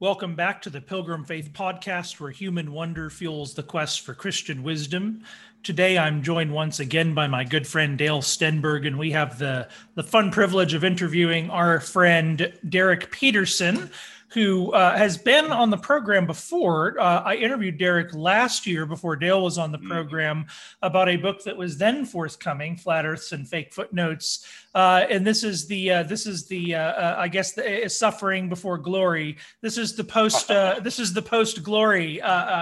Welcome 0.00 0.34
back 0.34 0.62
to 0.62 0.70
the 0.70 0.80
Pilgrim 0.80 1.26
Faith 1.26 1.50
Podcast, 1.52 2.18
where 2.18 2.30
human 2.30 2.72
wonder 2.72 3.10
fuels 3.10 3.52
the 3.52 3.62
quest 3.62 4.00
for 4.00 4.14
Christian 4.14 4.62
wisdom. 4.62 5.24
Today, 5.62 5.98
I'm 5.98 6.22
joined 6.22 6.54
once 6.54 6.80
again 6.80 7.12
by 7.12 7.26
my 7.26 7.44
good 7.44 7.66
friend 7.66 7.98
Dale 7.98 8.22
Stenberg, 8.22 8.86
and 8.86 8.98
we 8.98 9.10
have 9.10 9.38
the, 9.38 9.68
the 9.96 10.02
fun 10.02 10.30
privilege 10.30 10.72
of 10.72 10.84
interviewing 10.84 11.50
our 11.50 11.80
friend 11.80 12.50
Derek 12.66 13.10
Peterson, 13.10 13.90
who 14.32 14.72
uh, 14.72 14.96
has 14.96 15.18
been 15.18 15.46
on 15.46 15.70
the 15.70 15.76
program 15.76 16.26
before. 16.26 16.98
Uh, 17.00 17.22
I 17.22 17.34
interviewed 17.36 17.78
Derek 17.78 18.14
last 18.14 18.66
year 18.66 18.86
before 18.86 19.16
Dale 19.16 19.42
was 19.42 19.58
on 19.58 19.72
the 19.72 19.78
mm. 19.78 19.88
program 19.88 20.46
about 20.82 21.08
a 21.08 21.16
book 21.16 21.42
that 21.44 21.56
was 21.56 21.76
then 21.76 22.04
forthcoming, 22.04 22.76
Flat 22.76 23.04
Earths 23.04 23.32
and 23.32 23.48
Fake 23.48 23.74
Footnotes. 23.74 24.46
Uh, 24.74 25.04
and 25.10 25.26
this 25.26 25.42
is 25.42 25.66
the 25.66 25.90
uh, 25.90 26.02
this 26.04 26.26
is 26.26 26.46
the 26.46 26.76
uh, 26.76 26.80
uh, 26.80 27.16
I 27.18 27.26
guess 27.26 27.52
the 27.52 27.88
suffering 27.88 28.48
before 28.48 28.78
glory. 28.78 29.36
This 29.62 29.76
is 29.76 29.96
the 29.96 30.04
post 30.04 30.46
this 30.48 31.00
is 31.00 31.12
the 31.12 31.22
post 31.22 31.64
glory 31.64 32.20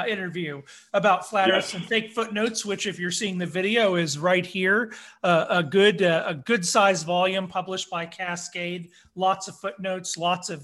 interview 0.08 0.62
about 0.94 1.28
flat 1.28 1.50
Earths 1.50 1.74
and 1.74 1.84
fake 1.84 2.12
footnotes, 2.12 2.64
which 2.64 2.86
if 2.86 2.98
you're 2.98 3.10
seeing 3.10 3.36
the 3.36 3.46
video 3.46 3.96
is 3.96 4.18
right 4.18 4.46
here. 4.46 4.94
a 5.22 5.62
good 5.62 6.00
a 6.00 6.40
good 6.46 6.64
size 6.64 7.02
volume 7.02 7.46
published 7.46 7.90
by 7.90 8.06
Cascade. 8.06 8.90
Lots 9.18 9.48
of 9.48 9.56
footnotes, 9.56 10.16
lots 10.16 10.48
of 10.48 10.62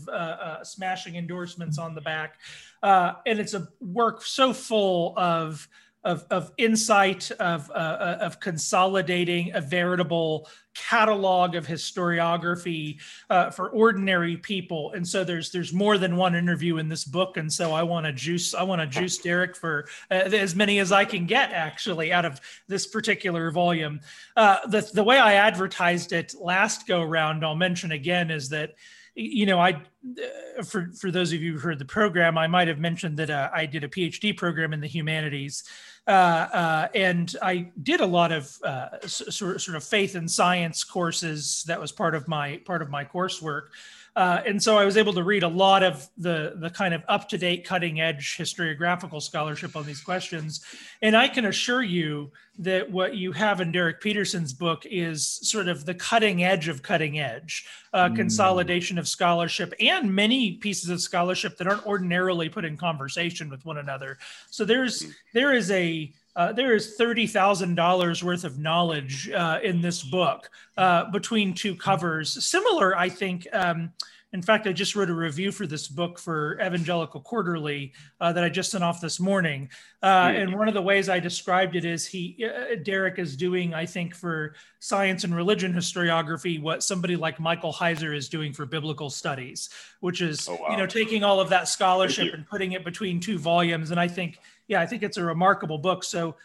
smash 0.62 0.62
smashing 0.62 1.16
endorsements 1.16 1.76
on 1.76 1.94
the 1.94 2.00
back. 2.00 2.38
Uh, 2.82 3.14
and 3.26 3.40
it's 3.40 3.54
a 3.54 3.68
work 3.80 4.22
so 4.22 4.52
full 4.52 5.12
of 5.16 5.68
of, 6.04 6.24
of 6.30 6.52
insight, 6.58 7.30
of, 7.32 7.70
uh, 7.70 7.74
uh, 7.74 8.18
of 8.20 8.40
consolidating 8.40 9.52
a 9.54 9.60
veritable 9.60 10.48
catalog 10.74 11.54
of 11.54 11.66
historiography 11.66 13.00
uh, 13.30 13.50
for 13.50 13.70
ordinary 13.70 14.36
people. 14.36 14.92
And 14.92 15.06
so 15.06 15.24
there's 15.24 15.52
there's 15.52 15.72
more 15.72 15.98
than 15.98 16.16
one 16.16 16.34
interview 16.34 16.78
in 16.78 16.88
this 16.88 17.04
book. 17.04 17.36
And 17.36 17.52
so 17.52 17.72
I 17.72 17.82
want 17.84 18.06
to 18.06 18.12
juice 18.12 18.54
I 18.54 18.64
want 18.64 18.80
to 18.80 18.86
juice 18.86 19.18
Derek 19.18 19.56
for 19.56 19.86
uh, 20.10 20.14
as 20.14 20.54
many 20.54 20.80
as 20.80 20.92
I 20.92 21.04
can 21.04 21.26
get 21.26 21.52
actually 21.52 22.12
out 22.12 22.24
of 22.24 22.40
this 22.66 22.86
particular 22.86 23.50
volume. 23.50 24.00
Uh, 24.36 24.66
the 24.66 24.88
the 24.92 25.04
way 25.04 25.18
I 25.18 25.34
advertised 25.34 26.12
it 26.12 26.34
last 26.38 26.86
go 26.86 27.02
round, 27.02 27.44
I'll 27.44 27.54
mention 27.54 27.92
again, 27.92 28.30
is 28.30 28.48
that 28.50 28.74
you 29.14 29.46
know, 29.46 29.60
I 29.60 29.70
uh, 29.70 30.62
for 30.64 30.90
for 30.98 31.10
those 31.10 31.32
of 31.32 31.40
you 31.40 31.52
who 31.52 31.58
heard 31.58 31.78
the 31.78 31.84
program, 31.84 32.36
I 32.36 32.46
might 32.46 32.68
have 32.68 32.80
mentioned 32.80 33.16
that 33.18 33.30
uh, 33.30 33.48
I 33.54 33.66
did 33.66 33.84
a 33.84 33.88
PhD 33.88 34.36
program 34.36 34.72
in 34.72 34.80
the 34.80 34.88
humanities, 34.88 35.62
uh, 36.06 36.10
uh, 36.10 36.88
and 36.94 37.34
I 37.42 37.70
did 37.82 38.00
a 38.00 38.06
lot 38.06 38.30
of 38.30 38.58
uh, 38.62 39.06
sort 39.06 39.60
sort 39.60 39.76
of 39.76 39.84
faith 39.84 40.14
and 40.14 40.30
science 40.30 40.84
courses. 40.84 41.64
That 41.66 41.80
was 41.80 41.92
part 41.92 42.14
of 42.14 42.28
my 42.28 42.58
part 42.58 42.82
of 42.82 42.90
my 42.90 43.04
coursework. 43.04 43.68
Uh, 44.16 44.40
and 44.46 44.62
so 44.62 44.78
I 44.78 44.84
was 44.84 44.96
able 44.96 45.12
to 45.14 45.24
read 45.24 45.42
a 45.42 45.48
lot 45.48 45.82
of 45.82 46.08
the, 46.16 46.54
the 46.56 46.70
kind 46.70 46.94
of 46.94 47.02
up 47.08 47.28
to 47.30 47.38
date, 47.38 47.64
cutting 47.64 48.00
edge 48.00 48.36
historiographical 48.38 49.20
scholarship 49.20 49.74
on 49.74 49.84
these 49.84 50.00
questions. 50.00 50.64
And 51.02 51.16
I 51.16 51.26
can 51.26 51.46
assure 51.46 51.82
you 51.82 52.30
that 52.58 52.90
what 52.90 53.16
you 53.16 53.32
have 53.32 53.60
in 53.60 53.72
Derek 53.72 54.00
Peterson's 54.00 54.52
book 54.52 54.86
is 54.86 55.26
sort 55.26 55.66
of 55.66 55.84
the 55.84 55.94
cutting 55.94 56.44
edge 56.44 56.68
of 56.68 56.82
cutting 56.82 57.18
edge 57.18 57.66
uh, 57.92 58.08
mm. 58.08 58.16
consolidation 58.16 58.98
of 58.98 59.08
scholarship 59.08 59.74
and 59.80 60.14
many 60.14 60.52
pieces 60.52 60.90
of 60.90 61.00
scholarship 61.00 61.56
that 61.58 61.66
aren't 61.66 61.84
ordinarily 61.84 62.48
put 62.48 62.64
in 62.64 62.76
conversation 62.76 63.50
with 63.50 63.64
one 63.64 63.78
another. 63.78 64.18
So 64.50 64.64
there's 64.64 65.02
mm. 65.02 65.12
there 65.32 65.52
is 65.52 65.70
a 65.72 66.12
uh, 66.36 66.52
there 66.52 66.74
is 66.74 66.94
thirty 66.94 67.26
thousand 67.26 67.74
dollars 67.74 68.22
worth 68.22 68.44
of 68.44 68.58
knowledge 68.58 69.30
uh, 69.30 69.58
in 69.62 69.80
this 69.80 70.02
book 70.02 70.50
uh, 70.76 71.10
between 71.10 71.54
two 71.54 71.74
covers. 71.74 72.44
Similar, 72.44 72.96
I 72.96 73.08
think. 73.08 73.48
Um, 73.52 73.92
in 74.34 74.42
fact, 74.42 74.66
I 74.66 74.72
just 74.72 74.94
wrote 74.94 75.08
a 75.08 75.14
review 75.14 75.50
for 75.50 75.66
this 75.66 75.88
book 75.88 76.18
for 76.18 76.60
Evangelical 76.60 77.20
Quarterly 77.20 77.92
uh, 78.20 78.32
that 78.32 78.44
I 78.44 78.50
just 78.50 78.70
sent 78.70 78.84
off 78.84 79.00
this 79.00 79.18
morning. 79.18 79.70
Uh, 80.02 80.32
and 80.34 80.54
one 80.54 80.68
of 80.68 80.74
the 80.74 80.82
ways 80.82 81.08
I 81.08 81.18
described 81.18 81.76
it 81.76 81.86
is 81.86 82.06
he, 82.06 82.44
uh, 82.44 82.74
Derek, 82.82 83.18
is 83.18 83.36
doing, 83.36 83.72
I 83.72 83.86
think, 83.86 84.14
for 84.14 84.54
science 84.80 85.24
and 85.24 85.34
religion 85.34 85.72
historiography, 85.72 86.60
what 86.60 86.82
somebody 86.82 87.16
like 87.16 87.40
Michael 87.40 87.72
Heiser 87.72 88.14
is 88.14 88.28
doing 88.28 88.52
for 88.52 88.66
biblical 88.66 89.08
studies, 89.08 89.70
which 90.00 90.20
is, 90.20 90.48
oh, 90.48 90.58
wow. 90.60 90.68
you 90.70 90.76
know, 90.76 90.86
taking 90.86 91.24
all 91.24 91.40
of 91.40 91.48
that 91.48 91.68
scholarship 91.68 92.34
and 92.34 92.46
putting 92.46 92.72
it 92.72 92.84
between 92.84 93.20
two 93.20 93.38
volumes. 93.38 93.90
And 93.92 93.98
I 93.98 94.08
think 94.08 94.40
yeah, 94.66 94.80
I 94.80 94.86
think 94.86 95.02
it's 95.02 95.16
a 95.16 95.24
remarkable 95.24 95.78
book. 95.78 96.04
So, 96.04 96.36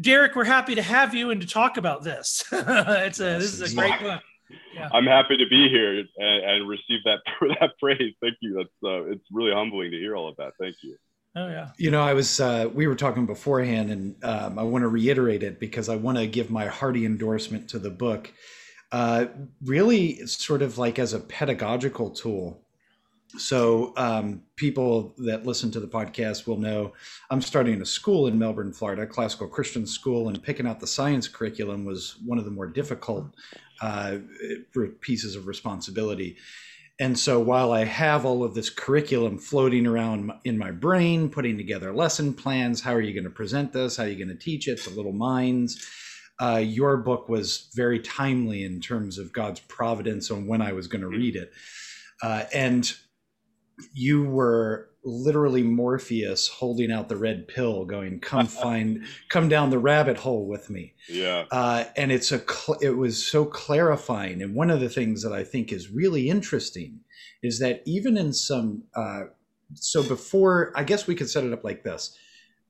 Derek, 0.00 0.36
we're 0.36 0.44
happy 0.44 0.74
to 0.74 0.82
have 0.82 1.14
you 1.14 1.30
and 1.30 1.40
to 1.40 1.46
talk 1.46 1.76
about 1.76 2.02
this. 2.02 2.44
it's 2.52 3.20
a 3.20 3.38
this 3.38 3.60
is 3.60 3.72
a 3.72 3.74
great 3.74 4.00
book. 4.00 4.22
Yeah. 4.74 4.88
I'm 4.92 5.06
happy 5.06 5.36
to 5.36 5.46
be 5.48 5.68
here 5.68 5.98
and, 5.98 6.08
and 6.18 6.68
receive 6.68 7.00
that 7.04 7.20
that 7.60 7.72
praise. 7.80 8.14
Thank 8.20 8.36
you. 8.40 8.54
That's 8.54 8.68
uh, 8.84 9.04
it's 9.04 9.24
really 9.32 9.52
humbling 9.52 9.90
to 9.90 9.98
hear 9.98 10.16
all 10.16 10.28
of 10.28 10.36
that. 10.36 10.52
Thank 10.60 10.76
you. 10.82 10.96
Oh 11.36 11.48
yeah. 11.48 11.70
You 11.76 11.90
know, 11.90 12.02
I 12.02 12.14
was 12.14 12.40
uh, 12.40 12.68
we 12.72 12.86
were 12.86 12.94
talking 12.94 13.26
beforehand, 13.26 13.90
and 13.90 14.24
um, 14.24 14.58
I 14.58 14.62
want 14.62 14.82
to 14.82 14.88
reiterate 14.88 15.42
it 15.42 15.60
because 15.60 15.88
I 15.88 15.96
want 15.96 16.18
to 16.18 16.26
give 16.26 16.50
my 16.50 16.66
hearty 16.66 17.04
endorsement 17.04 17.68
to 17.70 17.78
the 17.78 17.90
book. 17.90 18.32
Uh, 18.90 19.26
really, 19.62 20.26
sort 20.26 20.62
of 20.62 20.78
like 20.78 20.98
as 20.98 21.12
a 21.12 21.20
pedagogical 21.20 22.10
tool 22.10 22.64
so 23.36 23.92
um, 23.96 24.42
people 24.56 25.14
that 25.18 25.44
listen 25.44 25.70
to 25.70 25.80
the 25.80 25.86
podcast 25.86 26.46
will 26.46 26.56
know 26.56 26.92
i'm 27.30 27.42
starting 27.42 27.80
a 27.82 27.86
school 27.86 28.26
in 28.26 28.38
melbourne 28.38 28.72
florida 28.72 29.06
classical 29.06 29.46
christian 29.46 29.86
school 29.86 30.28
and 30.28 30.42
picking 30.42 30.66
out 30.66 30.80
the 30.80 30.86
science 30.86 31.28
curriculum 31.28 31.84
was 31.84 32.16
one 32.24 32.38
of 32.38 32.44
the 32.44 32.50
more 32.50 32.66
difficult 32.66 33.34
uh, 33.80 34.18
pieces 35.00 35.36
of 35.36 35.46
responsibility. 35.46 36.36
And 37.00 37.16
so 37.16 37.38
while 37.38 37.72
i 37.72 37.84
have 37.84 38.24
all 38.24 38.42
of 38.42 38.54
this 38.54 38.70
curriculum 38.70 39.38
floating 39.38 39.86
around 39.86 40.32
in 40.44 40.58
my 40.58 40.72
brain 40.72 41.30
putting 41.30 41.56
together 41.56 41.92
lesson 41.92 42.34
plans 42.34 42.80
how 42.80 42.92
are 42.92 43.00
you 43.00 43.14
going 43.14 43.24
to 43.24 43.30
present 43.30 43.72
this? 43.72 43.96
How 43.96 44.04
are 44.04 44.08
you 44.08 44.16
going 44.16 44.36
to 44.36 44.44
teach 44.44 44.66
it 44.68 44.82
to 44.82 44.90
little 44.90 45.12
minds? 45.12 45.86
Uh, 46.40 46.62
your 46.64 46.96
book 46.98 47.28
was 47.28 47.68
very 47.74 48.00
timely 48.00 48.64
in 48.64 48.80
terms 48.80 49.18
of 49.18 49.32
god's 49.32 49.60
providence 49.60 50.30
on 50.30 50.46
when 50.46 50.60
i 50.60 50.72
was 50.72 50.88
going 50.88 51.02
to 51.02 51.08
read 51.08 51.36
it. 51.36 51.52
Uh, 52.22 52.44
and 52.52 52.92
you 53.92 54.24
were 54.24 54.87
literally 55.04 55.62
Morpheus 55.62 56.48
holding 56.48 56.90
out 56.90 57.08
the 57.08 57.16
red 57.16 57.48
pill, 57.48 57.84
going, 57.84 58.20
"Come 58.20 58.46
find, 58.64 59.04
come 59.28 59.48
down 59.48 59.70
the 59.70 59.78
rabbit 59.78 60.18
hole 60.18 60.46
with 60.46 60.70
me." 60.70 60.94
Yeah. 61.08 61.44
Uh, 61.50 61.84
and 61.96 62.12
it's 62.12 62.32
a, 62.32 62.38
cl- 62.38 62.78
it 62.80 62.96
was 62.96 63.24
so 63.24 63.44
clarifying. 63.44 64.42
And 64.42 64.54
one 64.54 64.70
of 64.70 64.80
the 64.80 64.88
things 64.88 65.22
that 65.22 65.32
I 65.32 65.44
think 65.44 65.72
is 65.72 65.90
really 65.90 66.28
interesting 66.28 67.00
is 67.42 67.58
that 67.60 67.82
even 67.86 68.16
in 68.16 68.32
some, 68.32 68.84
uh, 68.94 69.24
so 69.74 70.02
before, 70.02 70.72
I 70.74 70.84
guess 70.84 71.06
we 71.06 71.14
could 71.14 71.30
set 71.30 71.44
it 71.44 71.52
up 71.52 71.64
like 71.64 71.84
this: 71.84 72.16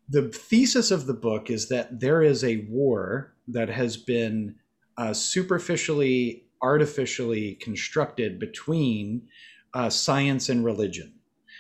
the 0.09 0.28
thesis 0.28 0.91
of 0.91 1.06
the 1.06 1.15
book 1.15 1.50
is 1.50 1.69
that 1.69 2.00
there 2.00 2.22
is 2.22 2.44
a 2.44 2.67
war 2.69 3.34
that 3.49 3.69
has 3.69 3.97
been 3.97 4.56
uh, 4.97 5.12
superficially, 5.12 6.44
artificially 6.62 7.55
constructed 7.55 8.38
between 8.38 9.28
uh, 9.75 9.88
science 9.91 10.49
and 10.49 10.65
religion. 10.65 11.15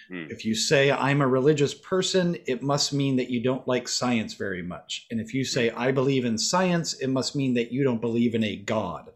Hmm. 0.08 0.24
If 0.30 0.44
you 0.44 0.54
say, 0.54 0.90
I'm 0.90 1.20
a 1.20 1.28
religious 1.28 1.74
person, 1.74 2.36
it 2.46 2.62
must 2.62 2.92
mean 2.92 3.16
that 3.16 3.30
you 3.30 3.42
don't 3.42 3.66
like 3.68 3.88
science 3.88 4.34
very 4.34 4.62
much. 4.62 5.06
And 5.10 5.20
if 5.20 5.34
you 5.34 5.44
say, 5.44 5.70
I 5.70 5.92
believe 5.92 6.24
in 6.24 6.38
science, 6.38 6.94
it 6.94 7.08
must 7.08 7.36
mean 7.36 7.54
that 7.54 7.72
you 7.72 7.84
don't 7.84 8.00
believe 8.00 8.34
in 8.34 8.44
a 8.44 8.56
God. 8.56 9.10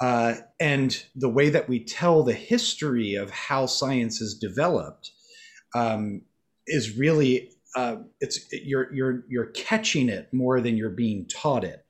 Uh, 0.00 0.34
and 0.60 1.04
the 1.14 1.28
way 1.28 1.48
that 1.48 1.68
we 1.68 1.82
tell 1.82 2.22
the 2.22 2.34
history 2.34 3.14
of 3.14 3.30
how 3.30 3.64
science 3.66 4.20
is 4.20 4.34
developed 4.34 5.10
um, 5.74 6.22
is 6.66 6.96
really 6.96 7.50
uh, 7.76 7.96
it's 8.20 8.40
you're 8.52 8.92
you're 8.92 9.24
you're 9.28 9.46
catching 9.46 10.08
it 10.08 10.32
more 10.32 10.60
than 10.60 10.76
you're 10.76 10.90
being 10.90 11.26
taught 11.26 11.64
it. 11.64 11.84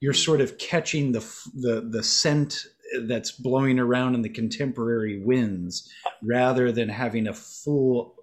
You're 0.00 0.12
hmm. 0.12 0.18
sort 0.18 0.40
of 0.40 0.58
catching 0.58 1.12
the 1.12 1.20
the 1.54 1.80
the 1.80 2.02
scent 2.02 2.66
that's 3.02 3.32
blowing 3.32 3.78
around 3.78 4.14
in 4.14 4.22
the 4.22 4.28
contemporary 4.28 5.18
winds 5.18 5.90
rather 6.22 6.72
than 6.72 6.88
having 6.88 7.26
a 7.26 7.34
full 7.34 8.16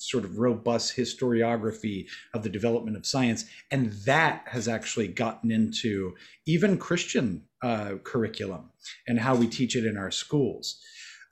sort 0.00 0.24
of 0.24 0.38
robust 0.38 0.96
historiography 0.96 2.06
of 2.32 2.42
the 2.42 2.48
development 2.48 2.96
of 2.96 3.06
science. 3.06 3.44
And 3.70 3.92
that 4.04 4.44
has 4.46 4.66
actually 4.66 5.08
gotten 5.08 5.50
into 5.50 6.14
even 6.46 6.78
christian 6.78 7.42
uh, 7.62 7.96
curriculum 8.02 8.70
and 9.06 9.20
how 9.20 9.34
we 9.34 9.46
teach 9.46 9.76
it 9.76 9.84
in 9.84 9.98
our 9.98 10.10
schools. 10.10 10.80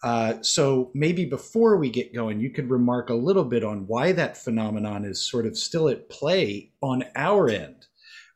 Uh, 0.05 0.35
so 0.43 0.91
maybe 0.94 1.25
before 1.25 1.76
we 1.76 1.91
get 1.91 2.15
going 2.15 2.38
you 2.38 2.50
could 2.50 2.70
remark 2.70 3.11
a 3.11 3.15
little 3.15 3.44
bit 3.44 3.65
on 3.65 3.87
why 3.87 4.12
that 4.12 4.37
phenomenon 4.37 5.05
is 5.05 5.20
sort 5.20 5.47
of 5.47 5.56
still 5.56 5.88
at 5.88 6.09
play 6.09 6.70
on 6.82 7.03
our 7.17 7.49
end 7.49 7.78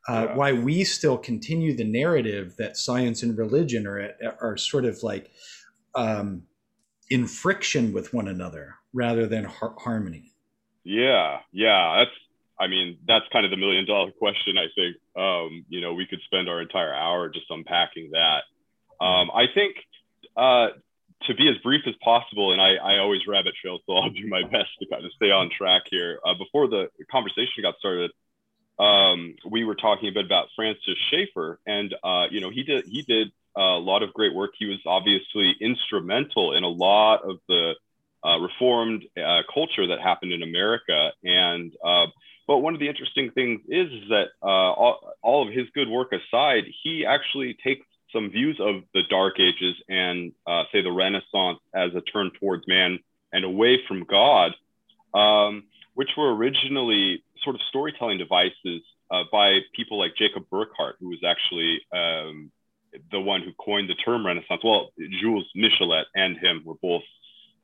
uh, 0.07 0.27
yeah. 0.29 0.35
why 0.35 0.51
we 0.51 0.83
still 0.83 1.17
continue 1.17 1.75
the 1.75 1.83
narrative 1.83 2.55
that 2.57 2.77
science 2.77 3.23
and 3.23 3.37
religion 3.37 3.87
are 3.87 4.11
are 4.41 4.57
sort 4.57 4.85
of 4.85 5.01
like 5.03 5.31
um, 5.95 6.43
in 7.09 7.27
friction 7.27 7.93
with 7.93 8.13
one 8.13 8.27
another 8.27 8.75
rather 8.93 9.27
than 9.27 9.45
har- 9.45 9.75
harmony. 9.77 10.33
Yeah, 10.83 11.39
yeah, 11.51 11.99
that's. 11.99 12.17
I 12.59 12.67
mean, 12.67 12.97
that's 13.07 13.25
kind 13.33 13.45
of 13.45 13.51
the 13.51 13.57
million 13.57 13.85
dollar 13.85 14.11
question. 14.19 14.57
I 14.57 14.67
think 14.75 14.97
um, 15.15 15.65
you 15.69 15.81
know 15.81 15.93
we 15.93 16.05
could 16.05 16.19
spend 16.25 16.49
our 16.49 16.61
entire 16.61 16.93
hour 16.93 17.29
just 17.29 17.45
unpacking 17.49 18.11
that. 18.11 18.43
Um, 19.03 19.31
I 19.33 19.45
think 19.53 19.75
uh, 20.37 20.67
to 21.27 21.33
be 21.35 21.49
as 21.49 21.55
brief 21.63 21.81
as 21.87 21.95
possible, 22.03 22.51
and 22.51 22.61
I, 22.61 22.75
I 22.75 22.99
always 22.99 23.21
rabbit 23.27 23.53
trail, 23.61 23.79
so 23.85 23.93
I'll 23.93 24.09
do 24.09 24.27
my 24.27 24.43
best 24.51 24.69
to 24.79 24.87
kind 24.87 25.05
of 25.05 25.11
stay 25.15 25.31
on 25.31 25.49
track 25.57 25.83
here. 25.89 26.19
Uh, 26.25 26.33
before 26.33 26.67
the 26.67 26.87
conversation 27.11 27.63
got 27.63 27.75
started, 27.79 28.11
um, 28.79 29.35
we 29.49 29.63
were 29.63 29.75
talking 29.75 30.09
a 30.09 30.11
bit 30.11 30.25
about 30.25 30.47
Francis 30.55 30.95
Schaeffer, 31.09 31.59
and 31.65 31.93
uh, 32.03 32.25
you 32.29 32.41
know 32.41 32.49
he 32.49 32.63
did 32.63 32.85
he 32.85 33.01
did 33.01 33.31
a 33.55 33.61
lot 33.61 34.03
of 34.03 34.13
great 34.13 34.33
work. 34.33 34.51
He 34.57 34.65
was 34.65 34.79
obviously 34.85 35.55
instrumental 35.61 36.55
in 36.55 36.63
a 36.63 36.69
lot 36.69 37.23
of 37.23 37.37
the 37.47 37.73
uh, 38.25 38.39
reformed 38.39 39.03
uh, 39.17 39.41
culture 39.53 39.87
that 39.87 39.99
happened 39.99 40.31
in 40.31 40.43
America. 40.43 41.11
And 41.23 41.73
uh, 41.83 42.07
but 42.47 42.59
one 42.59 42.73
of 42.73 42.79
the 42.79 42.89
interesting 42.89 43.31
things 43.31 43.61
is, 43.67 43.89
that 44.09 44.27
uh, 44.41 44.45
all, 44.45 45.13
all, 45.21 45.47
of 45.47 45.53
his 45.53 45.67
good 45.73 45.87
work 45.87 46.11
aside, 46.11 46.63
he 46.83 47.05
actually 47.05 47.55
takes 47.63 47.85
some 48.11 48.29
views 48.29 48.59
of 48.59 48.83
the 48.93 49.01
Dark 49.09 49.39
Ages 49.39 49.75
and 49.89 50.33
uh, 50.45 50.63
say 50.71 50.81
the 50.81 50.91
Renaissance 50.91 51.59
as 51.73 51.95
a 51.95 52.01
turn 52.01 52.31
towards 52.39 52.67
man 52.67 52.99
and 53.31 53.45
away 53.45 53.79
from 53.87 54.03
God, 54.03 54.51
um, 55.13 55.63
which 55.95 56.11
were 56.17 56.35
originally 56.35 57.22
sort 57.43 57.55
of 57.55 57.61
storytelling 57.69 58.17
devices 58.17 58.81
uh, 59.11 59.23
by 59.31 59.59
people 59.75 59.99
like 59.99 60.15
Jacob 60.15 60.45
Burckhardt, 60.49 60.95
who 60.99 61.09
was 61.09 61.19
actually 61.25 61.81
um, 61.93 62.51
the 63.11 63.19
one 63.19 63.41
who 63.41 63.51
coined 63.53 63.89
the 63.89 63.95
term 63.95 64.25
Renaissance. 64.25 64.61
Well, 64.63 64.91
Jules 65.21 65.49
Michelet 65.55 66.05
and 66.15 66.37
him 66.37 66.61
were 66.65 66.75
both 66.81 67.03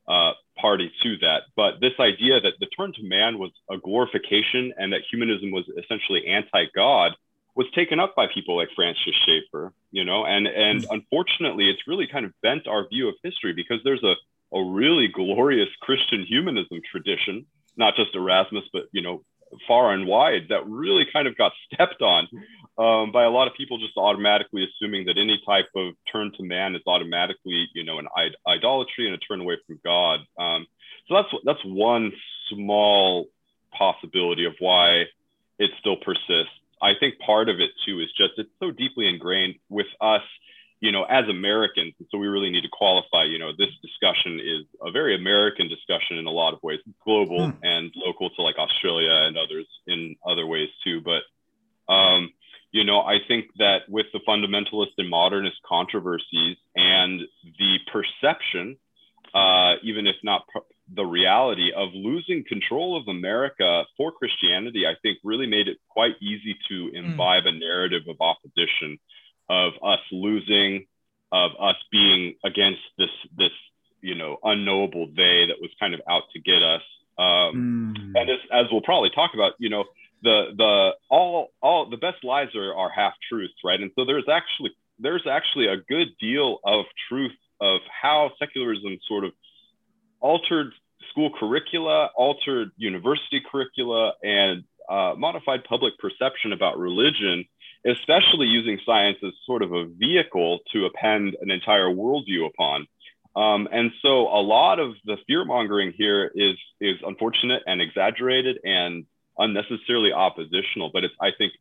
uh, 0.08 0.32
party 0.58 0.92
to 1.02 1.16
that. 1.18 1.42
But 1.56 1.80
this 1.80 1.92
idea 2.00 2.40
that 2.40 2.54
the 2.58 2.66
turn 2.66 2.92
to 2.94 3.02
man 3.02 3.38
was 3.38 3.50
a 3.70 3.78
glorification 3.78 4.72
and 4.76 4.92
that 4.92 5.02
humanism 5.10 5.50
was 5.50 5.64
essentially 5.78 6.26
anti-God 6.26 7.12
was 7.54 7.66
taken 7.74 7.98
up 7.98 8.14
by 8.14 8.26
people 8.32 8.56
like 8.56 8.68
Francis 8.74 9.14
Schaeffer, 9.26 9.72
you 9.90 10.04
know, 10.04 10.24
and 10.24 10.46
and 10.46 10.82
mm-hmm. 10.82 10.94
unfortunately, 10.94 11.68
it's 11.68 11.86
really 11.86 12.06
kind 12.06 12.24
of 12.24 12.32
bent 12.42 12.66
our 12.66 12.88
view 12.88 13.08
of 13.08 13.14
history 13.22 13.52
because 13.52 13.80
there's 13.84 14.02
a 14.04 14.14
a 14.52 14.64
really 14.64 15.08
glorious 15.08 15.68
Christian 15.80 16.24
humanism 16.24 16.80
tradition, 16.90 17.46
not 17.76 17.94
just 17.96 18.14
Erasmus, 18.14 18.64
but 18.72 18.84
you 18.92 19.02
know, 19.02 19.22
far 19.66 19.92
and 19.92 20.06
wide 20.06 20.42
that 20.48 20.66
really 20.66 21.06
kind 21.12 21.26
of 21.26 21.36
got 21.36 21.52
stepped 21.72 22.02
on 22.02 22.28
um, 22.78 23.12
by 23.12 23.24
a 23.24 23.30
lot 23.30 23.48
of 23.48 23.54
people 23.54 23.78
just 23.78 23.96
automatically 23.96 24.66
assuming 24.66 25.06
that 25.06 25.18
any 25.18 25.40
type 25.46 25.66
of 25.76 25.94
turn 26.10 26.32
to 26.36 26.42
man 26.42 26.74
is 26.74 26.82
automatically, 26.86 27.68
you 27.74 27.84
know, 27.84 27.98
an 27.98 28.08
idolatry 28.46 29.06
and 29.06 29.14
a 29.14 29.18
turn 29.18 29.40
away 29.40 29.56
from 29.66 29.78
God. 29.84 30.20
Um, 30.38 30.66
so 31.08 31.14
that's 31.14 31.28
that's 31.44 31.64
one 31.64 32.12
small 32.48 33.26
possibility 33.76 34.44
of 34.46 34.54
why 34.58 35.04
it 35.58 35.70
still 35.78 35.96
persists. 35.96 36.54
I 36.82 36.92
think 36.98 37.18
part 37.18 37.48
of 37.48 37.60
it 37.60 37.70
too 37.84 38.00
is 38.00 38.08
just 38.16 38.32
it's 38.38 38.50
so 38.58 38.70
deeply 38.70 39.08
ingrained 39.08 39.56
with 39.68 39.86
us 40.00 40.22
you 40.80 40.92
know, 40.92 41.04
as 41.04 41.28
Americans, 41.28 41.92
and 41.98 42.08
so 42.10 42.16
we 42.16 42.26
really 42.26 42.50
need 42.50 42.62
to 42.62 42.68
qualify, 42.72 43.24
you 43.24 43.38
know, 43.38 43.52
this 43.56 43.68
discussion 43.82 44.40
is 44.40 44.64
a 44.82 44.90
very 44.90 45.14
American 45.14 45.68
discussion 45.68 46.16
in 46.16 46.26
a 46.26 46.30
lot 46.30 46.54
of 46.54 46.62
ways. 46.62 46.80
It's 46.86 46.96
global 47.04 47.50
hmm. 47.50 47.58
and 47.62 47.92
local 47.94 48.30
to 48.30 48.42
like 48.42 48.58
Australia 48.58 49.12
and 49.12 49.36
others 49.36 49.66
in 49.86 50.16
other 50.26 50.46
ways 50.46 50.68
too. 50.82 51.02
But, 51.02 51.92
um, 51.92 52.30
you 52.72 52.84
know, 52.84 53.00
I 53.00 53.18
think 53.28 53.46
that 53.58 53.82
with 53.88 54.06
the 54.14 54.20
fundamentalist 54.26 54.92
and 54.96 55.10
modernist 55.10 55.56
controversies 55.68 56.56
and 56.74 57.20
the 57.58 57.78
perception, 57.92 58.78
uh, 59.34 59.74
even 59.82 60.06
if 60.06 60.16
not 60.22 60.48
pr- 60.48 60.60
the 60.92 61.04
reality 61.04 61.72
of 61.76 61.90
losing 61.92 62.42
control 62.48 62.96
of 62.96 63.06
America 63.06 63.84
for 63.98 64.12
Christianity, 64.12 64.86
I 64.86 64.94
think 65.02 65.18
really 65.22 65.46
made 65.46 65.68
it 65.68 65.76
quite 65.90 66.14
easy 66.22 66.56
to 66.70 66.88
hmm. 66.88 66.96
imbibe 66.96 67.44
mm. 67.44 67.48
a 67.48 67.58
narrative 67.58 68.02
of 68.08 68.16
opposition 68.20 68.98
of 69.50 69.72
us 69.82 69.98
losing, 70.12 70.86
of 71.32 71.50
us 71.60 71.76
being 71.90 72.36
against 72.44 72.80
this 72.96 73.10
this 73.36 73.50
you 74.00 74.14
know 74.14 74.38
unknowable 74.44 75.06
they 75.08 75.46
that 75.48 75.56
was 75.60 75.70
kind 75.78 75.92
of 75.92 76.00
out 76.08 76.22
to 76.32 76.40
get 76.40 76.62
us. 76.62 76.82
Um, 77.18 77.94
mm. 77.98 78.18
And 78.18 78.30
as, 78.30 78.38
as 78.52 78.66
we'll 78.72 78.80
probably 78.80 79.10
talk 79.10 79.32
about, 79.34 79.52
you 79.58 79.68
know, 79.68 79.84
the 80.22 80.52
the 80.56 80.90
all 81.10 81.52
all 81.60 81.90
the 81.90 81.96
best 81.96 82.22
lies 82.24 82.54
are, 82.54 82.74
are 82.74 82.90
half 82.90 83.14
truths, 83.28 83.54
right? 83.64 83.80
And 83.80 83.90
so 83.96 84.04
there's 84.04 84.28
actually 84.30 84.70
there's 84.98 85.26
actually 85.26 85.66
a 85.66 85.76
good 85.76 86.08
deal 86.20 86.60
of 86.64 86.84
truth 87.08 87.36
of 87.60 87.80
how 87.90 88.30
secularism 88.38 88.98
sort 89.08 89.24
of 89.24 89.32
altered 90.20 90.72
school 91.10 91.30
curricula, 91.38 92.10
altered 92.16 92.70
university 92.76 93.42
curricula, 93.50 94.12
and 94.22 94.64
uh, 94.88 95.14
modified 95.16 95.64
public 95.64 95.94
perception 95.98 96.52
about 96.52 96.78
religion 96.78 97.44
especially 97.86 98.46
using 98.46 98.78
science 98.84 99.18
as 99.24 99.32
sort 99.46 99.62
of 99.62 99.72
a 99.72 99.86
vehicle 99.86 100.60
to 100.72 100.86
append 100.86 101.36
an 101.40 101.50
entire 101.50 101.86
worldview 101.86 102.46
upon. 102.46 102.86
Um, 103.36 103.68
and 103.70 103.92
so 104.02 104.28
a 104.28 104.42
lot 104.42 104.80
of 104.80 104.94
the 105.04 105.16
fear 105.26 105.44
mongering 105.44 105.92
here 105.96 106.30
is 106.34 106.56
is 106.80 106.96
unfortunate 107.06 107.62
and 107.66 107.80
exaggerated 107.80 108.58
and 108.64 109.06
unnecessarily 109.38 110.12
oppositional. 110.12 110.90
But 110.92 111.04
it's 111.04 111.14
I 111.20 111.30
think 111.36 111.52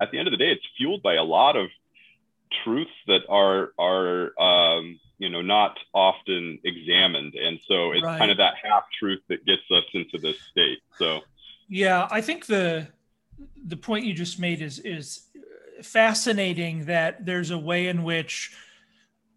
at 0.00 0.10
the 0.10 0.18
end 0.18 0.28
of 0.28 0.32
the 0.32 0.36
day, 0.36 0.52
it's 0.52 0.66
fueled 0.76 1.02
by 1.02 1.14
a 1.14 1.24
lot 1.24 1.56
of 1.56 1.68
truths 2.62 2.90
that 3.06 3.22
are 3.28 3.72
are 3.78 4.38
um, 4.40 5.00
you 5.18 5.30
know 5.30 5.40
not 5.40 5.78
often 5.94 6.58
examined, 6.62 7.34
and 7.34 7.58
so 7.66 7.92
it's 7.92 8.04
right. 8.04 8.18
kind 8.18 8.30
of 8.30 8.36
that 8.36 8.54
half 8.62 8.84
truth 8.98 9.20
that 9.28 9.44
gets 9.46 9.62
us 9.70 9.84
into 9.94 10.18
this 10.18 10.36
state. 10.50 10.78
So 10.98 11.20
yeah, 11.68 12.06
I 12.10 12.20
think 12.20 12.46
the 12.46 12.88
the 13.64 13.76
point 13.76 14.04
you 14.04 14.12
just 14.12 14.38
made 14.38 14.60
is 14.60 14.78
is 14.78 15.22
fascinating 15.82 16.86
that 16.86 17.24
there's 17.24 17.50
a 17.50 17.58
way 17.58 17.88
in 17.88 18.04
which, 18.04 18.54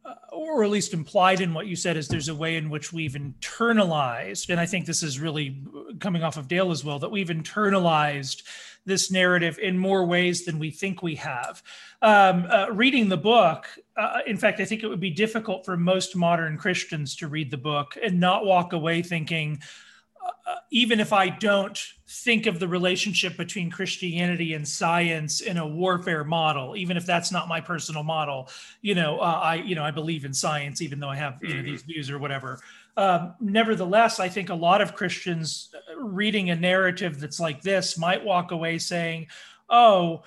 uh, 0.06 0.14
or 0.32 0.64
at 0.64 0.70
least 0.70 0.94
implied 0.94 1.42
in 1.42 1.54
what 1.54 1.68
you 1.68 1.76
said, 1.76 1.98
is 1.98 2.08
there's 2.08 2.30
a 2.30 2.36
way 2.36 2.56
in 2.56 2.70
which 2.70 2.94
we've 2.94 3.14
internalized, 3.14 4.50
and 4.50 4.60
I 4.60 4.66
think 4.66 4.86
this 4.86 5.04
is 5.04 5.20
really 5.20 5.62
coming 6.00 6.24
off 6.24 6.38
of 6.38 6.48
Dale 6.48 6.72
as 6.72 6.84
well, 6.84 7.00
that 7.00 7.12
we've 7.12 7.28
internalized 7.30 8.44
this 8.86 9.12
narrative 9.12 9.60
in 9.60 9.78
more 9.78 10.06
ways 10.06 10.46
than 10.46 10.60
we 10.60 10.72
think 10.72 11.04
we 11.04 11.16
have. 11.16 11.62
Um, 12.02 12.48
uh, 12.50 12.68
reading 12.72 13.10
the 13.10 13.18
book, 13.18 13.68
uh, 13.98 14.20
in 14.26 14.38
fact, 14.38 14.62
I 14.62 14.66
think 14.66 14.82
it 14.82 14.88
would 14.88 15.02
be 15.02 15.10
difficult 15.10 15.66
for 15.66 15.76
most 15.76 16.16
modern 16.16 16.58
Christians 16.58 17.16
to 17.18 17.28
read 17.28 17.52
the 17.52 17.58
book 17.58 17.98
and 18.02 18.20
not 18.20 18.46
walk 18.46 18.72
away 18.72 19.02
thinking, 19.02 19.60
uh, 19.60 19.66
even 20.70 21.00
if 21.00 21.14
I 21.14 21.30
don't 21.30 21.78
think 22.08 22.46
of 22.46 22.60
the 22.60 22.68
relationship 22.68 23.38
between 23.38 23.72
Christianity 23.72 24.54
and 24.54 24.68
science 24.68 25.42
in 25.42 25.58
a 25.58 25.68
warfare 25.68 26.24
model, 26.24 26.76
even 26.76 26.98
if 26.98 27.06
that's 27.06 27.32
not 27.32 27.48
my 27.48 27.62
personal 27.62 28.04
model, 28.04 28.50
you 28.82 28.96
know, 28.96 29.20
uh, 29.20 29.40
I, 29.44 29.56
you 29.56 29.76
know, 29.76 29.84
I 29.84 29.92
believe 29.92 30.26
in 30.26 30.34
science, 30.34 30.82
even 30.82 31.00
though 31.00 31.10
I 31.10 31.16
have 31.16 31.40
you 31.42 31.56
know, 31.56 31.64
these 31.64 31.82
mm-hmm. 31.82 31.92
views 31.92 32.10
or 32.10 32.20
whatever. 32.20 32.60
Um, 32.98 33.36
nevertheless, 33.40 34.20
I 34.20 34.28
think 34.28 34.50
a 34.50 34.56
lot 34.56 34.82
of 34.82 34.96
Christians 34.96 35.70
uh, 35.74 36.00
reading 36.00 36.50
a 36.50 36.56
narrative 36.56 37.20
that's 37.20 37.40
like 37.40 37.62
this 37.62 37.98
might 37.98 38.24
walk 38.24 38.52
away 38.52 38.78
saying, 38.80 39.28
"Oh, 39.70 40.24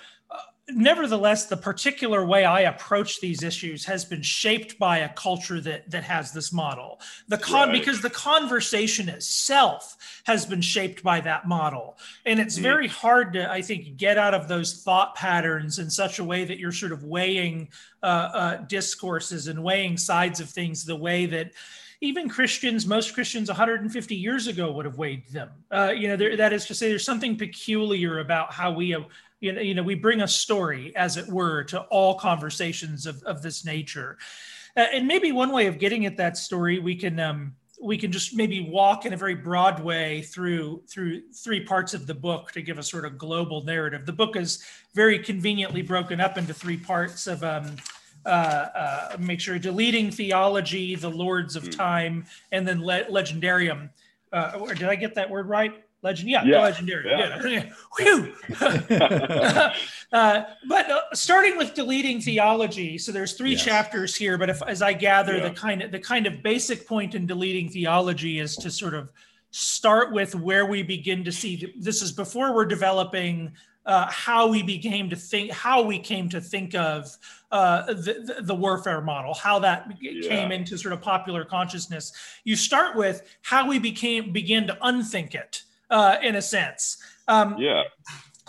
nevertheless, 0.75 1.45
the 1.45 1.57
particular 1.57 2.25
way 2.25 2.45
I 2.45 2.61
approach 2.61 3.19
these 3.19 3.43
issues 3.43 3.85
has 3.85 4.05
been 4.05 4.21
shaped 4.21 4.77
by 4.79 4.99
a 4.99 5.09
culture 5.09 5.61
that 5.61 5.89
that 5.91 6.03
has 6.03 6.31
this 6.31 6.51
model. 6.51 6.99
The 7.27 7.37
con 7.37 7.69
right. 7.69 7.79
because 7.79 8.01
the 8.01 8.09
conversation 8.09 9.09
itself 9.09 9.97
has 10.25 10.45
been 10.45 10.61
shaped 10.61 11.03
by 11.03 11.21
that 11.21 11.47
model, 11.47 11.97
and 12.25 12.39
it's 12.39 12.57
mm. 12.57 12.63
very 12.63 12.87
hard 12.87 13.33
to, 13.33 13.51
I 13.51 13.61
think, 13.61 13.97
get 13.97 14.17
out 14.17 14.33
of 14.33 14.47
those 14.47 14.83
thought 14.83 15.15
patterns 15.15 15.79
in 15.79 15.89
such 15.89 16.19
a 16.19 16.23
way 16.23 16.45
that 16.45 16.59
you're 16.59 16.71
sort 16.71 16.91
of 16.91 17.03
weighing 17.03 17.69
uh, 18.03 18.05
uh, 18.05 18.55
discourses 18.67 19.47
and 19.47 19.63
weighing 19.63 19.97
sides 19.97 20.39
of 20.39 20.49
things 20.49 20.85
the 20.85 20.95
way 20.95 21.25
that 21.27 21.51
even 22.01 22.27
Christians, 22.27 22.87
most 22.87 23.13
Christians 23.13 23.47
150 23.47 24.15
years 24.15 24.47
ago 24.47 24.71
would 24.71 24.85
have 24.85 24.97
weighed 24.97 25.27
them. 25.27 25.49
Uh, 25.69 25.93
you 25.95 26.07
know, 26.07 26.15
there, 26.15 26.35
that 26.35 26.51
is 26.51 26.65
to 26.65 26.73
say, 26.73 26.89
there's 26.89 27.05
something 27.05 27.37
peculiar 27.37 28.19
about 28.19 28.51
how 28.51 28.71
we 28.71 28.95
you 29.41 29.51
know, 29.51 29.61
you 29.61 29.73
know, 29.73 29.83
we 29.83 29.95
bring 29.95 30.21
a 30.21 30.27
story, 30.27 30.95
as 30.95 31.17
it 31.17 31.27
were, 31.27 31.63
to 31.65 31.81
all 31.89 32.15
conversations 32.15 33.05
of, 33.05 33.21
of 33.23 33.41
this 33.41 33.65
nature. 33.65 34.17
Uh, 34.77 34.85
and 34.93 35.07
maybe 35.07 35.31
one 35.31 35.51
way 35.51 35.65
of 35.65 35.79
getting 35.79 36.05
at 36.05 36.15
that 36.17 36.37
story, 36.37 36.79
we 36.79 36.95
can 36.95 37.19
um, 37.19 37.55
we 37.81 37.97
can 37.97 38.11
just 38.11 38.35
maybe 38.35 38.61
walk 38.61 39.05
in 39.05 39.13
a 39.13 39.17
very 39.17 39.33
broad 39.33 39.83
way 39.83 40.21
through 40.21 40.83
through 40.87 41.23
three 41.33 41.65
parts 41.65 41.93
of 41.93 42.05
the 42.05 42.13
book 42.13 42.51
to 42.51 42.61
give 42.61 42.77
a 42.77 42.83
sort 42.83 43.03
of 43.03 43.17
global 43.17 43.63
narrative. 43.63 44.05
The 44.05 44.13
book 44.13 44.35
is 44.35 44.63
very 44.93 45.19
conveniently 45.19 45.81
broken 45.81 46.21
up 46.21 46.37
into 46.37 46.53
three 46.53 46.77
parts 46.77 47.25
of 47.27 47.43
um, 47.43 47.75
uh, 48.25 48.29
uh, 48.29 49.17
make 49.19 49.39
sure 49.39 49.57
deleting 49.57 50.11
theology, 50.11 50.95
the 50.95 51.09
Lords 51.09 51.55
of 51.55 51.63
hmm. 51.65 51.71
Time, 51.71 52.25
and 52.51 52.67
then 52.67 52.85
le- 52.85 53.05
legendarium. 53.05 53.89
Uh, 54.31 54.65
did 54.67 54.83
I 54.83 54.95
get 54.95 55.15
that 55.15 55.29
word 55.29 55.49
right? 55.49 55.83
Legend, 56.03 56.29
yeah, 56.29 56.43
yeah. 56.43 56.61
legendary. 56.61 57.09
Yeah. 57.09 57.45
yeah. 57.45 57.69
Whew. 57.99 58.33
uh, 60.11 60.43
but 60.67 60.89
uh, 60.89 61.01
starting 61.13 61.57
with 61.57 61.75
deleting 61.75 62.19
theology, 62.19 62.97
so 62.97 63.11
there's 63.11 63.33
three 63.33 63.51
yes. 63.51 63.63
chapters 63.63 64.15
here. 64.15 64.37
But 64.37 64.49
if, 64.49 64.63
as 64.63 64.81
I 64.81 64.93
gather, 64.93 65.37
yeah. 65.37 65.49
the 65.49 65.51
kind 65.51 65.83
of 65.83 65.91
the 65.91 65.99
kind 65.99 66.25
of 66.25 66.41
basic 66.41 66.87
point 66.87 67.13
in 67.13 67.27
deleting 67.27 67.69
theology 67.69 68.39
is 68.39 68.55
to 68.57 68.71
sort 68.71 68.95
of 68.95 69.11
start 69.51 70.11
with 70.11 70.33
where 70.33 70.65
we 70.65 70.81
begin 70.81 71.23
to 71.23 71.31
see 71.31 71.71
this 71.77 72.01
is 72.01 72.11
before 72.11 72.55
we're 72.55 72.65
developing 72.65 73.51
uh, 73.85 74.09
how 74.09 74.47
we 74.47 74.63
became 74.63 75.09
to 75.09 75.15
think, 75.15 75.51
how 75.51 75.83
we 75.83 75.99
came 75.99 76.29
to 76.29 76.39
think 76.39 76.73
of 76.73 77.15
uh, 77.51 77.85
the, 77.93 78.37
the, 78.41 78.55
warfare 78.55 79.01
model, 79.01 79.33
how 79.33 79.59
that 79.59 79.91
yeah. 79.99 80.27
came 80.27 80.51
into 80.51 80.77
sort 80.77 80.93
of 80.93 81.01
popular 81.01 81.43
consciousness. 81.43 82.13
You 82.43 82.55
start 82.55 82.95
with 82.95 83.23
how 83.41 83.67
we 83.67 83.79
became 83.79 84.31
begin 84.31 84.67
to 84.67 84.77
unthink 84.81 85.35
it 85.35 85.63
uh, 85.91 86.17
in 86.23 86.35
a 86.35 86.41
sense. 86.41 86.97
Um, 87.27 87.55
yeah. 87.59 87.83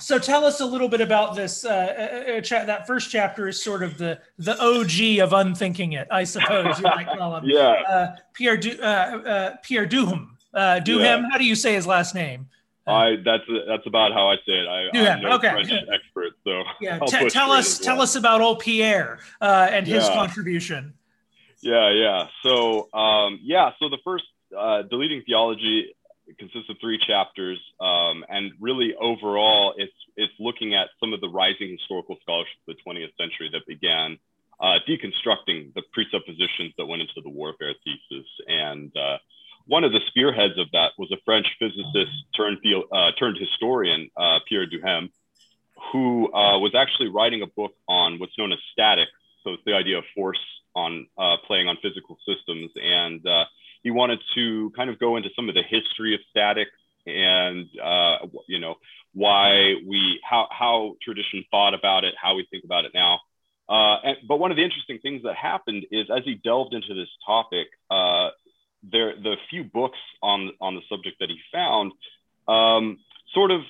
So 0.00 0.18
tell 0.18 0.44
us 0.44 0.60
a 0.60 0.66
little 0.66 0.88
bit 0.88 1.00
about 1.00 1.36
this. 1.36 1.64
Uh, 1.64 1.68
uh, 1.68 2.32
uh 2.32 2.40
cha- 2.40 2.64
that 2.64 2.86
first 2.86 3.10
chapter 3.10 3.46
is 3.48 3.62
sort 3.62 3.82
of 3.82 3.98
the 3.98 4.18
the 4.38 4.58
OG 4.60 5.20
of 5.20 5.32
unthinking 5.32 5.92
it, 5.92 6.08
I 6.10 6.24
suppose 6.24 6.78
you 6.78 6.84
might 6.84 7.06
call 7.06 7.36
him. 7.36 7.44
yeah. 7.46 7.82
Uh, 7.88 8.16
Pierre 8.32 8.56
du- 8.56 8.76
Pierre 9.62 9.86
Duhem. 9.86 10.28
Duhem. 10.54 11.00
Yeah. 11.00 11.22
How 11.30 11.38
do 11.38 11.44
you 11.44 11.54
say 11.54 11.74
his 11.74 11.86
last 11.86 12.14
name? 12.14 12.48
I 12.86 13.16
that's 13.24 13.44
that's 13.68 13.86
about 13.86 14.12
how 14.12 14.28
I 14.28 14.36
say 14.36 14.52
it. 14.54 14.66
I, 14.66 14.88
yeah, 14.92 15.14
am 15.14 15.22
no 15.22 15.32
okay. 15.34 15.50
French 15.50 15.70
expert, 15.70 16.32
so 16.44 16.64
yeah. 16.80 16.98
T- 17.06 17.28
tell 17.28 17.52
us 17.52 17.78
well. 17.78 17.84
tell 17.84 18.02
us 18.02 18.16
about 18.16 18.40
old 18.40 18.58
Pierre 18.58 19.20
uh, 19.40 19.68
and 19.70 19.86
his 19.86 20.08
yeah. 20.08 20.14
contribution. 20.14 20.94
Yeah, 21.60 21.90
yeah. 21.90 22.26
So 22.42 22.92
um, 22.92 23.38
yeah, 23.42 23.70
so 23.78 23.88
the 23.88 23.98
first 24.02 24.24
uh, 24.56 24.82
deleting 24.82 25.22
theology 25.24 25.94
consists 26.38 26.68
of 26.70 26.76
three 26.80 26.98
chapters, 26.98 27.58
um, 27.80 28.24
and 28.28 28.52
really 28.60 28.94
overall, 29.00 29.74
it's 29.76 29.92
it's 30.16 30.32
looking 30.38 30.74
at 30.74 30.88
some 31.00 31.12
of 31.12 31.20
the 31.20 31.28
rising 31.28 31.70
historical 31.70 32.16
scholarship 32.22 32.56
of 32.68 32.76
the 32.76 32.90
20th 32.90 33.16
century 33.18 33.50
that 33.52 33.66
began 33.66 34.18
uh, 34.60 34.78
deconstructing 34.88 35.72
the 35.74 35.82
presuppositions 35.92 36.72
that 36.76 36.86
went 36.86 37.02
into 37.02 37.20
the 37.22 37.30
warfare 37.30 37.74
thesis 37.84 38.26
and 38.46 38.96
uh, 38.96 39.18
one 39.66 39.84
of 39.84 39.92
the 39.92 40.00
spearheads 40.08 40.58
of 40.58 40.66
that 40.72 40.92
was 40.98 41.10
a 41.12 41.16
French 41.24 41.46
physicist 41.58 42.12
turned, 42.36 42.58
uh, 42.92 43.12
turned 43.18 43.38
historian, 43.38 44.10
uh, 44.16 44.40
Pierre 44.48 44.66
Duhem, 44.66 45.10
who 45.92 46.32
uh, 46.32 46.58
was 46.58 46.74
actually 46.74 47.08
writing 47.08 47.42
a 47.42 47.46
book 47.46 47.72
on 47.88 48.18
what's 48.18 48.36
known 48.38 48.52
as 48.52 48.58
statics. 48.72 49.12
So 49.44 49.52
it's 49.52 49.62
the 49.64 49.74
idea 49.74 49.98
of 49.98 50.04
force 50.14 50.40
on 50.74 51.06
playing 51.46 51.68
on 51.68 51.76
physical 51.82 52.18
systems. 52.26 52.70
And 52.76 53.20
he 53.82 53.90
wanted 53.90 54.20
to 54.34 54.70
kind 54.76 54.90
of 54.90 54.98
go 54.98 55.16
into 55.16 55.28
some 55.34 55.48
of 55.48 55.54
the 55.54 55.62
history 55.62 56.14
of 56.14 56.20
statics 56.30 56.70
and, 57.06 57.66
uh, 57.82 58.18
you 58.48 58.58
know, 58.58 58.76
why 59.12 59.74
we, 59.86 60.20
how, 60.28 60.48
how 60.50 60.94
tradition 61.02 61.44
thought 61.50 61.74
about 61.74 62.04
it, 62.04 62.14
how 62.20 62.34
we 62.34 62.46
think 62.50 62.64
about 62.64 62.84
it 62.84 62.92
now. 62.94 63.18
And, 63.68 64.16
but 64.28 64.38
one 64.38 64.50
of 64.50 64.56
the 64.56 64.64
interesting 64.64 64.98
things 65.00 65.22
that 65.24 65.34
happened 65.34 65.86
is 65.90 66.06
as 66.10 66.24
he 66.24 66.34
delved 66.34 66.74
into 66.74 66.94
this 66.94 67.08
topic, 67.26 67.68
there 68.82 69.14
the 69.14 69.36
few 69.50 69.64
books 69.64 69.98
on 70.22 70.50
on 70.60 70.74
the 70.74 70.82
subject 70.88 71.18
that 71.20 71.28
he 71.28 71.38
found 71.52 71.92
um, 72.48 72.98
sort 73.34 73.50
of 73.50 73.60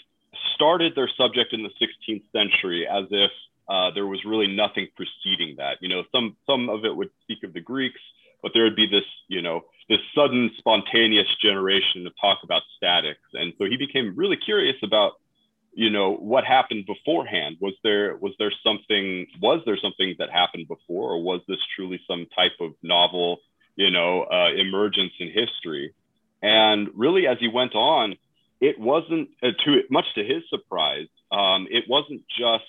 started 0.54 0.95
their 0.95 1.11
subject 1.16 1.52
in 1.52 1.62
the 1.62 1.71
16th 1.81 2.23
century 2.33 2.87
as 2.87 3.04
if 3.11 3.31
uh, 3.69 3.90
there 3.95 4.07
was 4.07 4.25
really 4.25 4.47
nothing 4.47 4.88
preceding 4.97 5.57
that. 5.59 5.78
You 5.81 5.88
know, 5.88 6.02
some 6.12 6.37
some 6.47 6.69
of 6.69 6.85
it 6.85 6.95
would 6.95 7.11
speak 7.23 7.45
of 7.45 7.52
the 7.52 7.61
Greeks, 7.61 8.00
but 8.42 8.52
there 8.54 8.64
would 8.64 8.76
be 8.76 8.87
this 8.87 9.04
sudden 10.14 10.50
spontaneous 10.59 11.28
generation 11.40 12.07
of 12.07 12.12
talk 12.21 12.38
about 12.42 12.62
statics, 12.76 13.21
and 13.35 13.52
so 13.59 13.64
he 13.64 13.76
became 13.76 14.14
really 14.16 14.37
curious 14.37 14.76
about, 14.83 15.12
you 15.73 15.90
know, 15.90 16.14
what 16.14 16.45
happened 16.45 16.87
beforehand. 16.87 17.57
Was 17.61 17.75
there 17.83 18.16
was 18.16 18.33
there 18.38 18.52
something 18.64 19.26
was 19.40 19.61
there 19.66 19.78
something 19.81 20.14
that 20.19 20.31
happened 20.31 20.69
before, 20.69 21.12
or 21.12 21.23
was 21.23 21.40
this 21.49 21.59
truly 21.76 22.00
some 22.09 22.26
type 22.37 22.52
of 22.61 22.73
novel 22.83 23.40
you 23.76 23.90
know, 23.90 24.23
uh, 24.23 24.52
emergence 24.57 25.12
in 25.19 25.28
history. 25.28 25.95
And 26.42 26.88
really, 26.95 27.26
as 27.26 27.38
he 27.38 27.49
went 27.49 27.75
on, 27.75 28.16
it 28.61 28.78
wasn't 28.78 29.31
uh, 29.42 29.50
to 29.64 29.83
much 29.90 30.04
to 30.14 30.25
his 30.25 30.42
surprise. 30.50 31.09
Um, 31.31 31.66
it 31.71 31.85
wasn't 31.88 32.23
just 32.28 32.64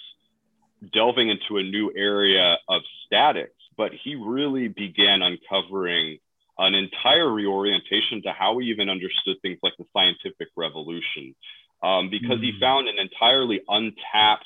delving 0.93 1.29
into 1.29 1.57
a 1.57 1.63
new 1.63 1.91
area 1.95 2.57
of 2.69 2.81
statics, 3.05 3.55
but 3.77 3.91
he 4.03 4.15
really 4.15 4.67
began 4.67 5.21
uncovering 5.21 6.19
an 6.57 6.75
entire 6.75 7.29
reorientation 7.29 8.21
to 8.23 8.31
how 8.31 8.53
we 8.53 8.65
even 8.65 8.89
understood 8.89 9.37
things 9.41 9.59
like 9.63 9.73
the 9.77 9.85
scientific 9.93 10.49
revolution, 10.55 11.35
um, 11.81 12.09
because 12.09 12.39
he 12.39 12.53
found 12.59 12.87
an 12.87 12.95
entirely 12.99 13.61
untapped 13.67 14.45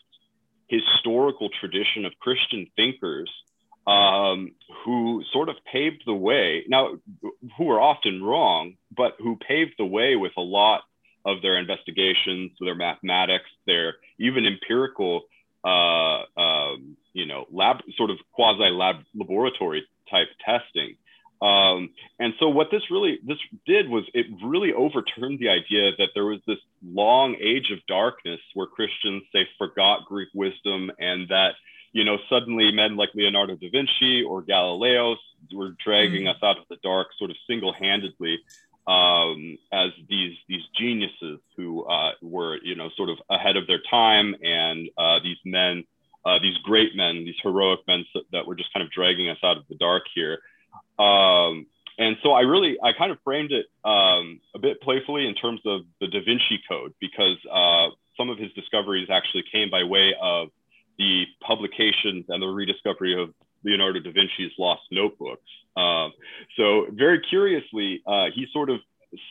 historical 0.67 1.49
tradition 1.59 2.05
of 2.05 2.13
Christian 2.19 2.67
thinkers 2.75 3.31
um, 3.87 4.51
who 4.83 5.23
sort 5.31 5.47
of 5.49 5.55
paved 5.71 6.03
the 6.05 6.13
way. 6.13 6.65
Now, 6.67 6.97
who 7.57 7.63
were 7.63 7.79
often 7.79 8.21
wrong, 8.21 8.75
but 8.95 9.15
who 9.19 9.37
paved 9.37 9.75
the 9.77 9.85
way 9.85 10.15
with 10.15 10.33
a 10.37 10.41
lot 10.41 10.81
of 11.25 11.41
their 11.41 11.57
investigations, 11.57 12.51
their 12.59 12.75
mathematics, 12.75 13.49
their 13.65 13.95
even 14.19 14.45
empirical, 14.45 15.23
uh, 15.63 16.23
um, 16.37 16.97
you 17.13 17.25
know, 17.25 17.45
lab 17.51 17.77
sort 17.95 18.09
of 18.09 18.17
quasi 18.33 18.69
lab 18.69 18.97
laboratory 19.15 19.85
type 20.09 20.27
testing. 20.45 20.95
Um, 21.41 21.91
and 22.19 22.33
so 22.39 22.49
what 22.49 22.71
this 22.71 22.89
really 22.89 23.19
this 23.25 23.37
did 23.65 23.89
was 23.89 24.03
it 24.13 24.25
really 24.43 24.73
overturned 24.73 25.39
the 25.39 25.49
idea 25.49 25.91
that 25.97 26.09
there 26.15 26.25
was 26.25 26.39
this 26.47 26.57
long 26.83 27.35
age 27.39 27.69
of 27.71 27.79
darkness 27.87 28.39
where 28.55 28.67
Christians 28.67 29.23
say 29.31 29.47
forgot 29.57 30.05
Greek 30.05 30.29
wisdom 30.33 30.91
and 30.99 31.29
that 31.29 31.53
you 31.97 32.03
know, 32.03 32.17
suddenly 32.29 32.71
men 32.71 32.95
like 32.95 33.09
Leonardo 33.15 33.55
da 33.55 33.69
Vinci 33.71 34.23
or 34.23 34.43
Galileo 34.43 35.15
were 35.51 35.75
dragging 35.83 36.25
mm. 36.25 36.29
us 36.29 36.37
out 36.43 36.57
of 36.57 36.65
the 36.69 36.77
dark 36.83 37.07
sort 37.17 37.31
of 37.31 37.37
single-handedly 37.47 38.37
um, 38.87 39.57
as 39.71 39.89
these 40.07 40.37
these 40.47 40.61
geniuses 40.77 41.39
who 41.55 41.83
uh, 41.85 42.11
were, 42.21 42.59
you 42.63 42.75
know, 42.75 42.89
sort 42.95 43.09
of 43.09 43.17
ahead 43.29 43.57
of 43.57 43.67
their 43.67 43.81
time, 43.89 44.35
and 44.41 44.89
uh, 44.97 45.19
these 45.23 45.37
men, 45.43 45.83
uh, 46.23 46.39
these 46.39 46.57
great 46.59 46.95
men, 46.95 47.25
these 47.25 47.35
heroic 47.41 47.79
men 47.87 48.05
that 48.31 48.45
were 48.45 48.55
just 48.55 48.71
kind 48.73 48.85
of 48.85 48.91
dragging 48.91 49.29
us 49.29 49.39
out 49.43 49.57
of 49.57 49.63
the 49.67 49.75
dark 49.75 50.03
here. 50.13 50.39
Um, 50.99 51.67
and 51.99 52.15
so 52.21 52.31
I 52.31 52.41
really, 52.41 52.77
I 52.83 52.93
kind 52.93 53.11
of 53.11 53.17
framed 53.23 53.51
it 53.51 53.65
um, 53.83 54.39
a 54.53 54.59
bit 54.59 54.81
playfully 54.81 55.27
in 55.27 55.33
terms 55.33 55.61
of 55.65 55.81
the 55.99 56.07
Da 56.07 56.19
Vinci 56.23 56.61
Code 56.69 56.93
because 56.99 57.37
uh, 57.51 57.87
some 58.15 58.29
of 58.29 58.37
his 58.37 58.51
discoveries 58.53 59.09
actually 59.11 59.43
came 59.51 59.69
by 59.69 59.83
way 59.83 60.13
of 60.21 60.49
the 60.97 61.25
publication 61.45 62.25
and 62.29 62.41
the 62.41 62.47
rediscovery 62.47 63.19
of 63.19 63.33
Leonardo 63.63 63.99
da 63.99 64.11
Vinci's 64.11 64.51
lost 64.57 64.81
notebooks. 64.91 65.49
Um, 65.75 66.13
so 66.55 66.87
very 66.91 67.19
curiously, 67.29 68.01
uh, 68.05 68.25
he 68.33 68.47
sort 68.51 68.69
of 68.69 68.79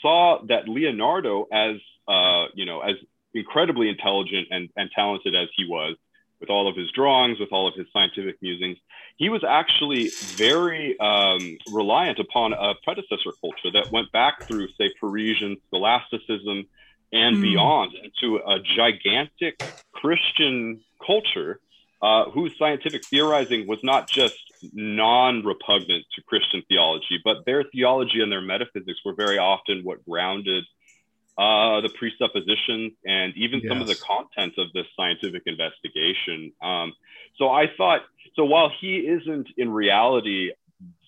saw 0.02 0.44
that 0.48 0.68
Leonardo, 0.68 1.46
as 1.52 1.76
uh, 2.08 2.46
you 2.54 2.64
know, 2.64 2.80
as 2.80 2.96
incredibly 3.34 3.88
intelligent 3.88 4.48
and, 4.50 4.68
and 4.76 4.90
talented 4.94 5.34
as 5.34 5.48
he 5.56 5.66
was, 5.66 5.96
with 6.40 6.50
all 6.50 6.68
of 6.68 6.76
his 6.76 6.90
drawings, 6.92 7.38
with 7.38 7.52
all 7.52 7.66
of 7.66 7.74
his 7.74 7.86
scientific 7.92 8.36
musings, 8.42 8.78
he 9.16 9.28
was 9.28 9.42
actually 9.44 10.10
very 10.36 10.98
um, 11.00 11.56
reliant 11.72 12.18
upon 12.18 12.52
a 12.52 12.74
predecessor 12.84 13.32
culture 13.40 13.70
that 13.72 13.90
went 13.90 14.12
back 14.12 14.42
through, 14.42 14.68
say, 14.78 14.92
Parisian 15.00 15.56
scholasticism 15.66 16.66
and 17.12 17.36
mm. 17.36 17.42
beyond 17.42 17.92
into 17.94 18.36
a 18.36 18.58
gigantic 18.60 19.62
Christian 19.92 20.80
culture 21.04 21.60
uh, 22.02 22.30
whose 22.30 22.52
scientific 22.58 23.04
theorizing 23.06 23.66
was 23.66 23.78
not 23.82 24.08
just 24.08 24.36
non 24.72 25.44
repugnant 25.44 26.04
to 26.14 26.22
Christian 26.26 26.62
theology, 26.68 27.18
but 27.24 27.44
their 27.46 27.64
theology 27.64 28.20
and 28.20 28.30
their 28.30 28.42
metaphysics 28.42 29.00
were 29.04 29.14
very 29.14 29.38
often 29.38 29.80
what 29.82 30.04
grounded 30.04 30.64
uh, 31.38 31.80
the 31.82 31.90
presuppositions 31.98 32.92
and 33.04 33.34
even 33.36 33.60
yes. 33.60 33.68
some 33.68 33.80
of 33.80 33.86
the 33.86 33.94
content 33.96 34.54
of 34.58 34.72
this 34.72 34.86
scientific 34.96 35.42
investigation. 35.46 36.52
Um, 36.62 36.94
so 37.36 37.50
I 37.50 37.66
thought, 37.76 38.02
so 38.34 38.44
while 38.44 38.70
he 38.80 38.96
isn't 38.96 39.48
in 39.56 39.70
reality 39.70 40.52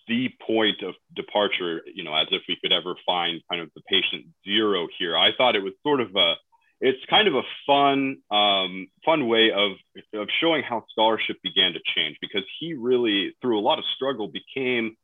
the 0.06 0.30
point 0.46 0.82
of 0.82 0.94
departure, 1.14 1.82
you 1.94 2.02
know, 2.02 2.14
as 2.14 2.26
if 2.30 2.42
we 2.48 2.56
could 2.62 2.72
ever 2.72 2.94
find 3.06 3.40
kind 3.50 3.62
of 3.62 3.70
the 3.74 3.82
patient 3.88 4.26
zero 4.44 4.88
here, 4.98 5.16
I 5.16 5.30
thought 5.36 5.54
it 5.54 5.62
was 5.62 5.74
sort 5.82 6.00
of 6.00 6.14
a 6.16 6.34
it's 6.80 7.04
kind 7.10 7.26
of 7.26 7.34
a 7.34 7.42
fun 7.66 8.18
um, 8.30 8.86
fun 9.04 9.28
way 9.28 9.50
of 9.50 9.72
of 10.14 10.28
showing 10.40 10.62
how 10.62 10.84
scholarship 10.90 11.36
began 11.42 11.72
to 11.72 11.80
change 11.96 12.16
because 12.20 12.44
he 12.58 12.74
really 12.74 13.34
through 13.40 13.58
a 13.58 13.60
lot 13.60 13.78
of 13.78 13.84
struggle 13.96 14.28
became 14.28 14.96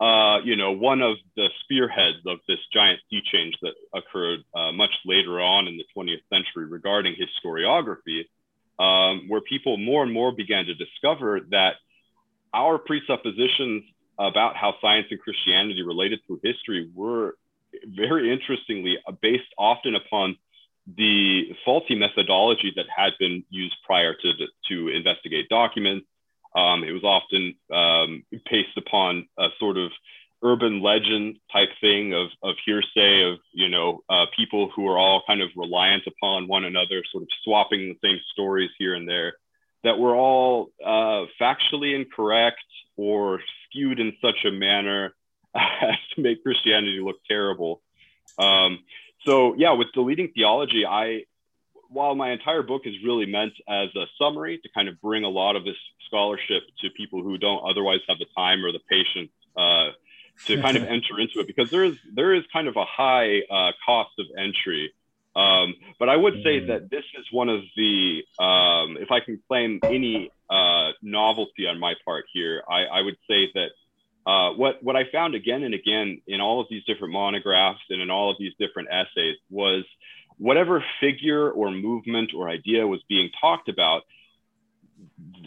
uh, 0.00 0.38
you 0.44 0.56
know 0.56 0.72
one 0.72 1.02
of 1.02 1.16
the 1.36 1.48
spearheads 1.62 2.18
of 2.26 2.38
this 2.48 2.58
giant 2.72 3.00
sea 3.10 3.22
change 3.32 3.54
that 3.62 3.74
occurred 3.94 4.40
uh, 4.54 4.72
much 4.72 4.90
later 5.04 5.40
on 5.40 5.68
in 5.68 5.76
the 5.76 5.84
20th 5.96 6.22
century 6.32 6.66
regarding 6.66 7.14
historiography 7.14 8.24
um, 8.78 9.28
where 9.28 9.40
people 9.40 9.76
more 9.76 10.02
and 10.02 10.12
more 10.12 10.32
began 10.32 10.64
to 10.66 10.74
discover 10.74 11.40
that 11.50 11.74
our 12.52 12.78
presuppositions 12.78 13.84
about 14.18 14.56
how 14.56 14.74
science 14.80 15.06
and 15.10 15.20
christianity 15.20 15.82
related 15.82 16.20
to 16.26 16.40
history 16.42 16.90
were 16.94 17.36
very 17.96 18.32
interestingly 18.32 18.96
based 19.20 19.52
often 19.58 19.94
upon 19.94 20.36
the 20.96 21.54
faulty 21.64 21.94
methodology 21.94 22.72
that 22.76 22.86
had 22.94 23.12
been 23.18 23.44
used 23.48 23.76
prior 23.84 24.14
to, 24.14 24.32
to 24.68 24.88
investigate 24.88 25.48
documents. 25.48 26.06
Um, 26.54 26.84
it 26.84 26.92
was 26.92 27.04
often 27.04 27.54
um, 27.72 28.24
based 28.50 28.76
upon 28.76 29.26
a 29.38 29.48
sort 29.58 29.76
of 29.76 29.90
urban 30.44 30.82
legend 30.82 31.36
type 31.50 31.70
thing 31.80 32.12
of, 32.12 32.28
of 32.42 32.54
hearsay 32.66 33.22
of 33.22 33.38
you 33.52 33.68
know 33.68 34.02
uh, 34.10 34.26
people 34.36 34.70
who 34.76 34.86
are 34.86 34.98
all 34.98 35.22
kind 35.26 35.40
of 35.40 35.48
reliant 35.56 36.02
upon 36.06 36.46
one 36.46 36.64
another 36.64 37.02
sort 37.10 37.22
of 37.22 37.28
swapping 37.42 37.88
the 37.88 38.08
same 38.08 38.20
stories 38.32 38.70
here 38.78 38.94
and 38.94 39.08
there 39.08 39.32
that 39.82 39.98
were 39.98 40.14
all 40.14 40.68
uh, 40.84 41.24
factually 41.40 41.94
incorrect 41.94 42.64
or 42.96 43.40
skewed 43.64 43.98
in 43.98 44.12
such 44.22 44.44
a 44.46 44.50
manner 44.50 45.14
as 45.54 45.96
to 46.14 46.20
make 46.20 46.42
christianity 46.42 47.00
look 47.02 47.16
terrible. 47.26 47.80
Um, 48.38 48.80
so 49.24 49.54
yeah 49.56 49.72
with 49.72 49.88
deleting 49.94 50.30
theology 50.34 50.84
i 50.84 51.24
while 51.94 52.14
my 52.14 52.32
entire 52.32 52.62
book 52.62 52.82
is 52.84 52.94
really 53.04 53.24
meant 53.24 53.54
as 53.68 53.88
a 53.96 54.04
summary 54.18 54.58
to 54.58 54.68
kind 54.74 54.88
of 54.88 55.00
bring 55.00 55.24
a 55.24 55.28
lot 55.28 55.56
of 55.56 55.64
this 55.64 55.76
scholarship 56.06 56.64
to 56.80 56.90
people 56.90 57.22
who 57.22 57.38
don't 57.38 57.62
otherwise 57.68 58.00
have 58.08 58.18
the 58.18 58.26
time 58.36 58.64
or 58.64 58.72
the 58.72 58.80
patience 58.90 59.30
uh, 59.56 59.90
to 60.46 60.60
kind 60.66 60.76
of 60.76 60.82
enter 60.82 61.18
into 61.18 61.38
it 61.38 61.46
because 61.46 61.70
there 61.70 61.84
is 61.84 61.96
there 62.12 62.34
is 62.34 62.42
kind 62.52 62.68
of 62.68 62.76
a 62.76 62.84
high 62.84 63.40
uh, 63.50 63.72
cost 63.86 64.10
of 64.18 64.26
entry. 64.36 64.92
Um, 65.36 65.74
but 65.98 66.08
I 66.08 66.16
would 66.16 66.34
say 66.44 66.60
mm. 66.60 66.68
that 66.68 66.90
this 66.90 67.04
is 67.18 67.26
one 67.32 67.48
of 67.48 67.62
the, 67.76 68.22
um, 68.38 68.96
if 69.00 69.10
I 69.10 69.18
can 69.18 69.40
claim 69.48 69.80
any 69.82 70.30
uh, 70.48 70.90
novelty 71.02 71.66
on 71.66 71.80
my 71.80 71.94
part 72.04 72.26
here, 72.32 72.62
I, 72.70 72.84
I 72.84 73.00
would 73.00 73.16
say 73.28 73.48
that 73.54 73.70
uh, 74.26 74.52
what 74.54 74.82
what 74.82 74.96
I 74.96 75.04
found 75.12 75.34
again 75.34 75.64
and 75.64 75.74
again 75.74 76.22
in 76.26 76.40
all 76.40 76.60
of 76.60 76.66
these 76.70 76.84
different 76.84 77.12
monographs 77.12 77.80
and 77.90 78.00
in 78.00 78.10
all 78.10 78.30
of 78.30 78.36
these 78.38 78.52
different 78.58 78.88
essays 78.90 79.36
was 79.50 79.84
whatever 80.38 80.84
figure 81.00 81.50
or 81.50 81.70
movement 81.70 82.32
or 82.36 82.48
idea 82.48 82.86
was 82.86 83.00
being 83.08 83.30
talked 83.40 83.68
about 83.68 84.02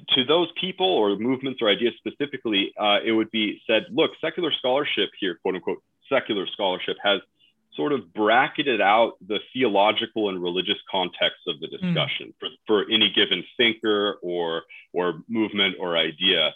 to 0.10 0.24
those 0.26 0.48
people 0.60 0.88
or 0.88 1.16
movements 1.18 1.62
or 1.62 1.70
ideas 1.70 1.94
specifically, 1.98 2.74
uh, 2.80 2.98
it 3.04 3.12
would 3.12 3.32
be 3.32 3.62
said, 3.68 3.86
look, 3.92 4.12
secular 4.22 4.52
scholarship 4.58 5.10
here, 5.20 5.38
quote 5.42 5.56
unquote, 5.56 5.84
secular 6.10 6.48
scholarship 6.48 6.98
has 7.04 7.22
sort 7.76 7.92
of 7.92 8.12
bracketed 8.14 8.82
out 8.82 9.14
the 9.28 9.40
theological 9.54 10.30
and 10.30 10.42
religious 10.42 10.78
context 10.90 11.40
of 11.48 11.60
the 11.60 11.68
hmm. 11.68 11.94
discussion 11.94 12.28
mm. 12.30 12.34
for, 12.40 12.50
for 12.66 12.92
any 12.92 13.14
given 13.14 13.44
thinker 13.56 14.18
or 14.24 14.64
or 14.94 15.22
movement 15.30 15.76
or 15.80 15.96
idea. 15.96 16.54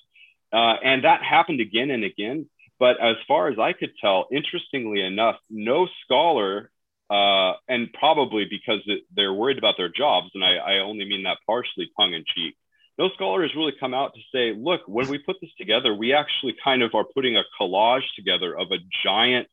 Uh, 0.51 0.75
and 0.83 1.03
that 1.03 1.23
happened 1.23 1.61
again 1.61 1.91
and 1.91 2.03
again. 2.03 2.49
But 2.79 2.99
as 2.99 3.15
far 3.27 3.47
as 3.49 3.59
I 3.59 3.73
could 3.73 3.91
tell, 4.01 4.27
interestingly 4.31 5.01
enough, 5.05 5.35
no 5.51 5.87
scholar, 6.03 6.71
uh, 7.11 7.53
and 7.67 7.91
probably 7.93 8.45
because 8.49 8.79
it, 8.85 9.01
they're 9.15 9.33
worried 9.33 9.57
about 9.57 9.75
their 9.77 9.89
jobs, 9.89 10.29
and 10.33 10.43
I, 10.43 10.55
I 10.55 10.79
only 10.79 11.05
mean 11.05 11.23
that 11.23 11.37
partially 11.45 11.91
tongue 11.97 12.13
in 12.13 12.23
cheek, 12.35 12.55
no 12.97 13.09
scholar 13.15 13.41
has 13.41 13.55
really 13.55 13.73
come 13.79 13.93
out 13.93 14.13
to 14.13 14.21
say, 14.33 14.53
look, 14.57 14.81
when 14.87 15.09
we 15.09 15.17
put 15.17 15.37
this 15.41 15.49
together, 15.57 15.93
we 15.93 16.13
actually 16.13 16.55
kind 16.63 16.83
of 16.83 16.93
are 16.93 17.03
putting 17.03 17.35
a 17.35 17.43
collage 17.59 18.05
together 18.15 18.57
of 18.57 18.67
a 18.71 18.77
giant 19.03 19.47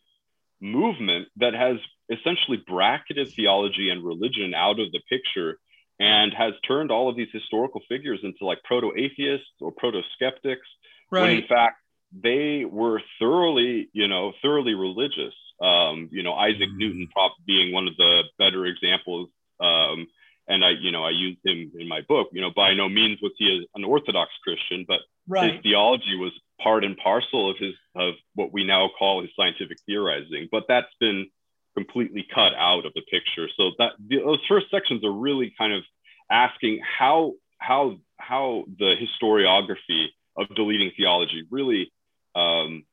movement 0.61 1.29
that 1.37 1.55
has 1.55 1.77
essentially 2.11 2.63
bracketed 2.67 3.33
theology 3.35 3.91
and 3.91 4.05
religion 4.05 4.55
out 4.55 4.79
of 4.81 4.93
the 4.93 5.01
picture 5.09 5.59
and 6.01 6.33
has 6.33 6.53
turned 6.67 6.91
all 6.91 7.09
of 7.09 7.17
these 7.17 7.29
historical 7.33 7.81
figures 7.89 8.21
into 8.23 8.45
like 8.45 8.63
proto 8.65 8.93
atheists 8.97 9.47
or 9.61 9.73
proto 9.73 10.03
skeptics. 10.15 10.67
Right. 11.11 11.23
When 11.23 11.31
in 11.39 11.47
fact, 11.49 11.77
they 12.13 12.65
were 12.65 13.01
thoroughly, 13.19 13.89
you 13.93 14.09
know, 14.09 14.33
thoroughly 14.43 14.75
religious. 14.75 15.35
Um, 15.61 16.09
you 16.13 16.23
know, 16.23 16.35
Isaac 16.35 16.69
mm-hmm. 16.69 16.79
Newton, 16.79 17.09
prop 17.13 17.33
being 17.47 17.73
one 17.73 17.89
of 17.89 17.97
the 17.97 18.23
better 18.39 18.67
examples. 18.67 19.29
Um, 19.61 20.07
and 20.47 20.65
I, 20.65 20.71
you 20.71 20.91
know, 20.91 21.05
I 21.05 21.11
use 21.11 21.37
him 21.45 21.73
in 21.79 21.89
my 21.89 22.01
book. 22.09 22.29
You 22.33 22.41
know, 22.41 22.51
by 22.55 22.75
no 22.75 22.89
means 22.89 23.19
was 23.21 23.33
he 23.37 23.67
an 23.75 23.85
Orthodox 23.85 24.31
Christian, 24.43 24.85
but 24.89 25.01
right. 25.27 25.53
his 25.53 25.63
theology 25.63 26.17
was 26.17 26.33
part 26.63 26.85
and 26.85 26.97
parcel 26.97 27.51
of 27.51 27.57
his 27.59 27.75
of 27.95 28.15
what 28.35 28.53
we 28.53 28.65
now 28.65 28.89
call 28.99 29.21
his 29.21 29.31
scientific 29.37 29.79
theorizing. 29.85 30.49
But 30.51 30.65
that's 30.67 30.93
been 31.01 31.29
completely 31.75 32.27
cut 32.35 32.55
out 32.57 32.87
of 32.87 32.95
the 32.95 33.03
picture. 33.03 33.49
So 33.57 33.71
that 33.79 33.93
those 34.01 34.41
first 34.49 34.71
sections 34.71 35.05
are 35.05 35.13
really 35.13 35.55
kind 35.59 35.73
of 35.73 35.83
asking 36.31 36.81
how 36.83 37.35
how 37.59 37.99
how 38.19 38.65
the 38.79 38.95
historiography 38.97 40.07
of 40.37 40.55
deleting 40.55 40.93
theology 40.97 41.45
really 41.51 41.93
um, 42.35 42.85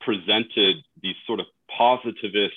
presented 0.00 0.76
these 1.00 1.16
sort 1.26 1.40
of 1.40 1.46
positivist, 1.76 2.54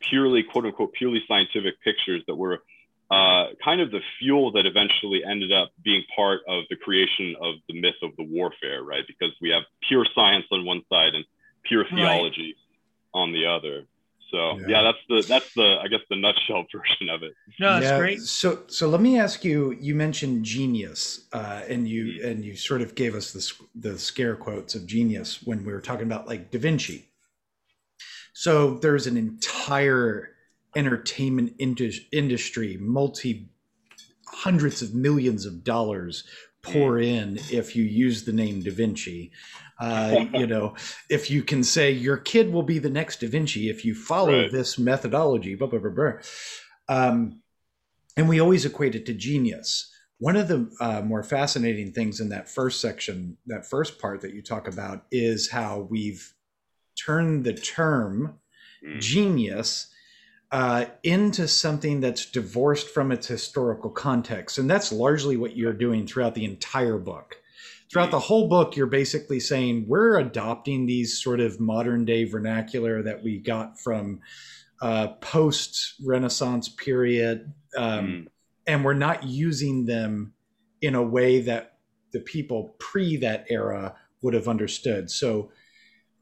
purely 0.00 0.42
quote 0.42 0.66
unquote 0.66 0.92
purely 0.92 1.22
scientific 1.26 1.74
pictures 1.82 2.22
that 2.26 2.34
were 2.34 2.62
uh, 3.10 3.46
kind 3.64 3.80
of 3.80 3.90
the 3.90 4.00
fuel 4.18 4.52
that 4.52 4.66
eventually 4.66 5.22
ended 5.24 5.50
up 5.50 5.70
being 5.82 6.02
part 6.14 6.40
of 6.46 6.64
the 6.68 6.76
creation 6.76 7.34
of 7.40 7.54
the 7.68 7.80
myth 7.80 7.94
of 8.02 8.10
the 8.18 8.24
warfare, 8.24 8.82
right? 8.82 9.04
Because 9.06 9.34
we 9.40 9.48
have 9.50 9.62
pure 9.88 10.06
science 10.14 10.44
on 10.52 10.64
one 10.66 10.82
side 10.90 11.14
and 11.14 11.24
pure 11.64 11.84
theology 11.88 12.54
right. 12.54 13.20
on 13.20 13.32
the 13.32 13.46
other. 13.46 13.84
So 14.30 14.58
yeah. 14.58 14.66
yeah. 14.68 14.82
that's 14.82 14.98
the 15.08 15.26
that's 15.26 15.54
the 15.54 15.78
I 15.82 15.88
guess 15.88 16.00
the 16.10 16.16
nutshell 16.16 16.66
version 16.72 17.08
of 17.08 17.22
it. 17.22 17.32
No, 17.58 17.74
that's 17.74 17.84
yeah. 17.84 17.98
great. 17.98 18.20
So 18.20 18.64
so 18.66 18.88
let 18.88 19.00
me 19.00 19.18
ask 19.18 19.44
you. 19.44 19.76
You 19.80 19.94
mentioned 19.94 20.44
genius, 20.44 21.28
uh, 21.32 21.62
and 21.68 21.88
you 21.88 22.04
mm-hmm. 22.04 22.28
and 22.28 22.44
you 22.44 22.56
sort 22.56 22.82
of 22.82 22.94
gave 22.94 23.14
us 23.14 23.32
the 23.32 23.52
the 23.74 23.98
scare 23.98 24.36
quotes 24.36 24.74
of 24.74 24.86
genius 24.86 25.42
when 25.42 25.64
we 25.64 25.72
were 25.72 25.80
talking 25.80 26.04
about 26.04 26.26
like 26.26 26.50
Da 26.50 26.58
Vinci. 26.58 27.07
So 28.38 28.74
there's 28.74 29.08
an 29.08 29.16
entire 29.16 30.28
entertainment 30.76 31.54
industry, 31.58 32.76
multi 32.80 33.48
hundreds 34.28 34.80
of 34.80 34.94
millions 34.94 35.44
of 35.44 35.64
dollars 35.64 36.22
pour 36.62 36.98
mm. 36.98 37.04
in 37.04 37.38
if 37.50 37.74
you 37.74 37.82
use 37.82 38.22
the 38.22 38.32
name 38.32 38.62
Da 38.62 38.70
Vinci. 38.70 39.32
Uh, 39.80 40.26
you 40.34 40.46
know, 40.46 40.76
if 41.10 41.32
you 41.32 41.42
can 41.42 41.64
say 41.64 41.90
your 41.90 42.16
kid 42.16 42.52
will 42.52 42.62
be 42.62 42.78
the 42.78 42.88
next 42.88 43.18
Da 43.18 43.28
Vinci 43.28 43.70
if 43.70 43.84
you 43.84 43.92
follow 43.92 44.42
right. 44.42 44.52
this 44.52 44.78
methodology, 44.78 45.56
blah, 45.56 45.66
blah, 45.66 45.80
blah, 45.80 45.90
blah. 45.90 46.12
Um, 46.88 47.42
and 48.16 48.28
we 48.28 48.38
always 48.38 48.64
equate 48.64 48.94
it 48.94 49.04
to 49.06 49.14
genius. 49.14 49.92
One 50.18 50.36
of 50.36 50.46
the 50.46 50.70
uh, 50.80 51.02
more 51.02 51.24
fascinating 51.24 51.90
things 51.90 52.20
in 52.20 52.28
that 52.28 52.48
first 52.48 52.80
section, 52.80 53.36
that 53.46 53.66
first 53.66 53.98
part 53.98 54.20
that 54.20 54.32
you 54.32 54.42
talk 54.42 54.68
about, 54.68 55.06
is 55.10 55.50
how 55.50 55.88
we've 55.90 56.34
turned 57.04 57.44
the 57.44 57.54
term 57.54 58.38
mm. 58.84 59.00
genius 59.00 59.88
uh, 60.50 60.86
into 61.02 61.46
something 61.46 62.00
that's 62.00 62.26
divorced 62.26 62.88
from 62.88 63.12
its 63.12 63.26
historical 63.26 63.90
context. 63.90 64.58
And 64.58 64.70
that's 64.70 64.90
largely 64.90 65.36
what 65.36 65.56
you're 65.56 65.74
doing 65.74 66.06
throughout 66.06 66.34
the 66.34 66.44
entire 66.44 66.98
book. 66.98 67.36
Throughout 67.90 68.10
the 68.10 68.20
whole 68.20 68.48
book, 68.48 68.76
you're 68.76 68.86
basically 68.86 69.40
saying 69.40 69.86
we're 69.88 70.18
adopting 70.18 70.86
these 70.86 71.22
sort 71.22 71.40
of 71.40 71.58
modern 71.58 72.04
day 72.04 72.24
vernacular 72.24 73.02
that 73.02 73.22
we 73.22 73.38
got 73.38 73.80
from 73.80 74.20
uh, 74.80 75.08
post 75.20 75.94
Renaissance 76.04 76.68
period, 76.68 77.52
um, 77.76 78.06
mm. 78.06 78.26
and 78.66 78.84
we're 78.84 78.94
not 78.94 79.24
using 79.24 79.86
them 79.86 80.34
in 80.80 80.94
a 80.94 81.02
way 81.02 81.40
that 81.40 81.78
the 82.12 82.20
people 82.20 82.76
pre 82.78 83.16
that 83.16 83.46
era 83.48 83.96
would 84.22 84.34
have 84.34 84.48
understood. 84.48 85.10
So 85.10 85.50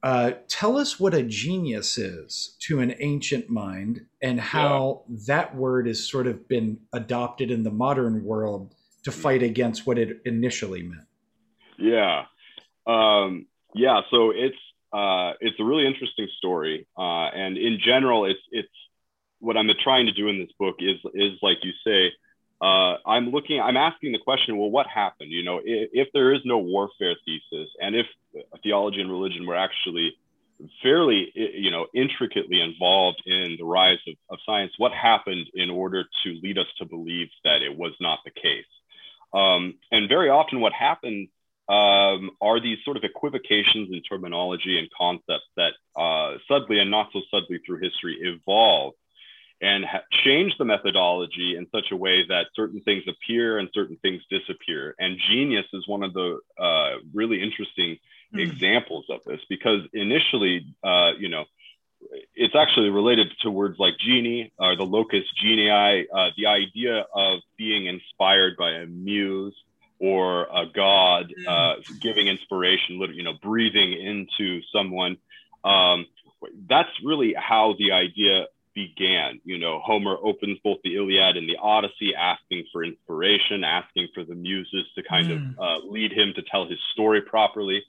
uh, 0.06 0.34
tell 0.46 0.78
us 0.78 1.00
what 1.00 1.14
a 1.14 1.22
genius 1.24 1.98
is 1.98 2.54
to 2.60 2.78
an 2.78 2.94
ancient 3.00 3.50
mind 3.50 4.06
and 4.22 4.38
how 4.38 5.02
yeah. 5.08 5.16
that 5.26 5.56
word 5.56 5.88
has 5.88 6.08
sort 6.08 6.28
of 6.28 6.46
been 6.46 6.78
adopted 6.92 7.50
in 7.50 7.64
the 7.64 7.72
modern 7.72 8.22
world 8.22 8.72
to 9.02 9.10
fight 9.10 9.42
against 9.42 9.84
what 9.84 9.98
it 9.98 10.20
initially 10.24 10.84
meant. 10.84 11.08
Yeah. 11.76 12.26
Um, 12.86 13.46
yeah. 13.74 14.02
So 14.12 14.30
it's, 14.30 14.54
uh, 14.92 15.32
it's 15.40 15.58
a 15.58 15.64
really 15.64 15.88
interesting 15.88 16.28
story. 16.38 16.86
Uh, 16.96 17.26
and 17.34 17.58
in 17.58 17.80
general, 17.84 18.26
it's, 18.26 18.38
it's 18.52 18.68
what 19.40 19.56
I'm 19.56 19.68
trying 19.82 20.06
to 20.06 20.12
do 20.12 20.28
in 20.28 20.38
this 20.38 20.52
book 20.56 20.76
is, 20.78 20.98
is 21.14 21.32
like 21.42 21.56
you 21.64 21.72
say, 21.84 22.12
uh, 22.60 22.96
I'm 23.06 23.30
looking, 23.30 23.60
I'm 23.60 23.76
asking 23.76 24.12
the 24.12 24.18
question, 24.18 24.56
well, 24.56 24.70
what 24.70 24.86
happened? 24.86 25.30
You 25.30 25.44
know, 25.44 25.60
if, 25.62 25.90
if, 25.92 26.08
there 26.14 26.32
is 26.32 26.40
no 26.44 26.58
warfare 26.58 27.14
thesis, 27.24 27.68
and 27.80 27.94
if 27.94 28.06
theology 28.62 29.00
and 29.00 29.10
religion 29.10 29.46
were 29.46 29.56
actually 29.56 30.16
fairly, 30.82 31.30
you 31.34 31.70
know, 31.70 31.86
intricately 31.94 32.62
involved 32.62 33.22
in 33.26 33.56
the 33.58 33.64
rise 33.64 33.98
of, 34.08 34.14
of 34.30 34.38
science, 34.46 34.72
what 34.78 34.92
happened 34.92 35.46
in 35.54 35.68
order 35.68 36.04
to 36.24 36.30
lead 36.42 36.56
us 36.56 36.66
to 36.78 36.86
believe 36.86 37.28
that 37.44 37.60
it 37.60 37.76
was 37.76 37.92
not 38.00 38.20
the 38.24 38.30
case? 38.30 38.64
Um, 39.34 39.74
and 39.92 40.08
very 40.08 40.30
often, 40.30 40.60
what 40.60 40.72
happened 40.72 41.28
um, 41.68 42.30
are 42.40 42.60
these 42.60 42.78
sort 42.84 42.96
of 42.96 43.04
equivocations 43.04 43.90
in 43.92 44.00
terminology 44.02 44.78
and 44.78 44.88
concepts 44.96 45.44
that 45.56 45.72
uh, 45.94 46.38
subtly 46.48 46.78
and 46.78 46.90
not 46.90 47.10
so 47.12 47.20
subtly 47.30 47.58
through 47.66 47.80
history 47.80 48.16
evolve 48.22 48.94
and 49.60 49.84
ha- 49.84 50.02
change 50.24 50.56
the 50.58 50.64
methodology 50.64 51.56
in 51.56 51.66
such 51.70 51.90
a 51.90 51.96
way 51.96 52.26
that 52.28 52.46
certain 52.54 52.80
things 52.80 53.04
appear 53.08 53.58
and 53.58 53.68
certain 53.72 53.96
things 54.02 54.22
disappear. 54.30 54.94
And 54.98 55.18
genius 55.30 55.66
is 55.72 55.86
one 55.88 56.02
of 56.02 56.12
the 56.12 56.40
uh, 56.58 56.96
really 57.14 57.42
interesting 57.42 57.98
mm. 58.34 58.40
examples 58.40 59.06
of 59.08 59.20
this 59.26 59.40
because 59.48 59.80
initially, 59.92 60.66
uh, 60.84 61.12
you 61.18 61.28
know, 61.28 61.44
it's 62.34 62.54
actually 62.54 62.90
related 62.90 63.28
to 63.42 63.50
words 63.50 63.78
like 63.78 63.94
genie 63.98 64.52
or 64.58 64.76
the 64.76 64.84
locus 64.84 65.24
genii, 65.42 66.06
uh, 66.14 66.30
the 66.36 66.46
idea 66.46 67.06
of 67.14 67.40
being 67.56 67.86
inspired 67.86 68.56
by 68.56 68.70
a 68.72 68.86
muse 68.86 69.54
or 69.98 70.42
a 70.54 70.66
god, 70.74 71.32
mm. 71.32 71.46
uh, 71.48 71.80
giving 72.00 72.28
inspiration, 72.28 73.00
you 73.14 73.22
know, 73.22 73.32
breathing 73.42 73.92
into 73.94 74.60
someone 74.72 75.16
Um, 75.64 76.06
that's 76.68 76.90
really 77.02 77.34
how 77.34 77.74
the 77.78 77.92
idea 77.92 78.46
began. 78.76 79.40
You 79.44 79.58
know, 79.58 79.80
Homer 79.82 80.16
opens 80.22 80.58
both 80.62 80.78
the 80.84 80.94
Iliad 80.94 81.36
and 81.36 81.48
the 81.48 81.56
Odyssey 81.56 82.14
asking 82.14 82.66
for 82.70 82.84
inspiration, 82.84 83.64
asking 83.64 84.08
for 84.14 84.22
the 84.22 84.34
muses 84.34 84.84
to 84.94 85.02
kind 85.02 85.26
mm. 85.28 85.34
of 85.34 85.58
uh, 85.58 85.86
lead 85.88 86.12
him 86.12 86.32
to 86.36 86.42
tell 86.42 86.68
his 86.68 86.78
story 86.92 87.22
properly. 87.22 87.82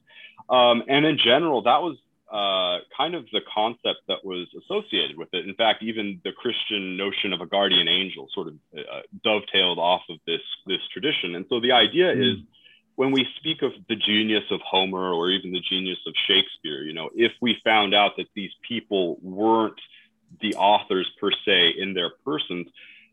Um, 0.49 0.81
and 0.87 1.05
in 1.05 1.17
general, 1.17 1.61
that 1.63 1.81
was 1.83 1.97
uh, 2.31 2.83
kind 2.95 3.15
of 3.15 3.25
the 3.31 3.41
concept 3.53 3.99
that 4.07 4.23
was 4.23 4.47
associated 4.63 5.17
with 5.17 5.27
it. 5.33 5.45
In 5.45 5.55
fact, 5.55 5.83
even 5.83 6.21
the 6.23 6.31
Christian 6.31 6.97
notion 6.97 7.33
of 7.33 7.41
a 7.41 7.45
guardian 7.45 7.87
angel 7.87 8.27
sort 8.33 8.47
of 8.47 8.53
uh, 8.75 9.01
dovetailed 9.23 9.77
off 9.77 10.01
of 10.09 10.17
this 10.25 10.41
this 10.65 10.81
tradition. 10.91 11.35
And 11.35 11.45
so 11.49 11.59
the 11.59 11.73
idea 11.73 12.15
mm. 12.15 12.31
is 12.31 12.37
when 12.95 13.11
we 13.11 13.27
speak 13.39 13.61
of 13.61 13.73
the 13.89 13.95
genius 13.95 14.43
of 14.51 14.61
Homer 14.61 15.13
or 15.13 15.29
even 15.29 15.51
the 15.51 15.61
genius 15.69 15.99
of 16.07 16.13
Shakespeare, 16.27 16.81
you 16.81 16.93
know, 16.93 17.09
if 17.13 17.33
we 17.41 17.57
found 17.63 17.93
out 17.93 18.13
that 18.17 18.27
these 18.35 18.51
people 18.67 19.17
weren't 19.21 19.79
the 20.41 20.55
authors 20.55 21.09
per 21.19 21.31
se 21.45 21.75
in 21.77 21.93
their 21.93 22.11
persons, 22.25 22.67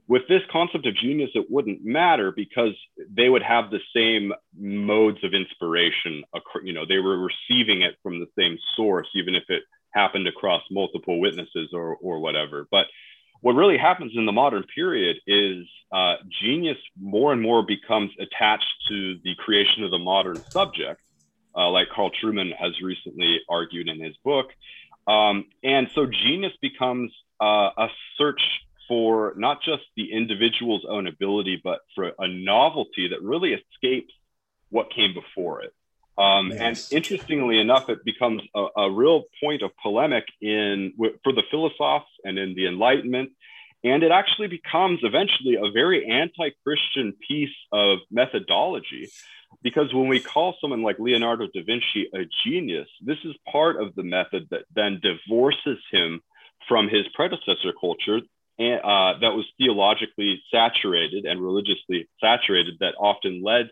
with 0.07 0.23
this 0.29 0.43
concept 0.53 0.87
of 0.87 0.95
genius, 0.97 1.31
it 1.35 1.47
wouldn't 1.51 1.85
matter 1.85 2.31
because 2.31 2.75
they 3.11 3.29
would 3.29 3.43
have 3.43 3.71
the 3.71 3.81
same 3.95 4.33
modes 4.55 5.25
of 5.25 5.33
inspiration. 5.33 6.23
You 6.63 6.75
know, 6.75 6.85
they 6.87 6.99
were 6.99 7.19
receiving 7.19 7.83
it 7.83 7.97
from 8.03 8.21
the 8.21 8.27
same 8.39 8.59
source, 8.77 9.09
even 9.15 9.35
if 9.35 9.45
it 9.49 9.63
happened 9.93 10.29
across 10.29 10.63
multiple 10.71 11.21
witnesses 11.21 11.71
or, 11.73 11.97
or 11.97 12.19
whatever. 12.21 12.67
But 12.71 12.87
what 13.41 13.55
really 13.55 13.79
happens 13.79 14.13
in 14.15 14.27
the 14.27 14.33
modern 14.33 14.65
period 14.75 15.17
is 15.27 15.67
uh, 15.93 16.17
genius 16.43 16.79
more 17.01 17.33
and 17.33 17.41
more 17.41 17.63
becomes 17.63 18.11
attached 18.19 18.67
to 18.89 19.19
the 19.25 19.35
creation 19.39 19.85
of 19.85 19.91
the 19.91 19.99
modern 19.99 20.43
subject, 20.51 21.01
uh, 21.57 21.71
like 21.71 21.89
Carl 21.95 22.11
Trueman 22.11 22.51
has 22.59 22.73
recently 22.83 23.41
argued 23.49 23.89
in 23.89 24.03
his 24.03 24.17
book. 24.25 24.47
Um, 25.07 25.47
and 25.63 25.89
so 25.95 26.07
genius 26.07 26.53
becomes 26.61 27.13
uh, 27.41 27.71
a 27.77 27.89
search 28.17 28.41
for 28.89 29.35
not 29.37 29.63
just 29.63 29.83
the 29.97 30.13
individual's 30.13 30.85
own 30.89 31.07
ability, 31.07 31.61
but 31.63 31.81
for 31.95 32.13
a 32.19 32.29
novelty 32.29 33.09
that 33.09 33.23
really 33.23 33.55
escapes 33.55 34.13
what 34.71 34.91
came 34.91 35.15
before 35.15 35.63
it. 35.63 35.73
Um, 36.17 36.51
yes. 36.51 36.61
And 36.61 36.97
interestingly 36.97 37.59
enough, 37.59 37.89
it 37.89 38.05
becomes 38.05 38.43
a, 38.55 38.67
a, 38.77 38.91
real 38.91 39.25
point 39.43 39.63
of 39.63 39.73
polemic 39.83 40.25
in 40.41 40.93
for 40.97 41.33
the 41.33 41.43
philosophers 41.51 42.09
and 42.25 42.39
in 42.39 42.55
the 42.55 42.69
Enlightenment. 42.69 43.31
And 43.83 44.03
it 44.03 44.13
actually 44.13 44.49
becomes 44.49 45.01
eventually 45.03 45.57
a 45.57 45.71
very 45.71 46.09
anti-Christian 46.09 47.15
piece 47.27 47.55
of 47.73 47.99
methodology, 48.11 49.11
because 49.63 49.93
when 49.93 50.09
we 50.09 50.21
call 50.21 50.55
someone 50.61 50.83
like 50.83 50.99
Leonardo 50.99 51.47
da 51.53 51.63
Vinci 51.65 52.09
a 52.15 52.25
genius, 52.45 52.89
this 53.01 53.19
is 53.25 53.35
part 53.51 53.81
of 53.81 53.95
the 53.95 54.03
method 54.03 54.49
that 54.51 54.65
then 54.75 55.01
divorces 55.03 55.79
him 55.91 56.21
from 56.69 56.89
his 56.89 57.07
predecessor 57.15 57.73
culture 57.79 58.21
and, 58.59 58.81
uh, 58.81 59.19
that 59.21 59.35
was 59.35 59.47
theologically 59.59 60.43
saturated 60.51 61.25
and 61.25 61.41
religiously 61.41 62.09
saturated 62.21 62.75
that 62.81 62.95
often 62.99 63.43
led 63.43 63.71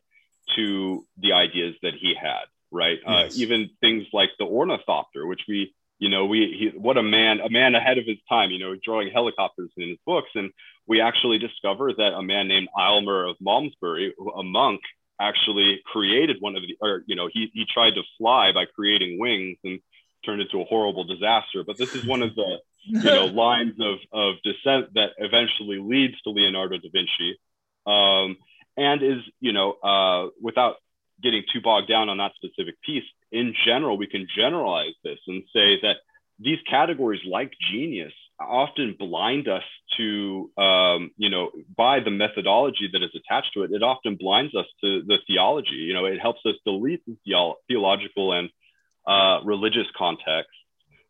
to 0.56 1.06
the 1.18 1.32
ideas 1.32 1.76
that 1.82 1.94
he 1.94 2.14
had, 2.20 2.44
right? 2.70 2.98
Uh, 3.06 3.22
yes. 3.24 3.36
Uh, 3.36 3.42
even 3.42 3.70
things 3.80 4.06
like 4.12 4.30
the 4.38 4.44
ornithopter, 4.44 5.26
which 5.26 5.42
we, 5.48 5.72
you 5.98 6.08
know, 6.08 6.26
we, 6.26 6.56
he, 6.58 6.78
what 6.78 6.96
a 6.98 7.02
man, 7.02 7.40
a 7.40 7.48
man 7.48 7.74
ahead 7.76 7.98
of 7.98 8.04
his 8.06 8.18
time, 8.28 8.50
you 8.50 8.58
know, 8.58 8.74
drawing 8.84 9.10
helicopters 9.12 9.70
in 9.76 9.88
his 9.88 9.98
books. 10.04 10.30
And 10.34 10.50
we 10.86 11.00
actually 11.00 11.38
discover 11.38 11.92
that 11.92 12.14
a 12.14 12.22
man 12.22 12.48
named 12.48 12.68
Aylmer 12.76 13.28
of 13.28 13.36
Malmesbury, 13.40 14.12
a 14.36 14.42
monk, 14.42 14.80
actually 15.20 15.80
created 15.84 16.36
one 16.40 16.56
of 16.56 16.62
the, 16.62 16.76
or, 16.80 17.02
you 17.06 17.16
know, 17.16 17.28
he, 17.32 17.50
he 17.52 17.64
tried 17.72 17.94
to 17.94 18.02
fly 18.18 18.52
by 18.52 18.64
creating 18.64 19.18
wings 19.18 19.58
and 19.64 19.80
turned 20.24 20.40
into 20.40 20.60
a 20.60 20.64
horrible 20.64 21.04
disaster. 21.04 21.64
But 21.66 21.78
this 21.78 21.94
is 21.94 22.04
one 22.04 22.22
of 22.22 22.34
the, 22.34 22.58
you 22.84 23.02
know, 23.02 23.26
lines 23.44 23.74
of, 23.80 23.98
of 24.12 24.34
descent 24.42 24.94
that 24.94 25.10
eventually 25.18 25.78
leads 25.78 26.20
to 26.22 26.30
Leonardo 26.30 26.78
da 26.78 26.88
Vinci. 26.92 27.38
Um, 27.86 28.36
and 28.76 29.02
is 29.02 29.22
you 29.40 29.52
know 29.52 29.72
uh, 29.82 30.28
without 30.40 30.76
getting 31.22 31.42
too 31.52 31.60
bogged 31.60 31.88
down 31.88 32.08
on 32.08 32.18
that 32.18 32.32
specific 32.34 32.80
piece 32.82 33.04
in 33.30 33.54
general 33.64 33.96
we 33.96 34.06
can 34.06 34.26
generalize 34.34 34.94
this 35.04 35.18
and 35.28 35.42
say 35.52 35.80
that 35.80 35.96
these 36.38 36.58
categories 36.68 37.20
like 37.24 37.52
genius 37.70 38.12
often 38.48 38.96
blind 38.98 39.48
us 39.48 39.62
to 39.96 40.50
um, 40.56 41.10
you 41.16 41.30
know 41.30 41.50
by 41.76 42.00
the 42.00 42.10
methodology 42.10 42.88
that 42.92 43.02
is 43.02 43.10
attached 43.14 43.52
to 43.54 43.62
it 43.62 43.70
it 43.72 43.82
often 43.82 44.16
blinds 44.16 44.54
us 44.54 44.66
to 44.82 45.02
the 45.06 45.18
theology 45.26 45.76
you 45.76 45.94
know 45.94 46.06
it 46.06 46.20
helps 46.20 46.40
us 46.46 46.54
delete 46.64 47.02
the 47.06 47.54
theological 47.68 48.32
and 48.32 48.50
uh, 49.06 49.40
religious 49.44 49.86
contexts 49.96 50.56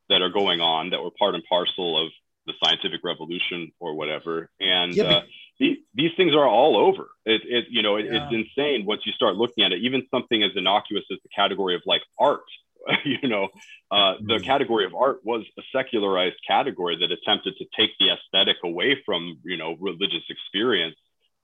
that 0.08 0.22
are 0.22 0.30
going 0.30 0.60
on 0.60 0.90
that 0.90 1.02
were 1.02 1.10
part 1.18 1.34
and 1.34 1.44
parcel 1.48 2.04
of 2.04 2.10
the 2.46 2.52
scientific 2.64 3.00
revolution 3.04 3.70
or 3.78 3.94
whatever 3.94 4.50
and 4.60 4.98
uh, 4.98 5.22
these, 5.62 5.78
these 5.94 6.10
things 6.16 6.34
are 6.34 6.46
all 6.46 6.76
over. 6.76 7.08
It, 7.24 7.42
it 7.44 7.64
you 7.70 7.82
know, 7.82 7.96
it, 7.96 8.06
yeah. 8.06 8.26
it's 8.26 8.34
insane 8.34 8.84
once 8.84 9.02
you 9.04 9.12
start 9.12 9.36
looking 9.36 9.64
at 9.64 9.72
it. 9.72 9.80
Even 9.82 10.02
something 10.10 10.42
as 10.42 10.50
innocuous 10.56 11.04
as 11.12 11.18
the 11.22 11.28
category 11.34 11.76
of 11.76 11.82
like 11.86 12.02
art, 12.18 12.42
you 13.04 13.28
know, 13.28 13.48
uh, 13.90 14.14
the 14.20 14.34
mm-hmm. 14.34 14.44
category 14.44 14.84
of 14.84 14.94
art 14.94 15.20
was 15.24 15.44
a 15.58 15.62
secularized 15.74 16.36
category 16.46 16.96
that 17.00 17.12
attempted 17.12 17.54
to 17.58 17.64
take 17.76 17.90
the 17.98 18.10
aesthetic 18.10 18.56
away 18.64 19.00
from, 19.04 19.38
you 19.44 19.56
know, 19.56 19.76
religious 19.80 20.24
experience 20.28 20.96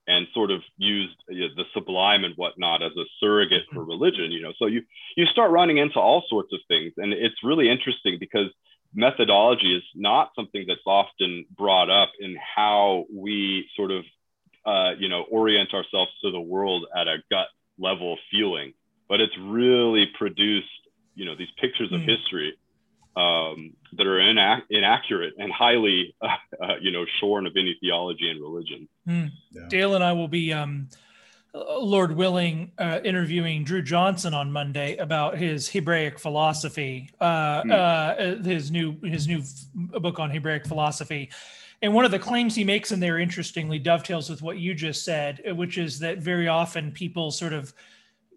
and 0.07 0.27
sort 0.33 0.51
of 0.51 0.63
used 0.79 1.17
you 1.29 1.43
know, 1.43 1.55
the 1.57 1.65
sublime 1.75 2.25
and 2.25 2.35
whatnot 2.37 2.83
as 2.83 2.93
a 2.97 3.05
surrogate 3.21 3.65
for 3.73 3.81
mm-hmm. 3.81 3.91
religion, 3.91 4.33
you 4.33 4.41
know. 4.41 4.53
So 4.59 4.67
you 4.67 4.83
you 5.17 5.27
start 5.27 5.51
running 5.51 5.79
into 5.79 6.01
all 6.01 6.25
sorts 6.29 6.53
of 6.53 6.61
things, 6.69 6.95
and 6.97 7.13
it's 7.13 7.37
really 7.45 7.69
interesting 7.69 8.17
because 8.19 8.49
methodology 8.95 9.77
is 9.77 9.83
not 9.95 10.31
something 10.35 10.65
that's 10.67 10.81
often 10.87 11.45
brought 11.55 11.91
up 11.91 12.11
in 12.19 12.37
how 12.57 13.05
we 13.15 13.69
sort 13.77 13.91
of 13.91 14.05
uh, 14.65 14.93
you 14.99 15.09
know 15.09 15.25
orient 15.31 15.75
ourselves 15.75 16.11
to 16.23 16.31
the 16.31 16.41
world 16.41 16.87
at 16.97 17.07
a 17.07 17.19
gut 17.31 17.49
level 17.79 18.19
feeling 18.31 18.73
but 19.09 19.21
it's 19.21 19.37
really 19.41 20.07
produced 20.19 20.67
you 21.19 21.25
know 21.25 21.35
these 21.35 21.51
pictures 21.61 21.93
of 21.93 22.01
mm. 22.01 22.09
history 22.09 22.55
um, 23.17 23.75
that 23.97 24.07
are 24.07 24.19
inac- 24.19 24.63
inaccurate 24.71 25.35
and 25.39 25.53
highly 25.53 26.15
uh, 26.23 26.29
uh, 26.63 26.75
you 26.81 26.91
know 26.91 27.05
shorn 27.21 27.47
of 27.47 27.53
any 27.57 27.77
theology 27.81 28.31
and 28.31 28.41
religion 28.41 28.89
mm. 29.07 29.31
yeah. 29.51 29.63
dale 29.69 29.95
and 29.95 30.05
i 30.05 30.13
will 30.13 30.29
be 30.29 30.53
um, 30.53 30.89
Lord 31.55 32.15
willing, 32.15 32.73
uh, 32.79 33.01
interviewing 33.03 33.65
Dru 33.65 33.83
Johnson 33.83 34.35
on 34.35 34.53
Monday 34.53 34.97
about 34.99 35.39
his 35.39 35.69
Hebraic 35.69 36.19
philosophy, 36.19 37.11
uh, 37.21 37.63
mm. 37.63 37.73
uh, 37.73 38.43
his 38.43 38.71
new 38.71 38.97
his 39.03 39.27
new 39.27 39.43
book 39.75 40.19
on 40.19 40.31
Hebraic 40.31 40.67
philosophy. 40.67 41.31
And 41.81 41.95
one 41.95 42.05
of 42.05 42.11
the 42.11 42.19
claims 42.19 42.55
he 42.55 42.65
makes 42.65 42.93
in 42.93 43.01
there, 43.01 43.19
interestingly, 43.19 43.79
dovetails 43.79 44.29
with 44.29 44.43
what 44.43 44.59
you 44.59 44.75
just 44.75 45.05
said, 45.05 45.41
which 45.57 45.79
is 45.79 45.99
that 46.01 46.19
very 46.19 46.49
often 46.49 46.93
people 46.93 47.31
sort 47.31 47.53
of 47.53 47.73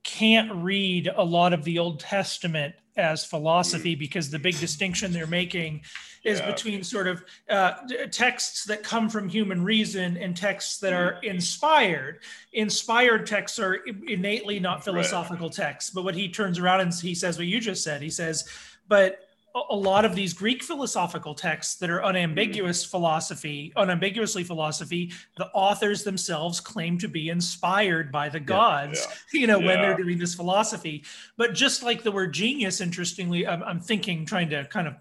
can't 0.04 0.52
read 0.52 1.10
a 1.16 1.24
lot 1.24 1.54
of 1.54 1.64
the 1.64 1.80
Old 1.80 2.00
Testament 2.00 2.76
as 2.98 3.24
philosophy 3.24 3.96
mm. 3.96 4.00
because 4.00 4.30
the 4.30 4.40
big 4.40 4.58
distinction 4.60 5.14
they're 5.14 5.28
making 5.28 5.82
is 6.24 6.40
yeah. 6.40 6.52
between 6.52 6.84
sort 6.84 7.08
of 7.08 7.24
uh, 7.50 7.74
texts 8.12 8.66
that 8.66 8.84
come 8.84 9.10
from 9.10 9.28
human 9.28 9.64
reason 9.64 10.18
and 10.18 10.36
texts 10.36 10.78
that 10.80 10.94
are 10.94 11.14
mm. 11.14 11.24
inspired. 11.24 12.20
Inspired 12.54 13.26
texts 13.26 13.60
are 13.60 13.76
innately 14.08 14.60
not 14.60 14.84
philosophical 14.84 15.48
right. 15.48 15.56
texts. 15.56 15.92
But 15.92 16.04
what 16.04 16.16
he 16.16 16.30
turns 16.30 16.60
around 16.60 16.82
and 16.82 16.94
he 16.94 17.16
says, 17.16 17.38
what 17.38 17.48
you 17.48 17.60
just 17.60 17.84
said, 17.84 18.02
he 18.02 18.10
says, 18.10 18.48
but 18.88 19.31
a 19.70 19.76
lot 19.76 20.06
of 20.06 20.16
these 20.16 20.34
Greek 20.34 20.64
philosophical 20.64 21.36
texts 21.36 21.76
that 21.76 21.90
are 21.90 22.04
unambiguous 22.04 22.86
philosophy, 22.86 23.74
unambiguously 23.76 24.44
philosophy, 24.44 25.12
the 25.38 25.48
authors 25.48 26.04
themselves 26.04 26.60
claim 26.60 26.98
to 26.98 27.08
be 27.08 27.30
inspired 27.30 28.12
by 28.12 28.30
the 28.30 28.40
gods, 28.40 29.00
yeah, 29.00 29.16
yeah. 29.34 29.40
you 29.42 29.48
know, 29.48 29.60
yeah. 29.60 29.66
when 29.66 29.82
they're 29.82 29.98
doing 29.98 30.18
this 30.18 30.36
philosophy. 30.36 31.04
But 31.38 31.54
just 31.54 31.84
like 31.84 32.04
the 32.04 32.12
word 32.12 32.34
genius, 32.34 32.80
interestingly, 32.80 33.46
I'm, 33.46 33.62
I'm 33.64 33.80
thinking, 33.80 34.26
trying 34.26 34.50
to 34.52 34.66
kind 34.66 34.88
of 34.88 34.96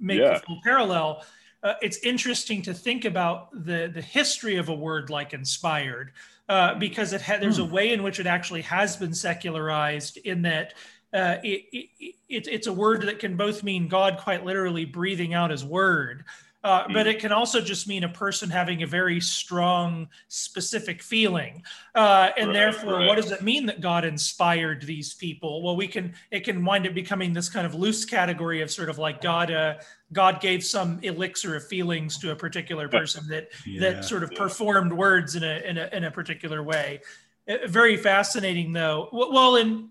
make 0.00 0.20
a 0.20 0.40
full 0.40 0.60
parallel. 0.64 1.24
Uh, 1.62 1.74
it's 1.80 1.98
interesting 1.98 2.60
to 2.62 2.74
think 2.74 3.04
about 3.04 3.50
the 3.64 3.88
the 3.94 4.02
history 4.02 4.56
of 4.56 4.68
a 4.68 4.74
word 4.74 5.10
like 5.10 5.32
inspired, 5.32 6.10
uh, 6.48 6.74
because 6.74 7.12
it 7.12 7.22
ha- 7.22 7.38
there's 7.38 7.60
a 7.60 7.64
hmm. 7.64 7.72
way 7.72 7.92
in 7.92 8.02
which 8.02 8.18
it 8.18 8.26
actually 8.26 8.62
has 8.62 8.96
been 8.96 9.14
secularized 9.14 10.16
in 10.18 10.42
that 10.42 10.74
uh, 11.12 11.36
it, 11.42 11.64
it, 11.72 12.14
it, 12.28 12.48
it's 12.48 12.66
a 12.66 12.72
word 12.72 13.02
that 13.02 13.18
can 13.18 13.36
both 13.36 13.62
mean 13.62 13.88
God 13.88 14.18
quite 14.18 14.44
literally 14.44 14.84
breathing 14.84 15.34
out 15.34 15.50
his 15.50 15.64
word, 15.64 16.24
uh, 16.64 16.84
mm. 16.84 16.94
but 16.94 17.06
it 17.06 17.18
can 17.18 17.32
also 17.32 17.60
just 17.60 17.88
mean 17.88 18.04
a 18.04 18.08
person 18.08 18.48
having 18.48 18.82
a 18.82 18.86
very 18.86 19.20
strong, 19.20 20.08
specific 20.28 21.02
feeling. 21.02 21.62
Uh, 21.94 22.30
and 22.36 22.48
right, 22.48 22.54
therefore, 22.54 22.94
right. 22.94 23.08
what 23.08 23.16
does 23.16 23.30
it 23.30 23.42
mean 23.42 23.66
that 23.66 23.80
God 23.80 24.04
inspired 24.04 24.82
these 24.82 25.12
people? 25.12 25.62
Well, 25.62 25.76
we 25.76 25.88
can 25.88 26.14
it 26.30 26.44
can 26.44 26.64
wind 26.64 26.86
up 26.86 26.94
becoming 26.94 27.32
this 27.32 27.48
kind 27.48 27.66
of 27.66 27.74
loose 27.74 28.04
category 28.04 28.62
of 28.62 28.70
sort 28.70 28.88
of 28.88 28.98
like 28.98 29.20
God. 29.20 29.50
Uh, 29.50 29.74
God 30.12 30.40
gave 30.40 30.62
some 30.62 30.98
elixir 31.02 31.56
of 31.56 31.66
feelings 31.66 32.18
to 32.18 32.32
a 32.32 32.36
particular 32.36 32.88
person 32.88 33.26
that 33.28 33.48
yeah. 33.66 33.80
that 33.80 34.04
sort 34.04 34.22
of 34.22 34.30
performed 34.32 34.92
words 34.92 35.36
in 35.36 35.42
a, 35.42 35.58
in 35.68 35.78
a 35.78 35.88
in 35.92 36.04
a 36.04 36.10
particular 36.10 36.62
way. 36.62 37.00
Uh, 37.48 37.66
very 37.66 37.96
fascinating, 37.96 38.72
though. 38.72 39.08
Well, 39.12 39.56
in 39.56 39.88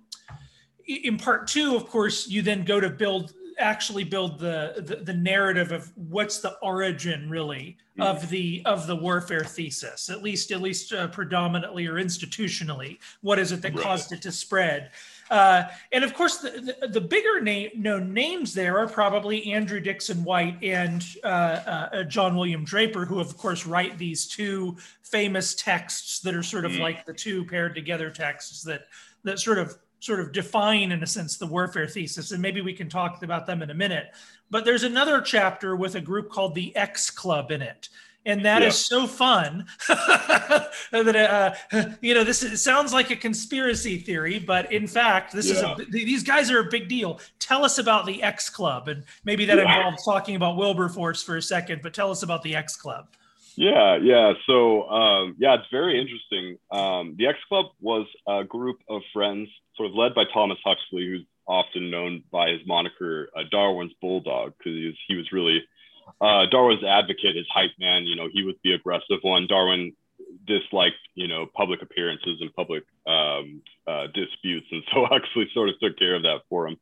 in 0.96 1.18
part 1.18 1.48
two, 1.48 1.76
of 1.76 1.88
course, 1.88 2.28
you 2.28 2.42
then 2.42 2.64
go 2.64 2.80
to 2.80 2.90
build 2.90 3.34
actually 3.62 4.04
build 4.04 4.40
the, 4.40 4.74
the, 4.78 4.98
the 4.98 5.14
narrative 5.14 5.72
of 5.72 5.92
what's 5.96 6.40
the 6.40 6.54
origin 6.62 7.30
really 7.30 7.78
mm-hmm. 7.98 8.02
of 8.02 8.30
the 8.30 8.62
of 8.66 8.88
the 8.88 8.96
warfare 8.96 9.44
thesis 9.44 10.10
at 10.10 10.22
least 10.22 10.52
at 10.52 10.62
least 10.62 10.92
uh, 10.94 11.08
predominantly 11.08 11.86
or 11.88 11.94
institutionally 11.94 12.98
what 13.22 13.40
is 13.40 13.52
it 13.52 13.62
that 13.62 13.74
right. 13.76 13.84
caused 13.84 14.12
it 14.12 14.22
to 14.22 14.32
spread 14.32 14.92
uh, 15.30 15.64
and 15.92 16.04
of 16.04 16.14
course 16.14 16.40
the, 16.40 16.76
the, 16.82 16.88
the 16.88 17.02
bigger 17.02 17.40
name 17.40 17.70
known 17.76 18.14
names 18.14 18.54
there 18.54 18.78
are 18.80 18.88
probably 18.88 19.52
andrew 19.54 19.80
dickson 19.80 20.24
white 20.24 20.58
and 20.64 21.06
uh, 21.24 21.28
uh, 21.28 22.04
john 22.04 22.36
william 22.36 22.66
draper 22.66 23.06
who 23.06 23.20
of 23.20 23.38
course 23.38 23.66
write 23.66 23.98
these 23.98 24.28
two 24.28 24.76
famous 25.04 25.54
texts 25.56 26.20
that 26.20 26.34
are 26.34 26.44
sort 26.44 26.66
of 26.66 26.72
mm-hmm. 26.72 26.82
like 26.82 27.06
the 27.06 27.14
two 27.14 27.46
paired 27.46 27.76
together 27.76 28.10
texts 28.10 28.64
that 28.64 28.88
that 29.24 29.40
sort 29.40 29.60
of 29.60 29.78
sort 30.02 30.20
of 30.20 30.34
define, 30.34 30.92
in 30.92 31.02
a 31.02 31.08
sense, 31.08 31.38
the 31.38 31.46
warfare 31.46 31.88
thesis. 31.88 32.32
And 32.32 32.42
maybe 32.42 32.60
we 32.60 32.74
can 32.74 32.90
talk 32.90 33.24
about 33.24 33.46
them 33.46 33.62
in 33.62 33.70
a 33.70 33.74
minute. 33.74 34.08
But 34.50 34.66
there's 34.66 34.84
another 34.84 35.22
chapter 35.22 35.76
with 35.76 35.96
a 35.96 36.02
group 36.02 36.30
called 36.30 36.56
the 36.56 36.76
X 36.76 37.10
Club 37.10 37.52
in 37.52 37.62
it. 37.62 37.88
And 38.26 38.46
that 38.46 38.62
yeah. 38.62 38.68
is 38.68 38.78
so 38.78 39.08
fun 39.08 39.66
that 39.88 41.56
uh, 41.72 41.86
you 42.02 42.14
know 42.14 42.24
this 42.24 42.44
is, 42.44 42.62
sounds 42.62 42.94
like 42.94 43.10
a 43.10 43.16
conspiracy 43.16 43.98
theory, 43.98 44.38
but 44.38 44.72
in 44.72 44.86
fact, 44.86 45.34
this 45.34 45.48
yeah. 45.48 45.74
is 45.74 45.80
a, 45.80 45.86
these 45.90 46.22
guys 46.22 46.52
are 46.52 46.60
a 46.60 46.70
big 46.70 46.88
deal. 46.88 47.20
Tell 47.40 47.66
us 47.66 47.80
about 47.80 48.06
the 48.06 48.22
X 48.22 48.48
Club, 48.48 48.90
and 48.90 49.06
maybe 49.26 49.46
that 49.46 49.58
yeah. 49.58 49.76
involves 49.76 50.06
talking 50.06 50.36
about 50.36 50.56
Wilberforce 50.56 51.24
for 51.24 51.38
a 51.38 51.42
second. 51.42 51.82
But 51.82 51.96
tell 51.96 52.12
us 52.12 52.22
about 52.22 52.44
the 52.44 52.56
X 52.56 52.76
Club. 52.76 53.08
Yeah, 53.56 53.98
yeah. 54.02 54.34
So, 54.48 54.90
um, 54.90 55.36
yeah, 55.38 55.56
it's 55.56 55.70
very 55.72 56.00
interesting. 56.00 56.58
Um, 56.72 57.16
the 57.18 57.28
X 57.28 57.38
Club 57.48 57.68
was 57.80 58.08
a 58.28 58.44
group 58.44 58.80
of 58.90 59.02
friends, 59.14 59.50
sort 59.76 59.90
of 59.90 59.96
led 59.96 60.16
by 60.16 60.24
Thomas 60.34 60.58
Huxley, 60.64 61.06
who's 61.06 61.26
often 61.48 61.92
known 61.92 62.24
by 62.32 62.50
his 62.50 62.62
moniker 62.66 63.30
uh, 63.36 63.44
Darwin's 63.52 63.94
Bulldog, 64.02 64.54
because 64.58 64.74
he 64.74 64.86
was, 64.86 64.96
he 65.08 65.16
was 65.16 65.32
really 65.32 65.64
uh, 66.22 66.46
Darwin's 66.50 66.84
advocate, 66.84 67.36
his 67.36 67.48
hype 67.54 67.72
man. 67.80 68.06
You 68.06 68.16
know, 68.16 68.30
he 68.32 68.44
was 68.44 68.56
the 68.64 68.74
aggressive 68.74 69.20
one. 69.22 69.48
Darwin 69.48 69.94
disliked, 70.48 70.96
you 71.16 71.28
know, 71.28 71.46
public 71.46 71.82
appearances 71.82 72.40
and 72.42 72.54
public 72.56 72.84
um, 73.06 73.62
uh, 73.88 74.08
disputes, 74.14 74.68
and 74.72 74.84
so 74.94 75.06
Huxley 75.10 75.50
sort 75.54 75.70
of 75.70 75.80
took 75.80 75.98
care 75.98 76.16
of 76.16 76.24
that 76.24 76.42
for 76.50 76.68
him. 76.68 76.78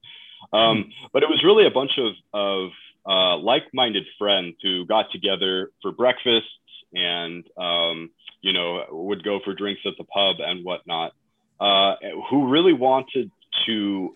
Um, 0.53 0.91
but 1.11 1.23
it 1.23 1.29
was 1.29 1.43
really 1.43 1.65
a 1.65 1.71
bunch 1.71 1.97
of, 1.97 2.13
of 2.33 2.69
uh, 3.09 3.37
like-minded 3.37 4.03
friends 4.19 4.55
who 4.61 4.85
got 4.85 5.11
together 5.11 5.71
for 5.81 5.91
breakfast 5.91 6.45
and 6.93 7.43
um, 7.57 8.11
you 8.41 8.53
know 8.53 8.85
would 8.91 9.23
go 9.23 9.39
for 9.43 9.53
drinks 9.53 9.81
at 9.85 9.93
the 9.97 10.03
pub 10.03 10.37
and 10.39 10.63
whatnot, 10.63 11.13
uh, 11.59 11.95
who 12.29 12.49
really 12.49 12.73
wanted 12.73 13.31
to 13.65 14.15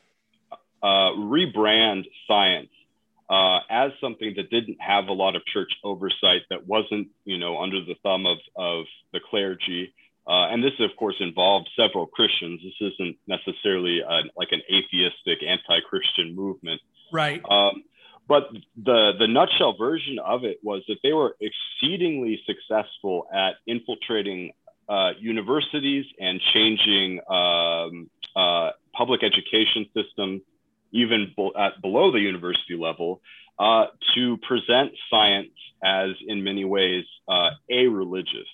uh, 0.83 1.11
rebrand 1.17 2.03
science 2.27 2.69
uh, 3.29 3.59
as 3.69 3.91
something 3.99 4.33
that 4.35 4.49
didn't 4.49 4.77
have 4.79 5.07
a 5.07 5.13
lot 5.13 5.35
of 5.35 5.43
church 5.45 5.71
oversight, 5.83 6.41
that 6.49 6.67
wasn't 6.67 7.07
you 7.25 7.37
know 7.37 7.57
under 7.61 7.83
the 7.83 7.95
thumb 8.03 8.25
of 8.25 8.37
of 8.55 8.85
the 9.11 9.19
clergy. 9.29 9.93
Uh, 10.25 10.47
and 10.47 10.63
this, 10.63 10.71
of 10.79 10.95
course, 10.97 11.15
involved 11.19 11.67
several 11.75 12.05
Christians. 12.05 12.61
This 12.63 12.93
isn't 12.93 13.17
necessarily 13.27 13.99
a, 13.99 14.21
like 14.37 14.49
an 14.51 14.61
atheistic, 14.71 15.43
anti-Christian 15.45 16.33
movement, 16.33 16.79
right? 17.11 17.41
Um, 17.49 17.83
but 18.27 18.49
the 18.81 19.11
the 19.19 19.27
nutshell 19.27 19.75
version 19.77 20.19
of 20.19 20.43
it 20.43 20.59
was 20.63 20.83
that 20.87 20.97
they 21.03 21.13
were 21.13 21.35
exceedingly 21.41 22.41
successful 22.45 23.27
at 23.33 23.55
infiltrating 23.67 24.53
uh, 24.87 25.11
universities 25.19 26.05
and 26.19 26.39
changing 26.53 27.19
um, 27.29 28.09
uh, 28.35 28.71
public 28.93 29.23
education 29.23 29.85
systems, 29.93 30.41
even 30.91 31.33
be- 31.35 31.51
at 31.57 31.81
below 31.81 32.11
the 32.11 32.19
university 32.19 32.75
level, 32.77 33.21
uh, 33.59 33.85
to 34.15 34.37
present 34.37 34.91
science 35.09 35.53
as, 35.83 36.09
in 36.27 36.43
many 36.43 36.65
ways, 36.65 37.05
uh, 37.27 37.49
a 37.69 37.87
religious, 37.87 38.47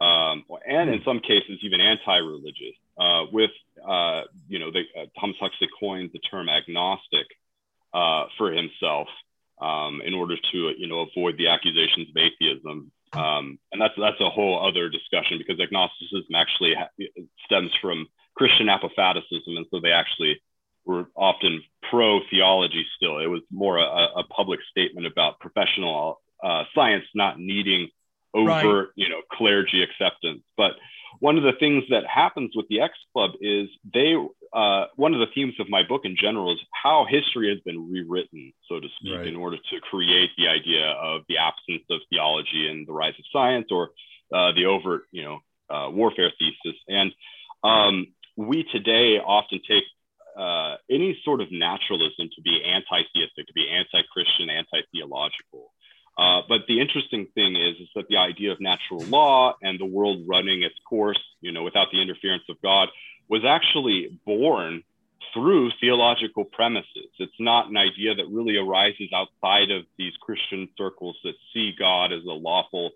um, 0.00 0.44
and 0.66 0.90
in 0.90 1.00
some 1.04 1.20
cases 1.20 1.58
even 1.62 1.80
anti-religious. 1.80 2.76
Uh, 2.96 3.24
with 3.32 3.50
uh, 3.86 4.22
you 4.48 4.58
know, 4.58 4.70
they, 4.70 4.84
Thomas 5.18 5.36
Huxley 5.40 5.68
coined 5.80 6.10
the 6.12 6.20
term 6.20 6.48
agnostic 6.48 7.26
uh, 7.94 8.24
for 8.36 8.52
himself 8.52 9.08
um, 9.60 10.02
in 10.04 10.14
order 10.14 10.36
to 10.52 10.72
you 10.76 10.86
know 10.86 11.00
avoid 11.00 11.38
the 11.38 11.48
accusations 11.48 12.08
of 12.08 12.16
atheism. 12.16 12.90
Um, 13.12 13.60
and 13.70 13.80
that's 13.80 13.94
that's 13.96 14.20
a 14.20 14.28
whole 14.28 14.66
other 14.66 14.88
discussion 14.88 15.38
because 15.38 15.60
agnosticism 15.60 16.34
actually 16.34 16.74
ha- 16.74 16.90
stems 17.46 17.70
from 17.80 18.08
Christian 18.36 18.68
apophaticism, 18.68 19.56
and 19.56 19.66
so 19.70 19.78
they 19.80 19.92
actually 19.92 20.40
were 20.84 21.06
often 21.14 21.62
pro 21.88 22.20
theology. 22.28 22.84
Still, 22.96 23.18
it 23.20 23.26
was 23.26 23.42
more 23.52 23.78
a, 23.78 24.08
a 24.16 24.24
public 24.24 24.58
statement 24.68 25.06
about 25.06 25.38
professional 25.38 26.20
uh, 26.42 26.64
science 26.74 27.04
not 27.14 27.38
needing 27.38 27.88
overt, 28.34 28.88
right. 28.88 28.88
you 28.96 29.08
know, 29.08 29.20
clergy 29.32 29.82
acceptance. 29.82 30.42
But 30.56 30.72
one 31.20 31.38
of 31.38 31.44
the 31.44 31.52
things 31.58 31.84
that 31.90 32.04
happens 32.06 32.50
with 32.56 32.66
the 32.68 32.80
X 32.80 32.94
Club 33.12 33.32
is 33.40 33.68
they 33.92 34.16
uh, 34.54 34.86
one 34.94 35.12
of 35.14 35.20
the 35.20 35.32
themes 35.34 35.54
of 35.58 35.68
my 35.68 35.82
book 35.82 36.02
in 36.04 36.16
general 36.16 36.52
is 36.52 36.60
how 36.70 37.06
history 37.08 37.48
has 37.52 37.60
been 37.68 37.90
rewritten, 37.90 38.52
so 38.68 38.78
to 38.78 38.88
speak, 38.98 39.18
right. 39.18 39.26
in 39.26 39.36
order 39.36 39.56
to 39.56 39.80
create 39.90 40.30
the 40.38 40.46
idea 40.48 40.86
of 41.10 41.22
the 41.28 41.38
absence 41.38 41.84
of 41.90 42.00
theology 42.08 42.68
and 42.70 42.86
the 42.86 42.92
rise 42.92 43.18
of 43.18 43.24
science, 43.32 43.66
or 43.70 43.90
uh, 44.32 44.52
the 44.52 44.64
overt, 44.64 45.02
you 45.10 45.24
know, 45.24 45.38
uh, 45.74 45.90
warfare 45.90 46.32
thesis. 46.38 46.78
And 46.88 47.12
um, 47.64 48.06
we 48.36 48.64
today 48.64 49.18
often 49.18 49.60
take 49.68 49.84
uh, 50.38 50.76
any 50.90 51.18
sort 51.24 51.40
of 51.40 51.48
naturalism 51.50 52.28
to 52.34 52.42
be 52.42 52.62
anti-theistic, 52.64 53.46
to 53.46 53.52
be 53.52 53.68
anti-Christian, 53.70 54.50
anti-theological. 54.50 55.72
Uh, 56.16 56.42
but 56.48 56.60
the 56.68 56.80
interesting 56.80 57.26
thing 57.34 57.56
is, 57.56 57.74
is 57.80 57.88
that 57.96 58.06
the 58.08 58.16
idea 58.16 58.52
of 58.52 58.60
natural 58.60 59.02
law 59.06 59.54
and 59.62 59.80
the 59.80 59.84
world 59.84 60.22
running 60.28 60.62
its 60.62 60.78
course, 60.88 61.22
you 61.40 61.50
know, 61.50 61.64
without 61.64 61.88
the 61.90 62.00
interference 62.00 62.44
of 62.48 62.56
God, 62.62 62.88
was 63.28 63.42
actually 63.44 64.18
born 64.26 64.82
through 65.32 65.70
theological 65.80 66.44
premises. 66.44 67.10
It's 67.18 67.32
not 67.40 67.68
an 67.68 67.76
idea 67.76 68.14
that 68.14 68.26
really 68.30 68.56
arises 68.56 69.10
outside 69.12 69.70
of 69.70 69.84
these 69.98 70.12
Christian 70.20 70.68
circles 70.78 71.16
that 71.24 71.34
see 71.52 71.72
God 71.76 72.12
as 72.12 72.22
a 72.24 72.32
lawful, 72.32 72.92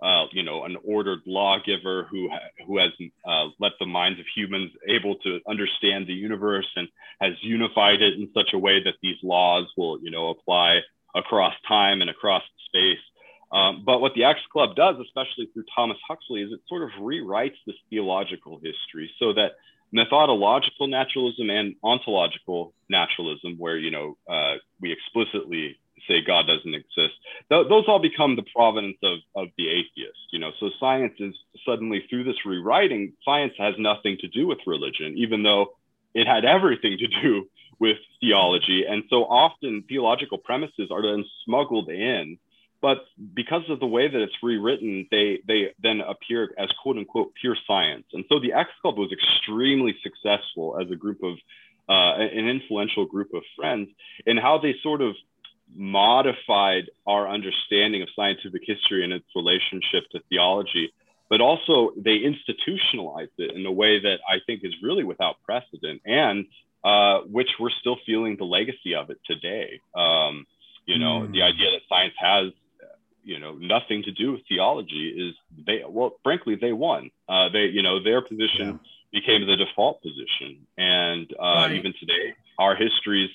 uh, 0.00 0.26
you 0.32 0.44
know, 0.44 0.64
an 0.64 0.76
ordered 0.84 1.20
lawgiver 1.26 2.06
who 2.10 2.30
who 2.66 2.78
has 2.78 2.90
uh, 3.26 3.46
let 3.58 3.72
the 3.80 3.86
minds 3.86 4.20
of 4.20 4.26
humans 4.34 4.70
able 4.88 5.16
to 5.16 5.40
understand 5.48 6.06
the 6.06 6.14
universe 6.14 6.68
and 6.76 6.88
has 7.20 7.32
unified 7.42 8.00
it 8.00 8.14
in 8.14 8.30
such 8.34 8.50
a 8.54 8.58
way 8.58 8.82
that 8.84 8.94
these 9.02 9.16
laws 9.22 9.66
will, 9.76 9.98
you 10.00 10.10
know, 10.10 10.28
apply 10.28 10.78
across 11.14 11.54
time 11.66 12.00
and 12.00 12.10
across 12.10 12.42
space. 12.66 12.98
Um, 13.52 13.82
but 13.84 14.00
what 14.00 14.14
the 14.14 14.24
X 14.24 14.40
Club 14.52 14.76
does, 14.76 14.96
especially 15.00 15.48
through 15.52 15.64
Thomas 15.74 15.98
Huxley, 16.06 16.42
is 16.42 16.52
it 16.52 16.60
sort 16.68 16.82
of 16.82 16.90
rewrites 17.00 17.56
this 17.66 17.76
theological 17.90 18.60
history 18.62 19.10
so 19.18 19.32
that 19.32 19.52
methodological 19.92 20.86
naturalism 20.86 21.50
and 21.50 21.74
ontological 21.82 22.72
naturalism, 22.88 23.56
where 23.58 23.76
you 23.76 23.90
know 23.90 24.16
uh, 24.28 24.54
we 24.80 24.92
explicitly 24.92 25.78
say 26.08 26.22
God 26.26 26.46
doesn't 26.46 26.74
exist, 26.74 27.14
th- 27.50 27.68
those 27.68 27.84
all 27.86 27.98
become 27.98 28.36
the 28.36 28.44
provenance 28.54 28.96
of, 29.02 29.18
of 29.34 29.48
the 29.58 29.68
atheist. 29.68 30.18
You 30.32 30.38
know, 30.38 30.50
so 30.58 30.70
science 30.78 31.14
is 31.18 31.34
suddenly 31.66 32.04
through 32.08 32.24
this 32.24 32.46
rewriting, 32.46 33.12
science 33.24 33.52
has 33.58 33.74
nothing 33.78 34.16
to 34.20 34.28
do 34.28 34.46
with 34.46 34.58
religion, 34.66 35.14
even 35.16 35.42
though 35.42 35.74
it 36.14 36.26
had 36.26 36.44
everything 36.44 36.98
to 36.98 37.06
do 37.22 37.48
with 37.78 37.96
theology. 38.20 38.84
And 38.88 39.04
so 39.10 39.24
often 39.24 39.84
theological 39.88 40.38
premises 40.38 40.90
are 40.90 41.02
then 41.02 41.24
smuggled 41.44 41.88
in 41.88 42.38
but 42.82 43.04
because 43.34 43.62
of 43.68 43.80
the 43.80 43.86
way 43.86 44.08
that 44.08 44.20
it's 44.20 44.36
rewritten, 44.42 45.06
they 45.10 45.40
they 45.46 45.74
then 45.82 46.00
appear 46.00 46.50
as 46.58 46.68
quote 46.82 46.96
unquote 46.96 47.32
pure 47.40 47.56
science. 47.66 48.04
And 48.12 48.24
so 48.28 48.40
the 48.40 48.52
X 48.52 48.70
Club 48.80 48.96
was 48.96 49.12
extremely 49.12 49.96
successful 50.02 50.78
as 50.80 50.90
a 50.90 50.96
group 50.96 51.22
of 51.22 51.36
uh, 51.88 52.16
an 52.18 52.48
influential 52.48 53.04
group 53.04 53.34
of 53.34 53.42
friends 53.56 53.88
in 54.24 54.36
how 54.36 54.58
they 54.58 54.74
sort 54.82 55.02
of 55.02 55.14
modified 55.74 56.90
our 57.06 57.28
understanding 57.28 58.02
of 58.02 58.08
scientific 58.16 58.62
history 58.64 59.04
and 59.04 59.12
its 59.12 59.26
relationship 59.36 60.04
to 60.12 60.20
theology, 60.28 60.92
but 61.28 61.40
also 61.40 61.92
they 61.96 62.16
institutionalized 62.16 63.32
it 63.38 63.54
in 63.54 63.64
a 63.66 63.72
way 63.72 64.00
that 64.00 64.18
I 64.28 64.38
think 64.46 64.60
is 64.64 64.74
really 64.82 65.04
without 65.04 65.36
precedent 65.44 66.00
and 66.04 66.46
uh, 66.82 67.20
which 67.30 67.48
we're 67.60 67.70
still 67.80 67.98
feeling 68.06 68.36
the 68.36 68.44
legacy 68.44 68.94
of 68.94 69.10
it 69.10 69.18
today. 69.26 69.80
Um, 69.94 70.46
you 70.86 70.98
know, 70.98 71.20
mm. 71.20 71.32
the 71.32 71.42
idea 71.42 71.70
that 71.72 71.82
science 71.88 72.14
has 72.18 72.52
you 73.22 73.38
know 73.38 73.54
nothing 73.54 74.02
to 74.02 74.12
do 74.12 74.32
with 74.32 74.40
theology 74.48 75.08
is 75.16 75.34
they 75.66 75.82
well 75.88 76.16
frankly 76.22 76.56
they 76.60 76.72
won 76.72 77.10
uh, 77.28 77.48
they 77.48 77.66
you 77.66 77.82
know 77.82 78.02
their 78.02 78.22
position 78.22 78.80
yeah. 79.12 79.20
became 79.20 79.46
the 79.46 79.56
default 79.56 80.02
position 80.02 80.66
and 80.78 81.32
uh, 81.38 81.66
right. 81.66 81.72
even 81.72 81.92
today 81.98 82.34
our 82.58 82.74
histories 82.74 83.30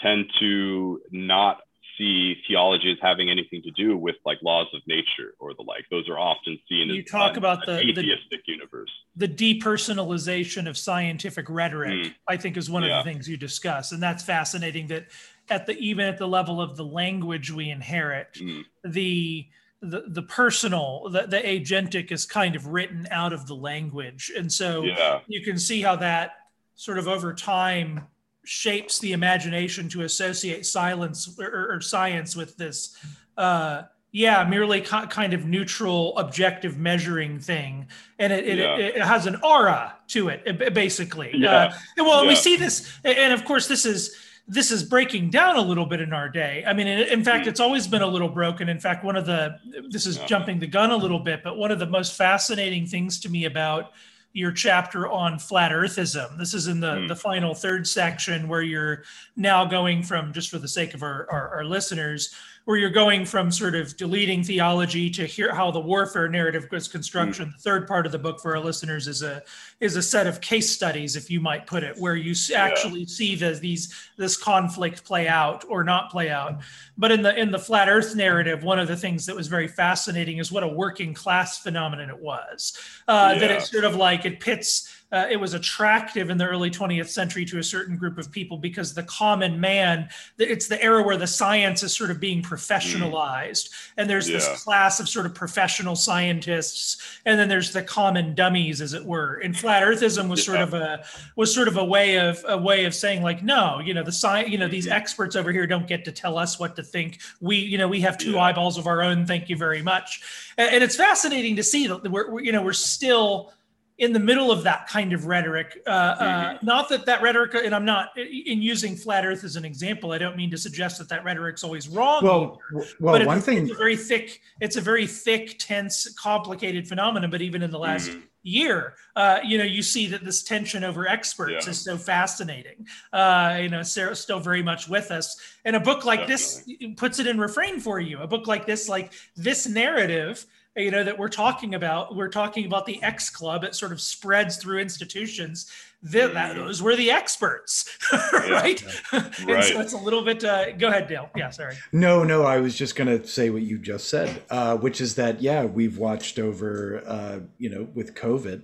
tend 0.00 0.26
to 0.40 1.00
not 1.10 1.60
see 1.98 2.36
theology 2.48 2.90
as 2.90 2.98
having 3.00 3.30
anything 3.30 3.62
to 3.62 3.70
do 3.70 3.96
with 3.96 4.16
like 4.24 4.38
laws 4.42 4.66
of 4.74 4.80
nature 4.86 5.34
or 5.38 5.54
the 5.54 5.62
like. 5.62 5.84
Those 5.90 6.08
are 6.08 6.18
often 6.18 6.58
seen 6.68 6.88
you 6.88 7.02
as 7.02 7.10
talk 7.10 7.36
about 7.36 7.64
the 7.66 7.78
atheistic 7.78 8.44
the, 8.46 8.52
universe. 8.52 8.90
The 9.16 9.28
depersonalization 9.28 10.68
of 10.68 10.76
scientific 10.76 11.48
rhetoric, 11.48 12.06
mm. 12.06 12.14
I 12.28 12.36
think, 12.36 12.56
is 12.56 12.70
one 12.70 12.82
yeah. 12.82 12.98
of 12.98 13.04
the 13.04 13.10
things 13.10 13.28
you 13.28 13.36
discuss, 13.36 13.92
and 13.92 14.02
that's 14.02 14.22
fascinating. 14.22 14.88
That 14.88 15.06
at 15.50 15.66
the 15.66 15.76
even 15.78 16.06
at 16.06 16.18
the 16.18 16.28
level 16.28 16.60
of 16.60 16.76
the 16.76 16.84
language 16.84 17.50
we 17.50 17.70
inherit, 17.70 18.34
mm. 18.34 18.64
the 18.84 19.46
the, 19.84 20.04
the 20.06 20.22
personal, 20.22 21.08
the, 21.10 21.26
the 21.26 21.38
agentic 21.38 22.12
is 22.12 22.24
kind 22.24 22.54
of 22.54 22.68
written 22.68 23.08
out 23.10 23.32
of 23.32 23.48
the 23.48 23.56
language. 23.56 24.30
And 24.36 24.50
so 24.50 24.84
yeah. 24.84 25.18
you 25.26 25.42
can 25.42 25.58
see 25.58 25.82
how 25.82 25.96
that 25.96 26.36
sort 26.76 26.98
of 26.98 27.08
over 27.08 27.34
time 27.34 28.06
shapes 28.44 29.00
the 29.00 29.12
imagination 29.12 29.88
to 29.88 30.02
associate 30.02 30.66
silence 30.66 31.36
or, 31.38 31.74
or 31.74 31.80
science 31.80 32.36
with 32.36 32.56
this 32.56 32.96
uh, 33.36 33.82
yeah 34.10 34.44
merely 34.44 34.80
co- 34.80 35.06
kind 35.06 35.32
of 35.32 35.46
neutral 35.46 36.16
objective 36.18 36.76
measuring 36.76 37.38
thing 37.38 37.86
and 38.18 38.32
it, 38.32 38.58
yeah. 38.58 38.76
it, 38.76 38.96
it, 38.96 39.02
has 39.02 39.26
an 39.26 39.36
aura 39.42 39.96
to 40.08 40.28
it 40.28 40.74
basically 40.74 41.30
yeah. 41.34 41.50
Uh, 41.50 41.72
well 41.98 42.24
yeah. 42.24 42.28
we 42.28 42.34
see 42.34 42.56
this 42.56 42.98
and 43.04 43.32
of 43.32 43.44
course 43.44 43.68
this 43.68 43.86
is 43.86 44.16
this 44.48 44.70
is 44.70 44.82
breaking 44.82 45.30
down 45.30 45.56
a 45.56 45.60
little 45.60 45.86
bit 45.86 46.00
in 46.00 46.12
our 46.12 46.28
day 46.28 46.64
i 46.66 46.72
mean 46.72 46.86
in 46.86 47.22
fact 47.22 47.46
it's 47.46 47.60
always 47.60 47.86
been 47.86 48.02
a 48.02 48.06
little 48.06 48.28
broken 48.28 48.68
in 48.68 48.80
fact 48.80 49.04
one 49.04 49.16
of 49.16 49.24
the 49.26 49.56
this 49.88 50.06
is 50.06 50.18
jumping 50.18 50.58
the 50.58 50.66
gun 50.66 50.90
a 50.90 50.96
little 50.96 51.20
bit 51.20 51.42
but 51.42 51.56
one 51.56 51.70
of 51.70 51.78
the 51.78 51.86
most 51.86 52.14
fascinating 52.14 52.86
things 52.86 53.20
to 53.20 53.28
me 53.28 53.44
about 53.44 53.92
your 54.34 54.52
chapter 54.52 55.08
on 55.08 55.38
flat 55.38 55.72
earthism. 55.72 56.38
This 56.38 56.54
is 56.54 56.66
in 56.66 56.80
the, 56.80 56.92
mm. 56.92 57.08
the 57.08 57.16
final 57.16 57.54
third 57.54 57.86
section 57.86 58.48
where 58.48 58.62
you're 58.62 59.04
now 59.36 59.64
going 59.64 60.02
from, 60.02 60.32
just 60.32 60.48
for 60.48 60.58
the 60.58 60.68
sake 60.68 60.94
of 60.94 61.02
our, 61.02 61.26
our, 61.30 61.56
our 61.56 61.64
listeners, 61.64 62.34
where 62.64 62.76
you're 62.76 62.90
going 62.90 63.24
from 63.24 63.50
sort 63.50 63.74
of 63.74 63.96
deleting 63.96 64.44
theology 64.44 65.10
to 65.10 65.26
hear 65.26 65.54
how 65.54 65.70
the 65.70 65.80
warfare 65.80 66.28
narrative 66.28 66.68
was 66.70 66.86
construction. 66.86 67.46
Mm. 67.46 67.52
The 67.54 67.58
third 67.58 67.88
part 67.88 68.06
of 68.06 68.12
the 68.12 68.18
book 68.18 68.40
for 68.40 68.56
our 68.56 68.62
listeners 68.62 69.08
is 69.08 69.22
a 69.22 69.42
is 69.80 69.96
a 69.96 70.02
set 70.02 70.26
of 70.26 70.40
case 70.40 70.70
studies, 70.70 71.16
if 71.16 71.30
you 71.30 71.40
might 71.40 71.66
put 71.66 71.82
it, 71.82 71.98
where 71.98 72.14
you 72.14 72.34
actually 72.54 73.00
yeah. 73.00 73.06
see 73.06 73.34
the, 73.34 73.52
these 73.54 73.94
this 74.16 74.36
conflict 74.36 75.04
play 75.04 75.26
out 75.26 75.64
or 75.68 75.82
not 75.82 76.10
play 76.10 76.30
out. 76.30 76.60
But 76.96 77.10
in 77.10 77.22
the 77.22 77.36
in 77.36 77.50
the 77.50 77.58
flat 77.58 77.88
Earth 77.88 78.14
narrative, 78.14 78.62
one 78.62 78.78
of 78.78 78.86
the 78.86 78.96
things 78.96 79.26
that 79.26 79.34
was 79.34 79.48
very 79.48 79.68
fascinating 79.68 80.38
is 80.38 80.52
what 80.52 80.62
a 80.62 80.68
working 80.68 81.14
class 81.14 81.58
phenomenon 81.58 82.10
it 82.10 82.18
was. 82.18 82.78
Uh, 83.08 83.32
yeah. 83.32 83.40
That 83.40 83.50
it's 83.50 83.70
sort 83.70 83.84
of 83.84 83.96
like 83.96 84.24
it 84.24 84.38
pits 84.40 84.91
uh, 85.12 85.26
it 85.30 85.36
was 85.36 85.52
attractive 85.52 86.30
in 86.30 86.38
the 86.38 86.46
early 86.46 86.70
20th 86.70 87.08
century 87.08 87.44
to 87.44 87.58
a 87.58 87.62
certain 87.62 87.96
group 87.96 88.18
of 88.18 88.32
people 88.32 88.56
because 88.56 88.94
the 88.94 89.02
common 89.04 89.60
man 89.60 90.08
it's 90.38 90.68
the 90.68 90.82
era 90.82 91.02
where 91.02 91.16
the 91.16 91.26
science 91.26 91.82
is 91.82 91.94
sort 91.94 92.10
of 92.10 92.18
being 92.18 92.42
professionalized 92.42 93.68
mm. 93.68 93.92
and 93.98 94.08
there's 94.08 94.28
yeah. 94.28 94.38
this 94.38 94.64
class 94.64 94.98
of 95.00 95.08
sort 95.08 95.26
of 95.26 95.34
professional 95.34 95.94
scientists 95.94 97.20
and 97.26 97.38
then 97.38 97.48
there's 97.48 97.72
the 97.72 97.82
common 97.82 98.34
dummies 98.34 98.80
as 98.80 98.94
it 98.94 99.04
were 99.04 99.34
and 99.44 99.56
flat 99.56 99.82
earthism 99.82 100.28
was 100.28 100.44
sort 100.44 100.60
of 100.60 100.72
a 100.74 101.04
was 101.36 101.54
sort 101.54 101.68
of 101.68 101.76
a 101.76 101.84
way 101.84 102.18
of 102.18 102.42
a 102.48 102.56
way 102.56 102.84
of 102.86 102.94
saying 102.94 103.22
like 103.22 103.42
no 103.42 103.80
you 103.84 103.92
know 103.92 104.02
the 104.02 104.12
science 104.12 104.48
you 104.48 104.58
know 104.58 104.68
these 104.68 104.86
mm-hmm. 104.86 104.94
experts 104.94 105.36
over 105.36 105.52
here 105.52 105.66
don't 105.66 105.86
get 105.86 106.04
to 106.04 106.12
tell 106.12 106.38
us 106.38 106.58
what 106.58 106.74
to 106.74 106.82
think 106.82 107.20
we 107.40 107.56
you 107.56 107.76
know 107.76 107.86
we 107.86 108.00
have 108.00 108.16
two 108.16 108.32
yeah. 108.32 108.42
eyeballs 108.42 108.78
of 108.78 108.86
our 108.86 109.02
own 109.02 109.26
thank 109.26 109.48
you 109.48 109.56
very 109.56 109.82
much 109.82 110.22
and, 110.56 110.76
and 110.76 110.84
it's 110.84 110.96
fascinating 110.96 111.56
to 111.56 111.62
see 111.62 111.86
that 111.86 112.10
we're, 112.10 112.30
we're 112.30 112.40
you 112.40 112.52
know 112.52 112.62
we're 112.62 112.72
still 112.72 113.52
in 113.98 114.12
the 114.12 114.18
middle 114.18 114.50
of 114.50 114.64
that 114.64 114.88
kind 114.88 115.12
of 115.12 115.26
rhetoric. 115.26 115.80
Uh, 115.86 115.90
uh 115.90 116.16
mm-hmm. 116.16 116.56
uh, 116.56 116.58
not 116.62 116.88
that 116.88 117.06
that 117.06 117.22
rhetoric, 117.22 117.54
and 117.54 117.74
I'm 117.74 117.84
not 117.84 118.16
in 118.16 118.62
using 118.62 118.96
flat 118.96 119.24
Earth 119.24 119.44
as 119.44 119.56
an 119.56 119.64
example. 119.64 120.12
I 120.12 120.18
don't 120.18 120.36
mean 120.36 120.50
to 120.50 120.58
suggest 120.58 120.98
that 120.98 121.08
that 121.10 121.24
rhetoric's 121.24 121.62
always 121.62 121.88
wrong. 121.88 122.24
Well, 122.24 122.60
either, 122.72 122.86
well, 123.00 123.18
but 123.18 123.26
one 123.26 123.38
it's, 123.38 123.46
thing, 123.46 123.58
it's 123.58 123.72
a 123.72 123.74
very 123.74 123.96
thick, 123.96 124.40
it's 124.60 124.76
a 124.76 124.80
very 124.80 125.06
thick, 125.06 125.58
tense, 125.58 126.12
complicated 126.14 126.88
phenomenon. 126.88 127.30
But 127.30 127.42
even 127.42 127.62
in 127.62 127.70
the 127.70 127.78
last 127.78 128.10
mm-hmm. 128.10 128.20
year, 128.42 128.94
uh, 129.14 129.40
you 129.44 129.58
know, 129.58 129.64
you 129.64 129.82
see 129.82 130.06
that 130.08 130.24
this 130.24 130.42
tension 130.42 130.84
over 130.84 131.06
experts 131.06 131.66
yeah. 131.66 131.70
is 131.70 131.80
so 131.80 131.96
fascinating. 131.96 132.86
Uh, 133.12 133.58
you 133.60 133.68
know, 133.68 133.82
Sarah's 133.82 134.20
still 134.20 134.40
very 134.40 134.62
much 134.62 134.88
with 134.88 135.10
us, 135.10 135.36
and 135.64 135.76
a 135.76 135.80
book 135.80 136.04
like 136.04 136.26
Definitely. 136.26 136.76
this 136.80 136.94
puts 136.96 137.18
it 137.18 137.26
in 137.26 137.38
refrain 137.38 137.78
for 137.78 138.00
you. 138.00 138.20
A 138.20 138.26
book 138.26 138.46
like 138.46 138.66
this, 138.66 138.88
like 138.88 139.12
this 139.36 139.68
narrative 139.68 140.46
you 140.76 140.90
know 140.90 141.04
that 141.04 141.18
we're 141.18 141.28
talking 141.28 141.74
about 141.74 142.14
we're 142.14 142.28
talking 142.28 142.66
about 142.66 142.86
the 142.86 143.02
x 143.02 143.28
club. 143.30 143.64
It 143.64 143.74
sort 143.74 143.92
of 143.92 144.00
spreads 144.00 144.56
through 144.56 144.78
institutions 144.80 145.70
that, 146.02 146.34
that 146.34 146.52
mm-hmm. 146.52 146.64
those 146.64 146.82
were 146.82 146.96
the 146.96 147.10
experts 147.10 147.88
right? 148.32 148.82
Right 149.12 149.64
so 149.64 149.80
it's 149.80 149.92
a 149.92 149.98
little 149.98 150.22
bit 150.22 150.42
uh, 150.44 150.72
go 150.72 150.88
ahead 150.88 151.08
dale. 151.08 151.30
Yeah 151.36 151.50
sorry. 151.50 151.76
No 151.92 152.24
no 152.24 152.42
i 152.42 152.58
was 152.58 152.76
just 152.76 152.96
going 152.96 153.06
to 153.06 153.26
say 153.26 153.50
what 153.50 153.62
you 153.62 153.78
just 153.78 154.08
said 154.08 154.42
uh, 154.50 154.76
which 154.76 155.00
is 155.00 155.14
that 155.16 155.40
yeah 155.40 155.64
we've 155.64 155.98
watched 155.98 156.38
over 156.38 157.02
uh, 157.06 157.40
you 157.58 157.70
know 157.70 157.88
with 157.94 158.14
covid 158.14 158.62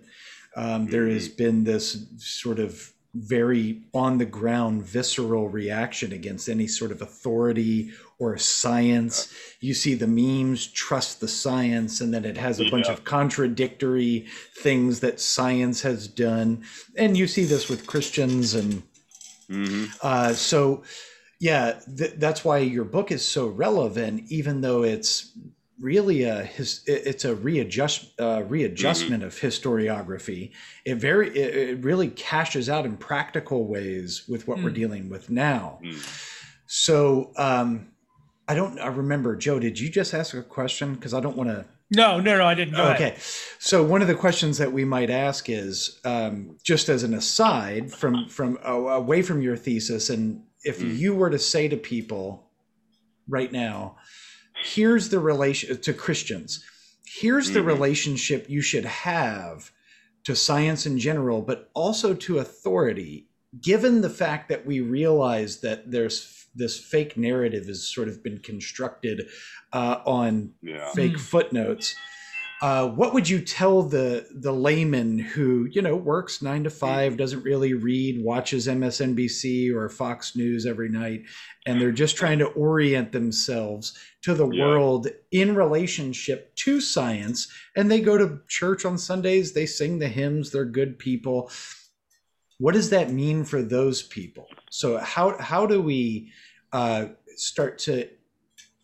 um, 0.57 0.87
there 0.87 1.07
has 1.07 1.29
mm-hmm. 1.29 1.37
been 1.37 1.65
this 1.65 2.07
sort 2.17 2.59
of 2.59 2.93
very 3.15 3.83
on 3.95 4.19
the 4.19 4.27
ground 4.27 4.83
visceral 4.83 5.49
reaction 5.49 6.13
against 6.13 6.49
any 6.49 6.67
sort 6.67 6.91
of 6.91 7.01
authority 7.01 7.91
or 8.19 8.37
science. 8.37 9.33
You 9.61 9.75
see 9.75 9.95
the 9.95 10.07
memes, 10.07 10.67
trust 10.67 11.21
the 11.21 11.29
science, 11.29 12.01
and 12.01 12.13
then 12.13 12.25
it 12.25 12.37
has 12.37 12.61
a 12.61 12.65
yeah. 12.65 12.71
bunch 12.71 12.89
of 12.89 13.05
contradictory 13.05 14.27
things 14.59 15.01
that 15.01 15.21
science 15.21 15.83
has 15.83 16.09
done. 16.09 16.65
And 16.97 17.17
you 17.17 17.27
see 17.27 17.45
this 17.45 17.69
with 17.69 17.87
Christians. 17.87 18.55
And 18.55 18.83
mm-hmm. 19.49 19.87
uh, 20.03 20.33
so, 20.35 20.83
yeah, 21.41 21.81
th- 21.97 22.15
that's 22.17 22.45
why 22.45 22.59
your 22.59 22.85
book 22.85 23.11
is 23.11 23.25
so 23.25 23.47
relevant, 23.47 24.25
even 24.31 24.61
though 24.61 24.83
it's 24.83 25.33
really 25.81 26.25
a 26.25 26.43
his 26.43 26.83
it's 26.87 27.25
a 27.25 27.35
readjust 27.35 28.19
uh, 28.21 28.43
readjustment 28.49 29.23
mm-hmm. 29.23 29.29
of 29.29 29.35
historiography 29.35 30.51
it 30.85 30.97
very 30.97 31.29
it, 31.37 31.71
it, 31.71 31.85
really 31.85 32.09
cashes 32.09 32.69
out 32.69 32.85
in 32.85 32.97
practical 32.97 33.67
ways 33.67 34.25
with 34.29 34.49
what 34.49 34.59
mm. 34.59 34.65
we're 34.65 34.71
dealing 34.71 35.09
with 35.09 35.31
now 35.31 35.79
mm. 35.83 36.35
so 36.67 37.33
um 37.37 37.89
i 38.49 38.55
don't 38.55 38.79
i 38.81 38.89
remember 38.89 39.37
joe 39.37 39.59
did 39.59 39.79
you 39.79 39.89
just 39.89 40.15
ask 40.15 40.35
a 40.35 40.43
question 40.43 40.95
because 40.95 41.15
i 41.15 41.21
don't 41.21 41.37
want 41.37 41.49
to 41.49 41.65
no 41.93 42.19
no 42.19 42.37
no 42.37 42.45
i 42.45 42.55
didn't 42.55 42.75
Go 42.75 42.85
okay 42.91 43.11
ahead. 43.11 43.21
so 43.59 43.85
one 43.85 44.03
of 44.03 44.09
the 44.09 44.17
questions 44.17 44.59
that 44.59 44.73
we 44.73 44.85
might 44.85 45.11
ask 45.11 45.49
is 45.49 46.01
um, 46.05 46.57
just 46.63 46.89
as 46.89 47.03
an 47.05 47.15
aside 47.15 47.93
from 47.93 48.29
from 48.29 48.59
uh, 48.67 48.73
away 48.73 49.23
from 49.23 49.41
your 49.43 49.57
thesis 49.57 50.11
and 50.11 50.43
if 50.65 50.81
mm. 50.81 50.97
you 50.99 51.15
were 51.15 51.31
to 51.31 51.39
say 51.39 51.69
to 51.69 51.77
people 51.77 52.51
right 53.29 53.53
now 53.53 53.97
here's 54.63 55.09
the 55.09 55.21
relation 55.21 55.81
to 55.81 55.93
Christians. 55.93 56.65
Here's 57.07 57.51
the 57.51 57.61
mm-hmm. 57.61 57.69
relationship 57.69 58.49
you 58.49 58.61
should 58.61 58.85
have 58.85 59.73
to 60.25 60.37
science 60.37 60.87
in 60.87 60.99
general, 60.99 61.41
but 61.41 61.71
also 61.75 62.15
to 62.15 62.39
authority, 62.39 63.29
given 63.61 64.03
the 64.03 64.11
fact 64.11 64.49
that 64.51 64.67
we 64.67 64.81
realize 64.81 65.61
that 65.61 65.91
there's 65.91 66.47
this 66.55 66.79
fake 66.79 67.17
narrative 67.17 67.67
has 67.67 67.87
sort 67.87 68.09
of 68.09 68.23
been 68.23 68.39
constructed 68.39 69.29
uh, 69.73 70.01
on 70.05 70.53
yeah. 70.63 70.91
fake 70.93 71.15
mm. 71.15 71.21
footnotes. 71.21 71.95
Uh, 72.61 72.89
what 72.89 73.15
would 73.15 73.29
you 73.29 73.41
tell 73.41 73.83
the 73.83 74.27
the 74.35 74.53
layman 74.53 75.19
who 75.19 75.69
you 75.71 75.81
know 75.81 75.95
works 75.95 76.43
nine 76.43 76.65
to 76.65 76.71
five, 76.71 77.17
doesn't 77.17 77.45
really 77.45 77.75
read, 77.75 78.23
watches 78.23 78.67
MSNBC 78.67 79.73
or 79.73 79.89
Fox 79.89 80.35
News 80.35 80.67
every 80.67 80.89
night, 80.89 81.23
and 81.67 81.81
they're 81.81 81.93
just 81.93 82.17
trying 82.17 82.41
to 82.41 82.47
orient 82.47 83.13
themselves 83.13 83.97
to 84.23 84.35
the 84.35 84.49
yeah. 84.49 84.65
world 84.65 85.07
in 85.31 85.55
relationship 85.55 86.55
to 86.57 86.81
science, 86.81 87.49
and 87.77 87.89
they 87.89 88.01
go 88.01 88.19
to 88.19 88.41
church 88.49 88.85
on 88.85 88.99
Sundays, 88.99 89.53
they 89.53 89.67
sing 89.67 90.01
the 90.01 90.09
hymns, 90.09 90.51
they're 90.51 90.65
good 90.65 90.99
people. 90.99 91.51
What 92.59 92.75
does 92.75 92.91
that 92.91 93.13
mean 93.13 93.45
for 93.45 93.63
those 93.63 94.03
people? 94.03 94.49
So 94.71 94.99
how 94.99 95.39
how 95.39 95.65
do 95.65 95.81
we 95.81 96.33
uh, 96.73 97.07
start 97.37 97.79
to 97.81 98.09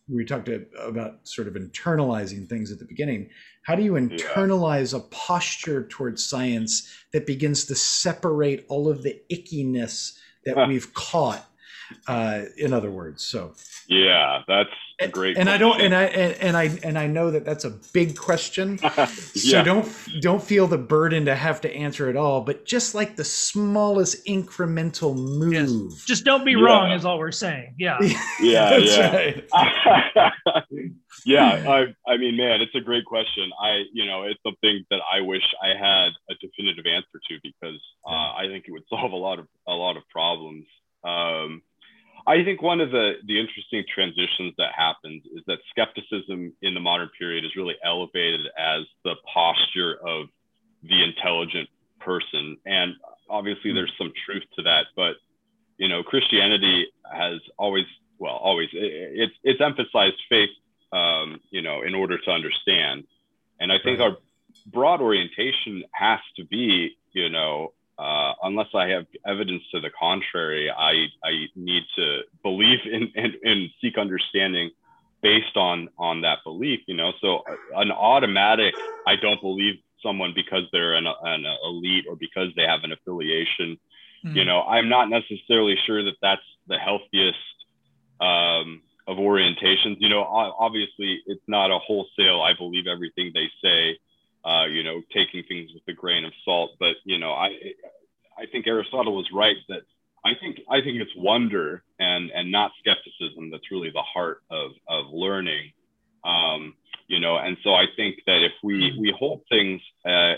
we 0.09 0.25
talked 0.25 0.49
about 0.79 1.27
sort 1.27 1.49
of 1.49 1.55
internalizing 1.55 2.49
things 2.49 2.71
at 2.71 2.79
the 2.79 2.85
beginning 2.85 3.31
how 3.65 3.75
do 3.75 3.83
you 3.83 3.93
internalize 3.93 4.93
yeah. 4.93 4.99
a 4.99 5.03
posture 5.03 5.85
towards 5.85 6.25
science 6.25 6.89
that 7.13 7.27
begins 7.27 7.65
to 7.65 7.75
separate 7.75 8.65
all 8.69 8.89
of 8.89 9.03
the 9.03 9.21
ickiness 9.33 10.19
that 10.45 10.57
huh. 10.57 10.67
we've 10.69 10.93
caught? 10.95 11.51
Uh, 12.07 12.43
in 12.57 12.73
other 12.73 12.91
words, 12.91 13.25
so 13.25 13.55
yeah, 13.89 14.43
that's 14.49 14.71
a 15.01 15.09
great. 15.09 15.37
And, 15.37 15.49
and 15.49 15.51
I 15.51 15.59
don't, 15.59 15.81
and 15.81 15.95
I, 15.95 16.05
and, 16.05 16.33
and, 16.41 16.57
I, 16.57 16.79
and 16.83 16.99
I 16.99 17.07
know 17.07 17.31
that 17.31 17.45
that's 17.45 17.65
a 17.65 17.71
big 17.93 18.17
question. 18.17 18.79
yeah. 18.83 19.07
So 19.07 19.63
don't, 19.63 19.93
don't 20.21 20.43
feel 20.43 20.67
the 20.67 20.79
burden 20.79 21.25
to 21.27 21.35
have 21.35 21.61
to 21.63 21.75
answer 21.75 22.09
it 22.09 22.17
all. 22.17 22.41
But 22.41 22.65
just 22.65 22.95
like 22.95 23.17
the 23.17 23.25
smallest 23.25 24.25
incremental 24.27 25.15
move, 25.15 25.93
yes. 25.93 26.05
just 26.05 26.25
don't 26.25 26.45
be 26.45 26.53
yeah. 26.53 26.65
wrong, 26.65 26.93
is 26.93 27.05
all 27.05 27.19
we're 27.19 27.33
saying. 27.33 27.75
Yeah, 27.79 27.99
yeah, 28.41 28.77
yeah. 28.77 29.13
Right. 29.13 29.45
yeah, 31.25 31.65
I, 31.69 32.11
I 32.11 32.17
mean, 32.17 32.37
man, 32.37 32.61
it's 32.61 32.75
a 32.75 32.81
great 32.81 33.05
question. 33.05 33.51
I, 33.61 33.83
you 33.93 34.07
know, 34.07 34.23
it's 34.23 34.41
something 34.43 34.85
that 34.91 35.01
I 35.13 35.21
wish 35.21 35.43
I 35.63 35.69
had 35.69 36.11
a 36.31 36.35
definitive 36.41 36.87
answer 36.87 37.21
to 37.29 37.39
because 37.43 37.81
uh, 38.07 38.35
I 38.35 38.47
think 38.49 38.65
it 38.69 38.73
would 38.73 38.85
solve 38.89 39.13
a 39.13 39.17
lot 39.17 39.39
of 39.39 39.47
a 39.69 39.73
lot 39.73 39.97
of 39.97 40.05
problems. 40.09 40.67
Um, 41.05 41.61
I, 42.27 42.45
think 42.45 42.63
one 42.63 42.81
of 42.81 42.91
the 42.91 43.15
the 43.27 43.39
interesting 43.39 43.85
transitions 43.93 44.55
that 44.59 44.73
happens 44.77 45.23
is 45.27 45.43
that 45.47 45.59
skepticism 45.71 46.53
in 46.63 46.75
the 46.75 46.81
modern 46.81 47.11
period 47.19 47.45
is 47.45 47.57
really 47.57 47.77
elevated 47.85 48.41
as 48.59 48.83
the 49.05 49.15
posture 49.33 49.97
of 50.07 50.27
the 50.83 51.03
intelligent 51.03 51.69
person, 52.01 52.57
and 52.67 52.95
obviously 53.29 53.73
there's 53.73 53.93
some 53.99 54.13
truth 54.25 54.45
to 54.57 54.63
that. 54.63 54.87
But 54.97 55.17
you 55.79 55.89
know, 55.89 56.03
Christianity 56.03 56.87
has 57.11 57.41
always, 57.59 57.87
well, 58.19 58.37
always 58.37 58.69
it, 58.73 58.93
it's 59.15 59.35
it's 59.43 59.61
emphasized 59.61 60.21
faith, 60.29 60.51
um, 60.93 61.41
you 61.51 61.63
know, 61.63 61.83
in 61.83 61.95
order 61.95 62.19
to 62.19 62.31
understand, 62.31 63.05
and 63.61 63.73
I 63.73 63.77
think 63.83 63.99
right. 63.99 64.11
our 64.11 64.19
broad 64.67 65.01
orientation 65.01 65.85
has 65.93 66.21
to 66.37 66.45
be, 66.45 66.97
you 67.13 67.29
know, 67.29 67.73
uh, 67.99 68.33
unless 68.43 68.69
I 68.75 68.89
have 68.89 69.07
evidence 69.27 69.63
to 69.73 69.81
the 69.81 69.91
contrary, 69.99 70.71
I, 70.71 71.07
I 71.23 71.47
need 71.55 71.85
to 71.97 72.21
believe 72.43 72.81
in 72.91 73.13
and, 73.15 73.35
and 73.43 73.71
seek 73.81 73.99
understanding 73.99 74.71
based 75.23 75.57
on 75.57 75.89
on 75.99 76.23
that 76.23 76.39
belief. 76.45 76.81
You 76.87 76.97
know, 76.97 77.13
so 77.21 77.39
uh, 77.49 77.81
an 77.81 77.93
automatic 77.93 78.75
I 79.07 79.17
don't 79.17 79.41
believe 79.41 79.75
someone 80.03 80.33
because 80.35 80.65
they're 80.73 80.95
an, 80.95 81.07
an 81.07 81.45
elite 81.65 82.05
or 82.09 82.17
because 82.17 82.49
they 82.57 82.63
have 82.63 82.81
an 82.85 82.93
affiliation. 82.93 83.79
Mm. 84.25 84.37
You 84.37 84.45
know, 84.45 84.63
I'm 84.63 84.89
not 84.89 85.09
necessarily 85.09 85.77
sure 85.87 86.05
that 86.05 86.17
that's 86.21 86.43
the 86.67 86.79
healthiest 86.79 87.39
um, 88.21 88.83
of 89.07 89.19
orientations. 89.19 89.97
You 89.99 90.09
know, 90.09 90.23
obviously 90.23 91.21
it's 91.27 91.43
not 91.47 91.71
a 91.71 91.79
wholesale. 91.79 92.43
I 92.43 92.53
believe 92.57 92.87
everything 92.87 93.33
they 93.35 93.49
say 93.63 93.99
uh, 94.45 94.67
you 94.67 94.83
know, 94.83 95.01
taking 95.13 95.43
things 95.49 95.71
with 95.73 95.83
a 95.89 95.99
grain 95.99 96.25
of 96.25 96.33
salt. 96.45 96.73
But 96.79 96.97
you 97.05 97.19
know, 97.19 97.33
I 97.33 97.49
I 98.37 98.47
think 98.51 98.67
Aristotle 98.67 99.17
was 99.17 99.29
right 99.33 99.57
that 99.69 99.83
I 100.25 100.33
think 100.41 100.61
I 100.71 100.81
think 100.81 101.01
it's 101.01 101.15
wonder 101.17 101.83
and 101.99 102.31
and 102.31 102.51
not 102.51 102.73
skepticism 102.81 103.51
that's 103.51 103.71
really 103.71 103.91
the 103.91 104.03
heart 104.03 104.43
of 104.51 104.73
of 104.89 105.07
learning. 105.13 105.73
Um, 106.25 106.75
you 107.07 107.21
know, 107.21 107.37
and 107.37 107.57
so 107.63 107.75
I 107.75 107.85
think 107.97 108.17
that 108.27 108.43
if 108.43 108.53
we 108.63 108.93
hmm. 108.95 109.01
we 109.01 109.15
hold 109.19 109.43
things 109.49 109.81
uh, 110.07 110.35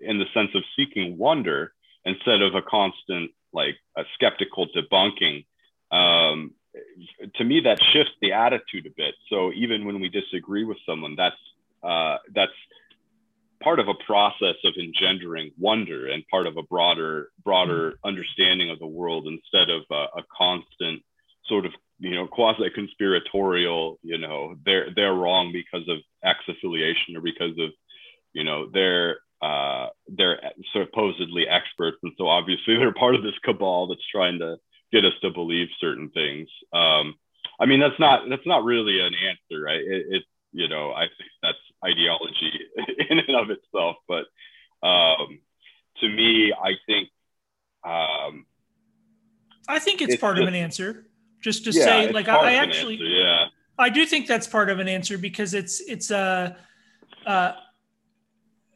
in 0.00 0.18
the 0.18 0.26
sense 0.32 0.50
of 0.54 0.62
seeking 0.76 1.18
wonder 1.18 1.72
instead 2.04 2.42
of 2.42 2.54
a 2.54 2.62
constant 2.62 3.32
like 3.52 3.76
a 3.96 4.04
skeptical 4.14 4.68
debunking, 4.68 5.44
um, 5.90 6.52
to 7.34 7.44
me 7.44 7.60
that 7.60 7.82
shifts 7.92 8.12
the 8.22 8.32
attitude 8.32 8.86
a 8.86 8.90
bit. 8.96 9.14
So 9.28 9.52
even 9.52 9.84
when 9.84 10.00
we 10.00 10.08
disagree 10.08 10.64
with 10.64 10.78
someone, 10.86 11.16
that's 11.16 11.36
uh, 11.82 12.18
that's 12.32 12.52
part 13.62 13.78
of 13.78 13.88
a 13.88 13.94
process 14.06 14.56
of 14.64 14.74
engendering 14.78 15.50
wonder 15.58 16.08
and 16.08 16.26
part 16.28 16.46
of 16.46 16.56
a 16.56 16.62
broader 16.62 17.30
broader 17.44 17.90
mm-hmm. 17.90 18.08
understanding 18.08 18.70
of 18.70 18.78
the 18.78 18.86
world 18.86 19.26
instead 19.26 19.70
of 19.70 19.82
a, 19.90 20.18
a 20.18 20.24
constant 20.36 21.02
sort 21.46 21.66
of 21.66 21.72
you 21.98 22.14
know 22.14 22.26
quasi 22.26 22.70
conspiratorial 22.70 23.98
you 24.02 24.18
know 24.18 24.54
they're 24.64 24.88
they're 24.94 25.14
wrong 25.14 25.52
because 25.52 25.86
of 25.88 25.98
x 26.24 26.38
affiliation 26.48 27.16
or 27.16 27.20
because 27.20 27.58
of 27.58 27.70
you 28.32 28.44
know 28.44 28.68
they're 28.72 29.18
uh, 29.42 29.88
they're 30.06 30.38
supposedly 30.72 31.48
experts. 31.48 31.96
And 32.02 32.12
so 32.18 32.28
obviously 32.28 32.76
they're 32.76 32.92
part 32.92 33.14
of 33.14 33.22
this 33.22 33.38
cabal 33.42 33.86
that's 33.86 34.06
trying 34.12 34.38
to 34.40 34.58
get 34.92 35.04
us 35.04 35.14
to 35.22 35.30
believe 35.30 35.68
certain 35.80 36.10
things. 36.10 36.48
Um, 36.72 37.14
i 37.58 37.66
mean 37.66 37.80
that's 37.80 37.98
not 37.98 38.22
that's 38.28 38.46
not 38.46 38.64
really 38.64 39.00
an 39.00 39.12
answer 39.14 39.62
right? 39.62 39.80
It, 39.80 40.06
it's 40.10 40.26
you 40.52 40.68
know 40.68 40.92
i 40.92 41.02
think 41.02 41.30
that's 41.42 41.58
ideology 41.84 42.52
in 43.10 43.18
and 43.18 43.36
of 43.36 43.50
itself. 43.50 43.96
But 44.08 44.24
um, 44.86 45.40
to 46.00 46.08
me, 46.08 46.52
I 46.52 46.72
think 46.86 47.08
um, 47.84 48.46
I 49.68 49.78
think 49.78 50.02
it's, 50.02 50.14
it's 50.14 50.20
part 50.20 50.36
just, 50.36 50.42
of 50.42 50.48
an 50.48 50.54
answer. 50.54 51.06
Just 51.40 51.64
to 51.64 51.70
yeah, 51.70 51.84
say, 51.84 52.12
like 52.12 52.28
I, 52.28 52.36
I 52.36 52.52
actually, 52.54 52.94
answer, 52.94 53.06
yeah, 53.06 53.44
I 53.78 53.88
do 53.88 54.04
think 54.04 54.26
that's 54.26 54.46
part 54.46 54.68
of 54.68 54.78
an 54.78 54.88
answer 54.88 55.18
because 55.18 55.54
it's 55.54 55.80
it's 55.80 56.10
a. 56.10 56.56
Uh, 57.26 57.28
uh, 57.28 57.52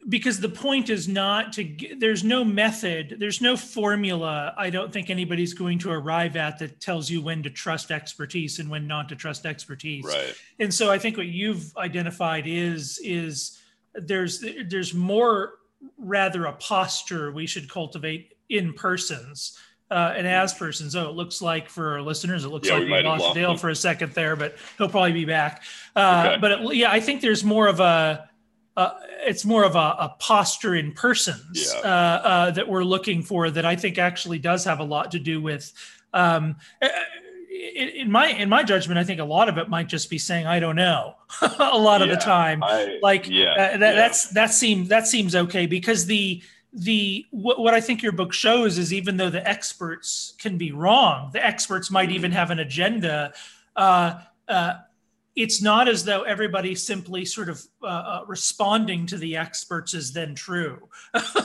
because 0.07 0.39
the 0.39 0.49
point 0.49 0.89
is 0.89 1.07
not 1.07 1.53
to 1.53 1.75
there's 1.97 2.23
no 2.23 2.43
method 2.43 3.15
there's 3.19 3.41
no 3.41 3.57
formula 3.57 4.53
i 4.57 4.69
don't 4.69 4.93
think 4.93 5.09
anybody's 5.09 5.53
going 5.53 5.79
to 5.79 5.91
arrive 5.91 6.35
at 6.35 6.59
that 6.59 6.79
tells 6.79 7.09
you 7.09 7.21
when 7.21 7.41
to 7.41 7.49
trust 7.49 7.91
expertise 7.91 8.59
and 8.59 8.69
when 8.69 8.87
not 8.87 9.09
to 9.09 9.15
trust 9.15 9.45
expertise 9.45 10.05
right 10.05 10.35
and 10.59 10.73
so 10.73 10.91
i 10.91 10.97
think 10.97 11.17
what 11.17 11.27
you've 11.27 11.75
identified 11.77 12.45
is 12.45 12.99
is 13.03 13.59
there's 13.93 14.43
there's 14.67 14.93
more 14.93 15.53
rather 15.97 16.45
a 16.45 16.53
posture 16.53 17.31
we 17.31 17.45
should 17.45 17.69
cultivate 17.69 18.33
in 18.49 18.73
persons 18.73 19.57
uh, 19.91 20.13
and 20.17 20.27
as 20.27 20.51
persons. 20.53 20.95
Oh, 20.95 21.09
it 21.09 21.15
looks 21.15 21.43
like 21.43 21.69
for 21.69 21.93
our 21.93 22.01
listeners, 22.01 22.43
it 22.43 22.49
looks 22.49 22.67
yeah, 22.67 22.75
like 22.75 22.85
we, 22.85 22.91
we 22.91 23.03
lost 23.03 23.35
Dale 23.35 23.51
him. 23.51 23.57
for 23.57 23.69
a 23.69 23.75
second 23.75 24.13
there, 24.13 24.35
but 24.35 24.55
he'll 24.79 24.89
probably 24.89 25.11
be 25.11 25.25
back. 25.25 25.61
Uh, 25.95 26.23
okay. 26.25 26.41
But 26.41 26.51
it, 26.51 26.75
yeah, 26.75 26.91
I 26.91 26.99
think 26.99 27.21
there's 27.21 27.43
more 27.43 27.67
of 27.67 27.79
a 27.79 28.27
uh, 28.77 28.91
it's 29.25 29.45
more 29.45 29.63
of 29.63 29.75
a, 29.75 29.95
a 29.99 30.15
posture 30.19 30.75
in 30.75 30.91
persons 30.91 31.73
yeah. 31.73 31.79
uh, 31.81 32.21
uh, 32.27 32.51
that 32.51 32.67
we're 32.67 32.83
looking 32.83 33.23
for 33.23 33.49
that 33.49 33.65
I 33.65 33.75
think 33.75 33.97
actually 33.97 34.39
does 34.39 34.65
have 34.65 34.79
a 34.79 34.83
lot 34.83 35.11
to 35.11 35.19
do 35.19 35.41
with. 35.41 35.71
Um, 36.13 36.57
in 37.75 38.11
my 38.11 38.27
in 38.27 38.49
my 38.49 38.63
judgment, 38.63 38.99
I 38.99 39.03
think 39.03 39.19
a 39.19 39.25
lot 39.25 39.49
of 39.49 39.57
it 39.57 39.69
might 39.69 39.87
just 39.87 40.09
be 40.09 40.17
saying 40.17 40.45
I 40.45 40.59
don't 40.59 40.75
know 40.75 41.15
a 41.41 41.77
lot 41.77 42.01
of 42.01 42.09
the 42.09 42.17
time. 42.17 42.63
I, 42.63 42.99
like 43.01 43.27
yeah, 43.29 43.51
uh, 43.51 43.55
that, 43.55 43.79
yeah. 43.79 43.95
that's 43.95 44.29
that 44.29 44.53
seems 44.53 44.89
that 44.89 45.07
seems 45.07 45.35
okay 45.35 45.65
because 45.65 46.05
the 46.05 46.41
the 46.73 47.25
what, 47.31 47.59
what 47.59 47.73
I 47.73 47.81
think 47.81 48.03
your 48.03 48.11
book 48.11 48.33
shows 48.33 48.77
is 48.77 48.93
even 48.93 49.17
though 49.17 49.29
the 49.29 49.47
experts 49.47 50.33
can 50.37 50.57
be 50.57 50.71
wrong, 50.71 51.31
the 51.31 51.45
experts 51.45 51.89
might 51.89 52.11
even 52.11 52.31
mm-hmm. 52.31 52.39
have 52.39 52.51
an 52.51 52.59
agenda. 52.59 53.33
Uh, 53.75 54.19
uh, 54.47 54.75
it's 55.35 55.61
not 55.61 55.89
as 55.89 56.05
though 56.05 56.23
everybody 56.23 56.73
simply 56.75 57.25
sort 57.25 57.49
of 57.49 57.61
uh, 57.83 57.87
uh, 57.87 58.23
responding 58.25 59.05
to 59.05 59.17
the 59.17 59.35
experts 59.35 59.93
is 59.93 60.13
then 60.13 60.33
true. 60.33 60.87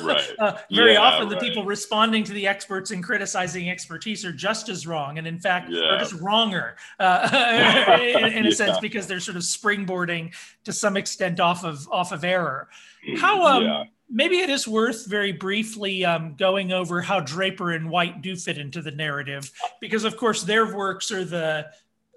Right. 0.01 0.30
uh, 0.38 0.59
very 0.70 0.93
yeah, 0.93 1.01
often, 1.01 1.28
the 1.28 1.34
right. 1.34 1.43
people 1.43 1.64
responding 1.64 2.22
to 2.24 2.32
the 2.32 2.47
experts 2.47 2.93
and 2.93 3.03
criticizing 3.03 3.68
expertise 3.68 4.24
are 4.24 4.32
just 4.32 4.68
as 4.68 4.86
wrong, 4.86 5.18
and 5.18 5.26
in 5.26 5.41
fact, 5.41 5.70
yeah. 5.70 5.82
are 5.86 5.99
just 5.99 6.14
wronger 6.14 6.76
uh, 7.01 7.99
in, 8.01 8.32
in, 8.32 8.47
a 8.47 8.49
yeah. 8.49 8.55
sense 8.55 8.78
because 8.78 9.09
they're 9.09 9.18
sort 9.18 9.36
of 9.36 9.43
springboarding 9.43 10.32
to 10.64 10.72
some 10.72 10.97
extent 10.97 11.41
off 11.41 11.64
of 11.64 11.88
off 11.91 12.12
of 12.12 12.22
error. 12.22 12.68
How 13.16 13.45
um, 13.45 13.88
maybe 14.09 14.38
it 14.38 14.51
is 14.51 14.68
worth 14.68 15.07
very 15.07 15.32
briefly 15.32 16.05
um, 16.05 16.36
going 16.36 16.72
over 16.72 17.01
how 17.01 17.18
Draper 17.18 17.72
and 17.72 17.91
White 17.91 18.22
do 18.22 18.36
fit 18.36 18.57
into 18.57 18.82
the 18.82 18.93
narrative, 18.93 19.51
because 19.80 20.05
of 20.05 20.16
course 20.16 20.45
their 20.45 20.76
works 20.76 21.11
are 21.11 21.24
the 21.24 21.66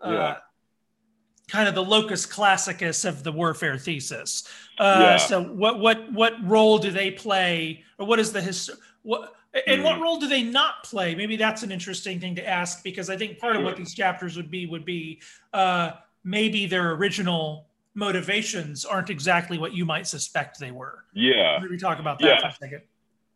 uh, 0.04 0.36
kind 1.48 1.68
of 1.68 1.76
the 1.76 1.84
locus 1.84 2.26
classicus 2.26 3.06
of 3.06 3.24
the 3.24 3.32
warfare 3.32 3.78
thesis. 3.78 4.48
Uh, 4.80 4.98
yeah. 5.00 5.18
So 5.18 5.44
what 5.44 5.80
what 5.80 6.12
what 6.12 6.34
role 6.44 6.78
do 6.78 6.92
they 6.92 7.12
play, 7.12 7.84
or 8.00 8.06
what 8.06 8.20
is 8.20 8.32
the 8.32 8.42
his 8.42 8.70
what? 9.02 9.34
And 9.68 9.82
mm. 9.82 9.84
what 9.84 10.02
role 10.02 10.18
do 10.18 10.28
they 10.28 10.42
not 10.42 10.84
play? 10.84 11.14
Maybe 11.14 11.36
that's 11.36 11.62
an 11.62 11.72
interesting 11.72 12.20
thing 12.20 12.34
to 12.36 12.48
ask 12.48 12.84
because 12.84 13.12
I 13.12 13.18
think 13.18 13.38
part 13.38 13.56
of 13.56 13.64
what 13.64 13.78
these 13.78 13.94
chapters 13.94 14.36
would 14.36 14.50
be 14.50 14.66
would 14.66 14.84
be 14.84 15.22
uh, 15.54 15.92
maybe 16.24 16.66
their 16.66 16.94
original 16.94 17.68
motivations 17.94 18.86
aren't 18.86 19.12
exactly 19.12 19.58
what 19.58 19.74
you 19.74 19.86
might 19.86 20.08
suspect 20.08 20.60
they 20.60 20.72
were. 20.72 21.04
Yeah. 21.14 21.60
Maybe 21.62 21.78
talk 21.78 22.00
about 22.00 22.20
that 22.20 22.28
yeah. 22.28 22.40
for 22.42 22.48
a 22.48 22.54
second. 22.54 22.82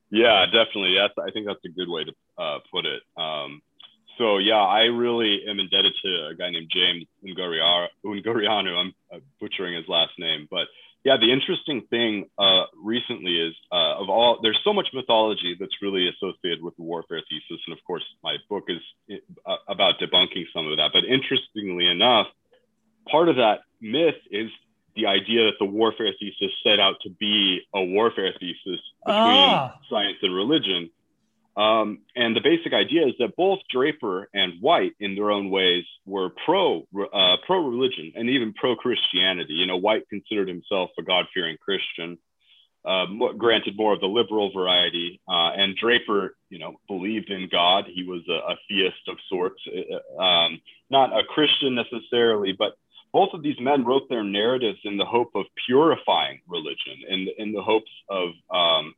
Yeah, 0.10 0.46
definitely. 0.46 0.96
That's, 0.96 1.14
I 1.20 1.32
think 1.32 1.46
that's 1.46 1.64
a 1.66 1.70
good 1.70 1.90
way 1.90 2.06
to 2.06 2.14
uh, 2.38 2.60
put 2.72 2.86
it. 2.86 3.04
Um, 3.18 3.62
so 4.18 4.38
yeah, 4.38 4.56
I 4.56 4.84
really 4.84 5.44
am 5.48 5.60
indebted 5.60 5.94
to 6.04 6.28
a 6.32 6.36
guy 6.36 6.50
named 6.50 6.72
James 6.72 7.06
Ungureanu. 7.26 8.76
I'm 8.76 9.22
butchering 9.40 9.76
his 9.76 9.88
last 9.88 10.12
name, 10.18 10.48
but 10.50 10.68
yeah, 11.04 11.16
the 11.16 11.32
interesting 11.32 11.84
thing 11.90 12.26
uh, 12.38 12.66
recently 12.76 13.40
is 13.40 13.56
uh, 13.72 13.96
of 14.02 14.10
all 14.10 14.40
there's 14.42 14.60
so 14.64 14.74
much 14.74 14.88
mythology 14.94 15.56
that's 15.60 15.82
really 15.82 16.10
associated 16.10 16.62
with 16.62 16.76
the 16.76 16.84
warfare 16.84 17.22
thesis, 17.30 17.64
and 17.66 17.78
of 17.78 17.84
course 17.86 18.04
my 18.24 18.36
book 18.50 18.66
is 18.68 18.82
uh, 19.46 19.56
about 19.68 20.00
debunking 20.00 20.46
some 20.54 20.68
of 20.68 20.78
that. 20.78 20.92
But 20.94 21.06
interestingly 21.06 21.88
enough, 21.88 22.28
part 23.10 23.30
of 23.30 23.38
that 23.38 23.60
myth 23.80 24.20
is 24.32 24.50
the 24.98 25.06
idea 25.06 25.46
that 25.46 25.54
the 25.60 25.66
warfare 25.66 26.12
thesis 26.20 26.52
set 26.64 26.80
out 26.80 26.96
to 27.04 27.10
be 27.10 27.62
a 27.74 27.84
warfare 27.84 28.34
thesis 28.40 28.82
between 29.06 29.48
ah. 29.48 29.80
science 29.90 30.18
and 30.24 30.36
religion. 30.36 30.90
Um, 31.58 32.00
and 32.16 32.36
the 32.36 32.42
basic 32.42 32.72
idea 32.72 33.08
is 33.08 33.14
that 33.18 33.36
both 33.36 33.60
Draper 33.74 34.30
and 34.32 34.62
White, 34.62 34.94
in 35.00 35.16
their 35.16 35.32
own 35.32 35.50
ways, 35.50 35.86
were 36.06 36.30
pro 36.46 36.88
uh, 37.12 37.38
pro 37.48 37.68
religion 37.68 38.14
and 38.16 38.30
even 38.30 38.54
pro 38.54 38.76
Christianity. 38.76 39.54
You 39.54 39.66
know, 39.66 39.78
White 39.78 40.08
considered 40.08 40.48
himself 40.48 40.92
a 41.00 41.02
God 41.02 41.26
fearing 41.34 41.58
Christian, 41.58 42.20
uh, 42.86 43.06
granted 43.38 43.76
more 43.76 43.94
of 43.94 44.02
the 44.02 44.06
liberal 44.06 44.52
variety, 44.54 45.20
uh, 45.28 45.50
and 45.58 45.76
Draper, 45.76 46.36
you 46.50 46.60
know, 46.60 46.76
believed 46.88 47.32
in 47.32 47.50
God. 47.52 47.86
He 47.92 48.04
was 48.04 48.22
a, 48.30 48.54
a 48.54 48.56
theist 48.70 49.08
of 49.08 49.18
sorts, 49.28 49.60
uh, 49.68 50.22
um, 50.22 50.62
not 50.92 51.12
a 51.12 51.24
Christian 51.24 51.74
necessarily, 51.74 52.54
but 52.58 52.74
both 53.12 53.30
of 53.34 53.42
these 53.42 53.60
men 53.60 53.84
wrote 53.84 54.08
their 54.10 54.24
narratives 54.24 54.78
in 54.84 54.98
the 54.98 55.06
hope 55.06 55.32
of 55.34 55.46
purifying 55.66 56.40
religion, 56.48 57.02
in 57.10 57.28
in 57.40 57.52
the 57.52 57.64
hopes 57.64 57.92
of 58.10 58.30
um, 58.54 58.94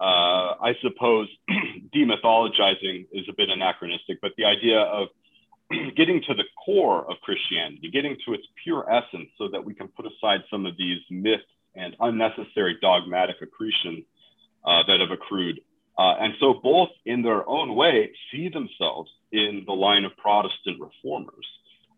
uh, 0.00 0.56
I 0.62 0.72
suppose 0.80 1.28
demythologizing 1.94 3.06
is 3.12 3.26
a 3.28 3.34
bit 3.36 3.50
anachronistic, 3.50 4.20
but 4.22 4.32
the 4.38 4.46
idea 4.46 4.80
of 4.80 5.08
getting 5.96 6.22
to 6.26 6.34
the 6.34 6.44
core 6.64 7.08
of 7.10 7.18
Christianity, 7.22 7.90
getting 7.92 8.16
to 8.26 8.32
its 8.32 8.44
pure 8.64 8.90
essence, 8.90 9.28
so 9.36 9.48
that 9.48 9.62
we 9.62 9.74
can 9.74 9.88
put 9.88 10.06
aside 10.06 10.40
some 10.50 10.64
of 10.64 10.76
these 10.78 11.00
myths 11.10 11.42
and 11.74 11.94
unnecessary 12.00 12.78
dogmatic 12.80 13.36
accretions 13.42 14.04
uh, 14.64 14.82
that 14.86 15.00
have 15.00 15.10
accrued. 15.10 15.60
Uh, 15.98 16.14
and 16.18 16.32
so, 16.40 16.54
both 16.54 16.88
in 17.04 17.22
their 17.22 17.46
own 17.46 17.74
way, 17.74 18.10
see 18.32 18.48
themselves 18.48 19.10
in 19.32 19.64
the 19.66 19.72
line 19.72 20.04
of 20.04 20.16
Protestant 20.16 20.80
reformers, 20.80 21.46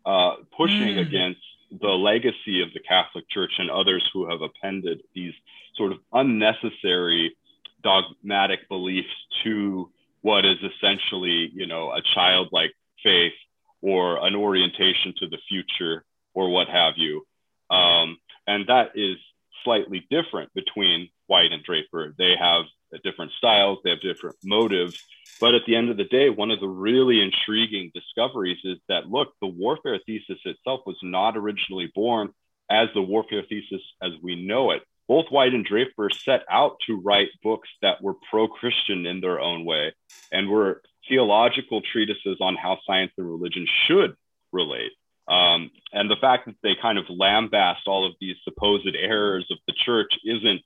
uh, 0.04 0.34
pushing 0.56 0.96
mm. 0.96 1.06
against 1.06 1.40
the 1.80 1.88
legacy 1.88 2.62
of 2.62 2.72
the 2.74 2.80
Catholic 2.80 3.28
Church 3.30 3.52
and 3.58 3.70
others 3.70 4.02
who 4.12 4.28
have 4.28 4.42
appended 4.42 5.02
these 5.14 5.32
sort 5.76 5.92
of 5.92 5.98
unnecessary 6.12 7.36
dogmatic 7.82 8.68
beliefs 8.68 9.08
to 9.44 9.90
what 10.22 10.44
is 10.44 10.56
essentially, 10.62 11.50
you 11.52 11.66
know, 11.66 11.90
a 11.90 12.00
childlike 12.14 12.72
faith 13.02 13.32
or 13.80 14.24
an 14.24 14.34
orientation 14.34 15.14
to 15.18 15.28
the 15.28 15.38
future 15.48 16.04
or 16.34 16.50
what 16.50 16.68
have 16.68 16.94
you. 16.96 17.26
Um, 17.70 18.16
and 18.46 18.66
that 18.68 18.92
is 18.94 19.16
slightly 19.64 20.06
different 20.10 20.52
between 20.54 21.08
White 21.26 21.52
and 21.52 21.62
Draper. 21.62 22.14
They 22.16 22.34
have 22.38 22.64
different 23.04 23.32
styles, 23.38 23.78
they 23.82 23.90
have 23.90 24.00
different 24.00 24.36
motives. 24.42 24.96
But 25.40 25.54
at 25.54 25.62
the 25.66 25.74
end 25.74 25.90
of 25.90 25.96
the 25.96 26.04
day, 26.04 26.30
one 26.30 26.52
of 26.52 26.60
the 26.60 26.68
really 26.68 27.20
intriguing 27.20 27.90
discoveries 27.94 28.58
is 28.64 28.78
that 28.88 29.08
look, 29.08 29.32
the 29.40 29.48
warfare 29.48 29.98
thesis 30.06 30.38
itself 30.44 30.82
was 30.86 30.96
not 31.02 31.36
originally 31.36 31.90
born 31.94 32.32
as 32.70 32.88
the 32.94 33.02
warfare 33.02 33.42
thesis 33.48 33.82
as 34.00 34.12
we 34.22 34.46
know 34.46 34.70
it. 34.70 34.82
Both 35.08 35.26
White 35.30 35.54
and 35.54 35.64
Draper 35.64 36.10
set 36.10 36.42
out 36.50 36.76
to 36.86 37.00
write 37.00 37.28
books 37.42 37.68
that 37.82 38.02
were 38.02 38.14
pro 38.30 38.48
Christian 38.48 39.06
in 39.06 39.20
their 39.20 39.40
own 39.40 39.64
way 39.64 39.94
and 40.30 40.48
were 40.48 40.82
theological 41.08 41.82
treatises 41.82 42.38
on 42.40 42.56
how 42.56 42.78
science 42.86 43.12
and 43.18 43.28
religion 43.28 43.66
should 43.86 44.14
relate. 44.52 44.92
Um, 45.28 45.70
and 45.92 46.10
the 46.10 46.16
fact 46.20 46.46
that 46.46 46.56
they 46.62 46.74
kind 46.80 46.98
of 46.98 47.06
lambast 47.06 47.86
all 47.86 48.06
of 48.06 48.14
these 48.20 48.36
supposed 48.44 48.88
errors 48.98 49.46
of 49.50 49.58
the 49.66 49.74
church 49.84 50.12
isn't 50.24 50.62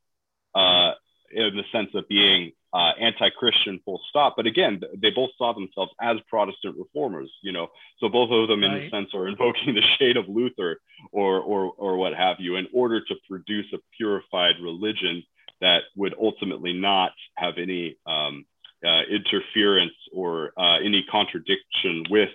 uh, 0.55 0.93
in 1.31 1.57
the 1.57 1.65
sense 1.73 1.91
of 1.95 2.07
being 2.09 2.53
uh, 2.73 2.93
anti-Christian, 3.01 3.81
full 3.85 4.01
stop. 4.09 4.35
But 4.37 4.47
again, 4.47 4.81
they 5.01 5.11
both 5.11 5.31
saw 5.39 5.53
themselves 5.53 5.93
as 6.01 6.17
Protestant 6.29 6.77
reformers. 6.77 7.31
You 7.43 7.53
know, 7.53 7.69
so 8.01 8.09
both 8.09 8.31
of 8.31 8.49
them, 8.49 8.63
in 8.63 8.73
right. 8.73 8.83
a 8.85 8.91
sense, 8.91 9.09
are 9.15 9.29
invoking 9.29 9.75
the 9.75 9.83
shade 9.99 10.17
of 10.17 10.29
Luther 10.29 10.81
or 11.13 11.41
or 11.41 11.73
or 11.77 11.97
what 11.97 12.15
have 12.15 12.37
you, 12.39 12.57
in 12.57 12.67
order 12.73 13.01
to 13.01 13.15
produce 13.29 13.67
a 13.73 13.79
purified 13.97 14.57
religion 14.63 15.23
that 15.61 15.83
would 15.97 16.15
ultimately 16.21 16.75
not 16.75 17.13
have 17.37 17.55
any 17.57 17.97
um, 18.07 18.45
uh, 18.85 19.03
interference 19.11 19.95
or 20.13 20.53
uh, 20.59 20.79
any 20.81 21.05
contradiction 21.11 22.05
with 22.11 22.29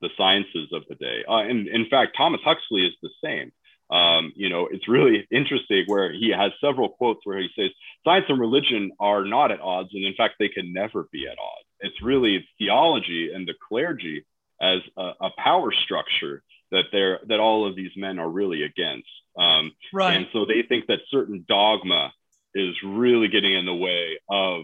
the 0.00 0.08
sciences 0.16 0.68
of 0.72 0.82
the 0.88 0.94
day. 0.94 1.22
Uh, 1.28 1.36
and 1.36 1.68
in 1.68 1.86
fact, 1.88 2.16
Thomas 2.16 2.40
Huxley 2.44 2.86
is 2.86 2.94
the 3.02 3.10
same. 3.22 3.52
Um, 3.92 4.32
you 4.34 4.48
know, 4.48 4.68
it's 4.70 4.88
really 4.88 5.26
interesting 5.30 5.84
where 5.86 6.10
he 6.12 6.32
has 6.34 6.52
several 6.60 6.88
quotes 6.88 7.20
where 7.24 7.38
he 7.38 7.48
says 7.54 7.70
science 8.04 8.24
and 8.28 8.40
religion 8.40 8.92
are 8.98 9.24
not 9.24 9.50
at 9.52 9.60
odds, 9.60 9.90
and 9.92 10.04
in 10.04 10.14
fact, 10.14 10.36
they 10.38 10.48
can 10.48 10.72
never 10.72 11.08
be 11.12 11.26
at 11.26 11.38
odds. 11.38 11.68
It's 11.80 12.02
really 12.02 12.46
theology 12.58 13.30
and 13.34 13.46
the 13.46 13.54
clergy 13.68 14.24
as 14.62 14.78
a, 14.96 15.10
a 15.20 15.30
power 15.36 15.72
structure 15.84 16.42
that 16.70 16.84
they're 16.90 17.20
that 17.28 17.38
all 17.38 17.68
of 17.68 17.76
these 17.76 17.90
men 17.96 18.18
are 18.18 18.30
really 18.30 18.62
against. 18.62 19.08
Um, 19.36 19.72
right. 19.92 20.16
And 20.16 20.26
so 20.32 20.46
they 20.46 20.62
think 20.66 20.86
that 20.86 21.00
certain 21.10 21.44
dogma 21.46 22.12
is 22.54 22.74
really 22.84 23.28
getting 23.28 23.52
in 23.52 23.66
the 23.66 23.74
way 23.74 24.18
of 24.30 24.62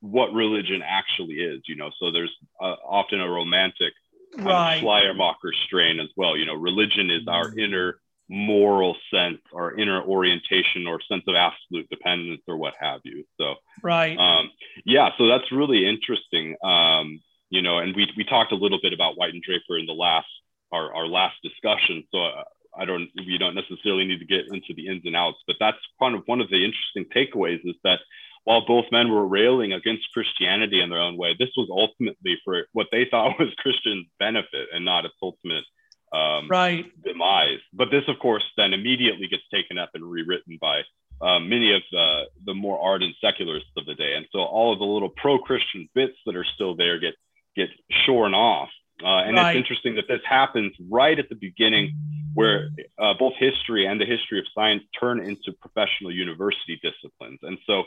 what 0.00 0.32
religion 0.32 0.82
actually 0.84 1.36
is. 1.36 1.62
You 1.66 1.76
know, 1.76 1.90
so 1.98 2.12
there's 2.12 2.34
uh, 2.60 2.76
often 2.86 3.20
a 3.20 3.28
romantic 3.28 3.92
right. 4.38 4.78
Schleiermacher 4.80 5.52
strain 5.66 5.98
as 5.98 6.08
well. 6.16 6.36
You 6.36 6.46
know, 6.46 6.54
religion 6.54 7.10
is 7.10 7.26
our 7.26 7.50
mm. 7.50 7.58
inner 7.58 8.00
moral 8.30 8.96
sense 9.12 9.40
or 9.52 9.76
inner 9.78 10.00
orientation 10.02 10.86
or 10.86 11.00
sense 11.00 11.24
of 11.26 11.34
absolute 11.34 11.90
dependence 11.90 12.42
or 12.46 12.56
what 12.56 12.74
have 12.80 13.00
you. 13.04 13.24
So, 13.38 13.56
right. 13.82 14.16
Um, 14.16 14.50
yeah, 14.84 15.10
so 15.18 15.26
that's 15.26 15.50
really 15.50 15.86
interesting. 15.86 16.54
Um, 16.62 17.20
you 17.50 17.60
know, 17.60 17.78
and 17.78 17.94
we, 17.96 18.06
we 18.16 18.22
talked 18.24 18.52
a 18.52 18.56
little 18.56 18.78
bit 18.80 18.92
about 18.92 19.18
White 19.18 19.34
and 19.34 19.42
Draper 19.42 19.76
in 19.76 19.86
the 19.86 19.92
last, 19.92 20.28
our, 20.72 20.94
our 20.94 21.06
last 21.08 21.34
discussion. 21.42 22.04
So 22.12 22.24
uh, 22.24 22.44
I 22.78 22.84
don't, 22.84 23.08
we 23.16 23.36
don't 23.36 23.56
necessarily 23.56 24.06
need 24.06 24.20
to 24.20 24.24
get 24.24 24.46
into 24.46 24.74
the 24.76 24.86
ins 24.86 25.02
and 25.04 25.16
outs, 25.16 25.38
but 25.48 25.56
that's 25.58 25.78
kind 26.00 26.14
of 26.14 26.22
one 26.26 26.40
of 26.40 26.48
the 26.50 26.64
interesting 26.64 27.06
takeaways 27.12 27.60
is 27.64 27.74
that 27.82 27.98
while 28.44 28.64
both 28.64 28.86
men 28.92 29.10
were 29.10 29.26
railing 29.26 29.72
against 29.72 30.12
Christianity 30.14 30.80
in 30.80 30.88
their 30.88 31.00
own 31.00 31.16
way, 31.16 31.34
this 31.36 31.50
was 31.56 31.68
ultimately 31.68 32.38
for 32.44 32.64
what 32.72 32.86
they 32.92 33.06
thought 33.10 33.36
was 33.40 33.52
Christian 33.58 34.06
benefit 34.20 34.68
and 34.72 34.84
not 34.84 35.04
its 35.04 35.14
ultimate 35.20 35.64
um, 36.12 36.48
right. 36.48 36.86
demise. 37.04 37.60
But 37.72 37.90
this, 37.90 38.04
of 38.08 38.18
course, 38.18 38.44
then 38.56 38.72
immediately 38.72 39.28
gets 39.28 39.42
taken 39.52 39.78
up 39.78 39.90
and 39.94 40.04
rewritten 40.04 40.58
by 40.60 40.82
uh, 41.20 41.38
many 41.38 41.74
of 41.74 41.82
the, 41.92 42.22
the 42.46 42.54
more 42.54 42.78
ardent 42.80 43.14
secularists 43.20 43.70
of 43.76 43.86
the 43.86 43.94
day. 43.94 44.14
And 44.16 44.26
so 44.32 44.40
all 44.40 44.72
of 44.72 44.78
the 44.78 44.84
little 44.84 45.10
pro-Christian 45.10 45.88
bits 45.94 46.16
that 46.26 46.36
are 46.36 46.46
still 46.54 46.74
there 46.74 46.98
get 46.98 47.14
get 47.56 47.68
shorn 48.06 48.32
off. 48.32 48.68
Uh, 49.02 49.24
and 49.24 49.36
right. 49.36 49.50
it's 49.50 49.56
interesting 49.56 49.94
that 49.96 50.06
this 50.08 50.20
happens 50.28 50.72
right 50.90 51.18
at 51.18 51.28
the 51.28 51.34
beginning, 51.34 51.94
where 52.34 52.68
uh, 52.98 53.14
both 53.18 53.32
history 53.38 53.86
and 53.86 54.00
the 54.00 54.04
history 54.04 54.38
of 54.38 54.44
science 54.54 54.82
turn 54.98 55.20
into 55.20 55.52
professional 55.60 56.12
university 56.12 56.78
disciplines. 56.82 57.38
And 57.42 57.58
so, 57.66 57.84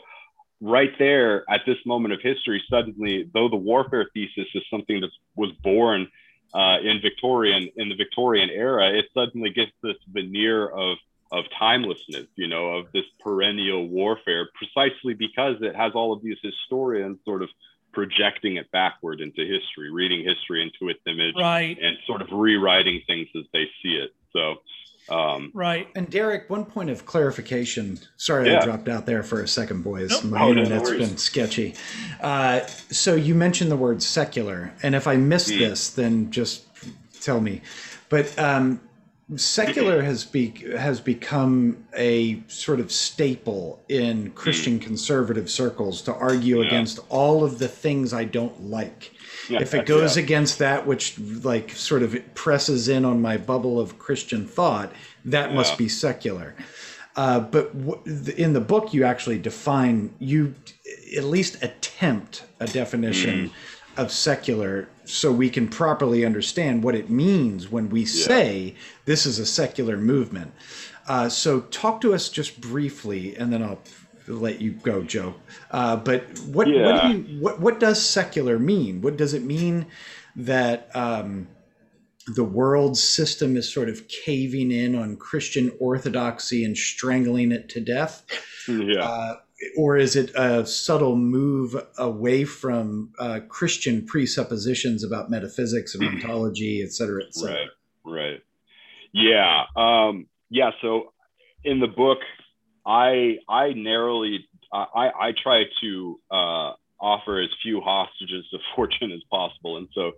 right 0.60 0.90
there 0.98 1.44
at 1.48 1.60
this 1.66 1.76
moment 1.86 2.14
of 2.14 2.20
history, 2.20 2.62
suddenly, 2.68 3.30
though 3.32 3.48
the 3.48 3.56
warfare 3.56 4.08
thesis 4.12 4.46
is 4.54 4.62
something 4.70 5.00
that 5.00 5.10
was 5.36 5.52
born 5.62 6.08
uh, 6.54 6.78
in 6.82 7.00
Victorian 7.00 7.68
in 7.76 7.88
the 7.88 7.96
Victorian 7.96 8.48
era, 8.50 8.90
it 8.92 9.06
suddenly 9.12 9.50
gets 9.50 9.72
this 9.82 9.96
veneer 10.12 10.68
of 10.68 10.98
of 11.32 11.44
timelessness, 11.58 12.26
you 12.36 12.46
know, 12.46 12.68
of 12.76 12.86
this 12.92 13.04
perennial 13.20 13.88
warfare, 13.88 14.48
precisely 14.54 15.14
because 15.14 15.56
it 15.62 15.74
has 15.74 15.92
all 15.94 16.12
of 16.12 16.22
these 16.22 16.38
historians 16.42 17.18
sort 17.24 17.42
of 17.42 17.48
projecting 17.92 18.56
it 18.56 18.70
backward 18.70 19.20
into 19.20 19.40
history, 19.40 19.90
reading 19.90 20.24
history 20.24 20.62
into 20.62 20.90
its 20.90 21.00
image, 21.06 21.34
right. 21.36 21.76
and 21.80 21.96
sort 22.06 22.22
of 22.22 22.28
rewriting 22.30 23.00
things 23.06 23.28
as 23.36 23.44
they 23.52 23.64
see 23.82 23.94
it. 23.94 24.14
So 24.32 24.56
um, 25.08 25.50
right. 25.54 25.88
And 25.94 26.08
Derek, 26.08 26.48
one 26.48 26.64
point 26.64 26.90
of 26.90 27.04
clarification. 27.06 27.98
Sorry, 28.16 28.50
yeah. 28.50 28.60
I 28.60 28.64
dropped 28.64 28.88
out 28.88 29.06
there 29.06 29.22
for 29.22 29.42
a 29.42 29.48
second, 29.48 29.82
boys. 29.82 30.10
Nope. 30.10 30.24
My 30.24 30.42
oh, 30.42 30.50
internet's 30.50 30.90
no 30.90 30.98
been 30.98 31.16
sketchy. 31.16 31.74
Uh, 32.20 32.60
so 32.66 33.14
you 33.14 33.34
mentioned 33.34 33.70
the 33.70 33.76
word 33.76 34.02
secular, 34.02 34.72
and 34.82 34.94
if 34.94 35.06
I 35.06 35.16
missed 35.16 35.50
mm. 35.50 35.58
this, 35.58 35.90
then 35.90 36.30
just 36.30 36.64
tell 37.20 37.40
me. 37.40 37.60
But 38.08 38.38
um, 38.38 38.80
secular 39.36 40.02
has 40.02 40.24
be 40.24 40.52
has 40.76 41.00
become 41.00 41.84
a 41.96 42.42
sort 42.46 42.78
of 42.78 42.92
staple 42.92 43.82
in 43.88 44.30
Christian 44.32 44.78
mm. 44.78 44.82
conservative 44.82 45.48
circles 45.50 46.02
to 46.02 46.14
argue 46.14 46.60
yeah. 46.60 46.66
against 46.66 47.00
all 47.08 47.42
of 47.42 47.58
the 47.58 47.68
things 47.68 48.12
I 48.12 48.24
don't 48.24 48.64
like 48.64 49.12
yeah, 49.48 49.60
if 49.60 49.74
it 49.74 49.86
goes 49.86 50.16
yeah. 50.16 50.22
against 50.22 50.58
that 50.58 50.86
which 50.86 51.18
like 51.18 51.70
sort 51.70 52.02
of 52.02 52.16
presses 52.34 52.88
in 52.88 53.04
on 53.04 53.20
my 53.20 53.36
bubble 53.36 53.80
of 53.80 53.98
Christian 53.98 54.46
thought, 54.46 54.92
that 55.24 55.54
must 55.54 55.78
be 55.78 55.88
secular. 55.88 56.54
Uh, 57.16 57.40
but 57.40 57.76
w- 57.86 58.32
in 58.36 58.52
the 58.54 58.60
book, 58.60 58.92
you 58.92 59.04
actually 59.04 59.38
define, 59.38 60.12
you 60.18 60.54
at 61.16 61.24
least 61.24 61.62
attempt 61.62 62.44
a 62.58 62.66
definition 62.66 63.48
mm. 63.48 63.52
Of 63.96 64.10
secular 64.10 64.88
so 65.04 65.30
we 65.30 65.50
can 65.50 65.68
properly 65.68 66.24
understand 66.24 66.82
what 66.82 66.94
it 66.94 67.10
means 67.10 67.70
when 67.70 67.90
we 67.90 68.04
say 68.04 68.74
this 69.04 69.26
is 69.26 69.38
a 69.38 69.46
secular 69.46 69.96
movement. 69.96 70.52
Uh, 71.06 71.28
so, 71.28 71.60
talk 71.60 72.00
to 72.00 72.14
us 72.14 72.30
just 72.30 72.60
briefly, 72.60 73.36
and 73.36 73.52
then 73.52 73.62
I'll 73.62 73.80
let 74.26 74.60
you 74.60 74.72
go, 74.72 75.02
Joe. 75.02 75.34
Uh, 75.70 75.96
but 75.96 76.38
what 76.40 76.66
yeah. 76.66 76.86
what, 76.86 77.02
do 77.02 77.18
you, 77.18 77.40
what 77.40 77.60
what 77.60 77.80
does 77.80 78.02
secular 78.02 78.58
mean? 78.58 79.02
What 79.02 79.16
does 79.16 79.34
it 79.34 79.42
mean 79.42 79.86
that 80.36 80.88
um, 80.96 81.48
the 82.34 82.44
world 82.44 82.96
system 82.96 83.56
is 83.56 83.70
sort 83.70 83.88
of 83.88 84.08
caving 84.08 84.70
in 84.70 84.94
on 84.94 85.16
Christian 85.16 85.72
orthodoxy 85.78 86.64
and 86.64 86.76
strangling 86.76 87.52
it 87.52 87.68
to 87.70 87.80
death? 87.80 88.24
Yeah. 88.66 89.04
Uh, 89.04 89.36
or 89.76 89.96
is 89.96 90.16
it 90.16 90.30
a 90.34 90.66
subtle 90.66 91.16
move 91.16 91.76
away 91.98 92.44
from 92.44 93.12
uh, 93.18 93.40
Christian 93.48 94.06
presuppositions 94.06 95.04
about 95.04 95.30
metaphysics 95.30 95.94
and 95.94 96.04
ontology, 96.08 96.82
et 96.82 96.92
cetera, 96.92 97.22
et 97.24 97.34
cetera? 97.34 97.66
Right, 98.04 98.32
right. 98.32 98.42
Yeah. 99.12 99.64
Um, 99.76 100.26
yeah. 100.50 100.70
So 100.80 101.12
in 101.64 101.80
the 101.80 101.86
book, 101.86 102.18
I 102.86 103.38
I 103.48 103.72
narrowly 103.72 104.46
I 104.72 105.10
I 105.20 105.32
try 105.40 105.64
to 105.80 106.20
uh, 106.30 106.72
offer 107.00 107.40
as 107.40 107.48
few 107.62 107.80
hostages 107.80 108.44
to 108.50 108.58
fortune 108.76 109.12
as 109.12 109.22
possible, 109.30 109.76
and 109.76 109.88
so 109.94 110.12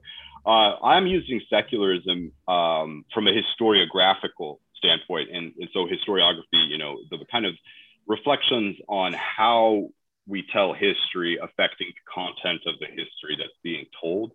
uh, 0.47 0.79
I'm 0.83 1.07
using 1.07 1.41
secularism 1.51 2.31
um, 2.47 3.05
from 3.13 3.27
a 3.27 3.33
historiographical 3.33 4.59
standpoint, 4.77 5.29
and, 5.33 5.53
and 5.59 5.69
so 5.73 5.87
historiography, 5.87 6.69
you 6.69 6.79
know, 6.79 6.99
the, 7.11 7.17
the 7.19 7.25
kind 7.25 7.45
of 7.45 7.55
reflections 8.07 8.77
on 8.89 9.13
how 9.13 9.89
we 10.27 10.45
tell 10.53 10.73
history 10.73 11.39
affecting 11.41 11.89
the 11.89 12.13
content 12.13 12.63
of 12.67 12.79
the 12.81 12.87
history 12.87 13.37
that's 13.39 13.57
being 13.63 13.87
told. 14.01 14.33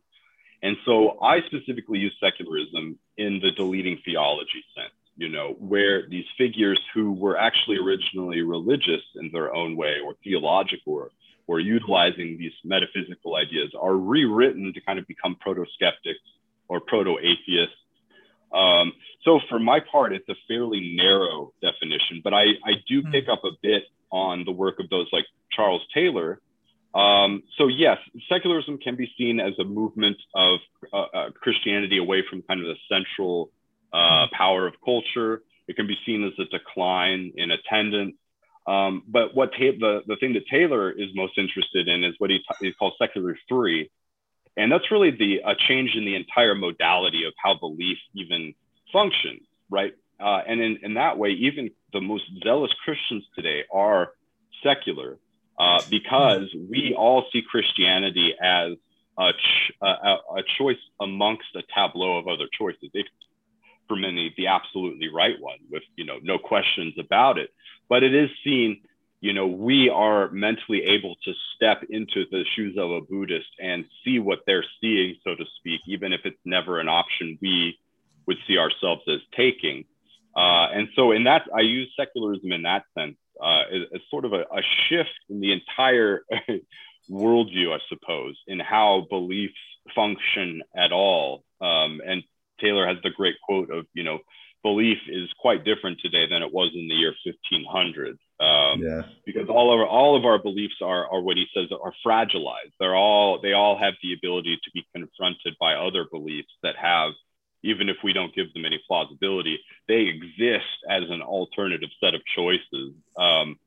And 0.63 0.77
so 0.85 1.19
I 1.21 1.41
specifically 1.47 1.99
use 1.99 2.15
secularism 2.21 2.97
in 3.17 3.39
the 3.41 3.51
deleting 3.51 3.99
theology 4.05 4.63
sense, 4.75 4.93
you 5.17 5.27
know, 5.27 5.55
where 5.59 6.07
these 6.07 6.25
figures 6.37 6.79
who 6.93 7.11
were 7.13 7.37
actually 7.37 7.77
originally 7.77 8.41
religious 8.41 9.01
in 9.15 9.31
their 9.33 9.53
own 9.53 9.75
way 9.75 9.97
or 10.03 10.13
theological 10.23 10.93
or, 10.93 11.11
or 11.47 11.59
utilizing 11.59 12.37
these 12.37 12.53
metaphysical 12.63 13.35
ideas 13.35 13.71
are 13.79 13.97
rewritten 13.97 14.71
to 14.73 14.81
kind 14.81 14.99
of 14.99 15.07
become 15.07 15.35
proto 15.35 15.65
skeptics 15.73 16.19
or 16.67 16.79
proto 16.79 17.17
atheists. 17.19 17.75
Um, 18.53 18.93
so 19.23 19.39
for 19.49 19.59
my 19.59 19.79
part, 19.79 20.13
it's 20.13 20.27
a 20.29 20.35
fairly 20.47 20.95
narrow 20.95 21.53
definition, 21.61 22.21
but 22.23 22.33
I, 22.33 22.43
I 22.65 22.73
do 22.87 23.01
hmm. 23.01 23.11
pick 23.11 23.25
up 23.31 23.43
a 23.43 23.51
bit 23.61 23.83
on 24.11 24.43
the 24.45 24.51
work 24.51 24.75
of 24.79 24.89
those 24.89 25.07
like 25.11 25.25
Charles 25.51 25.81
Taylor 25.93 26.41
um, 26.93 27.43
so 27.57 27.67
yes, 27.67 27.97
secularism 28.27 28.77
can 28.77 28.95
be 28.95 29.09
seen 29.17 29.39
as 29.39 29.53
a 29.59 29.63
movement 29.63 30.17
of 30.35 30.59
uh, 30.91 31.05
uh, 31.13 31.29
Christianity 31.31 31.97
away 31.97 32.23
from 32.29 32.41
kind 32.41 32.59
of 32.59 32.67
the 32.67 32.75
central 32.89 33.49
uh, 33.93 34.27
power 34.33 34.67
of 34.67 34.73
culture. 34.83 35.43
It 35.67 35.75
can 35.75 35.87
be 35.87 35.95
seen 36.05 36.25
as 36.25 36.33
a 36.37 36.45
decline 36.57 37.31
in 37.35 37.51
attendance. 37.51 38.15
Um, 38.67 39.03
but 39.07 39.33
what 39.33 39.51
ta- 39.51 39.77
the, 39.79 40.01
the 40.05 40.17
thing 40.17 40.33
that 40.33 40.43
Taylor 40.51 40.91
is 40.91 41.07
most 41.15 41.37
interested 41.37 41.87
in 41.87 42.03
is 42.03 42.13
what 42.17 42.29
he, 42.29 42.39
t- 42.39 42.67
he 42.67 42.73
calls 42.73 42.93
secular 42.99 43.37
three. 43.47 43.89
And 44.57 44.71
that's 44.71 44.91
really 44.91 45.11
the 45.11 45.41
a 45.45 45.55
change 45.55 45.95
in 45.95 46.05
the 46.05 46.15
entire 46.15 46.55
modality 46.55 47.23
of 47.25 47.33
how 47.41 47.55
belief 47.55 47.97
even 48.13 48.53
functions, 48.91 49.41
right? 49.69 49.93
Uh, 50.19 50.41
and 50.47 50.61
in, 50.61 50.77
in 50.83 50.93
that 50.95 51.17
way, 51.17 51.29
even 51.29 51.71
the 51.93 52.01
most 52.01 52.23
zealous 52.43 52.71
Christians 52.83 53.23
today 53.35 53.63
are 53.73 54.11
secular 54.63 55.17
uh, 55.57 55.81
because 55.89 56.53
we 56.69 56.95
all 56.97 57.25
see 57.31 57.41
Christianity 57.49 58.33
as 58.41 58.73
a, 59.17 59.31
ch- 59.33 59.71
a, 59.81 59.85
a, 59.85 60.43
choice 60.57 60.77
amongst 60.99 61.47
a 61.55 61.61
tableau 61.73 62.17
of 62.17 62.27
other 62.27 62.47
choices. 62.57 62.89
For 63.87 63.95
many, 63.95 64.33
the 64.37 64.47
absolutely 64.47 65.09
right 65.09 65.35
one, 65.39 65.57
with 65.69 65.83
you 65.95 66.05
know 66.05 66.17
no 66.21 66.37
questions 66.37 66.93
about 66.97 67.37
it. 67.37 67.49
But 67.89 68.03
it 68.03 68.15
is 68.15 68.29
seen, 68.43 68.81
you 69.21 69.33
know, 69.33 69.45
we 69.45 69.87
are 69.87 70.31
mentally 70.31 70.81
able 70.83 71.15
to 71.23 71.33
step 71.55 71.83
into 71.89 72.25
the 72.31 72.43
shoes 72.55 72.75
of 72.77 72.89
a 72.89 73.01
Buddhist 73.01 73.49
and 73.61 73.85
see 74.03 74.17
what 74.17 74.39
they're 74.47 74.65
seeing, 74.81 75.15
so 75.23 75.35
to 75.35 75.45
speak, 75.57 75.79
even 75.85 76.11
if 76.11 76.21
it's 76.25 76.39
never 76.43 76.79
an 76.79 76.89
option 76.89 77.37
we 77.39 77.77
would 78.25 78.37
see 78.47 78.57
ourselves 78.57 79.03
as 79.07 79.19
taking. 79.37 79.85
Uh, 80.35 80.67
and 80.73 80.87
so, 80.95 81.11
in 81.11 81.25
that, 81.25 81.43
I 81.55 81.61
use 81.61 81.93
secularism 81.95 82.51
in 82.51 82.63
that 82.63 82.83
sense 82.97 83.17
uh, 83.41 83.63
as, 83.93 84.01
sort 84.09 84.25
of 84.25 84.33
a, 84.33 84.41
a, 84.41 84.61
shift 84.87 85.09
in 85.29 85.39
the 85.39 85.51
entire 85.51 86.23
worldview, 87.09 87.75
I 87.75 87.79
suppose, 87.89 88.37
in 88.47 88.59
how 88.59 89.07
beliefs 89.09 89.53
function 89.93 90.63
at 90.75 90.91
all. 90.91 91.43
Um, 91.59 92.01
and 92.05 92.23
Taylor 92.59 92.87
has 92.87 92.97
the 93.03 93.09
great 93.09 93.35
quote 93.43 93.69
of, 93.69 93.85
you 93.93 94.03
know, 94.03 94.19
belief 94.63 94.97
is 95.07 95.29
quite 95.39 95.65
different 95.65 95.99
today 95.99 96.27
than 96.29 96.41
it 96.43 96.53
was 96.53 96.71
in 96.75 96.87
the 96.87 96.95
year 96.95 97.13
1500. 97.25 98.17
Um, 98.39 98.81
yeah. 98.81 99.01
Because 99.25 99.49
all 99.49 99.73
of 99.73 99.79
our, 99.79 99.87
all 99.87 100.17
of 100.17 100.25
our 100.25 100.39
beliefs 100.39 100.75
are, 100.81 101.07
are 101.11 101.21
what 101.21 101.37
he 101.37 101.45
says 101.53 101.67
are 101.71 101.93
fragilized. 102.05 102.73
They're 102.79 102.95
all 102.95 103.39
they 103.41 103.53
all 103.53 103.77
have 103.77 103.93
the 104.01 104.13
ability 104.13 104.57
to 104.63 104.71
be 104.73 104.85
confronted 104.95 105.55
by 105.59 105.73
other 105.73 106.05
beliefs 106.11 106.51
that 106.63 106.75
have 106.75 107.13
even 107.63 107.89
if 107.89 107.97
we 108.03 108.13
don't 108.13 108.33
give 108.33 108.51
them 108.53 108.65
any 108.65 108.81
plausibility, 108.87 109.59
they 109.87 110.07
exist 110.07 110.65
as 110.89 111.03
an 111.09 111.21
alternative 111.21 111.89
set 112.03 112.15
of 112.15 112.21
choices. 112.35 112.93
Um, 113.17 113.57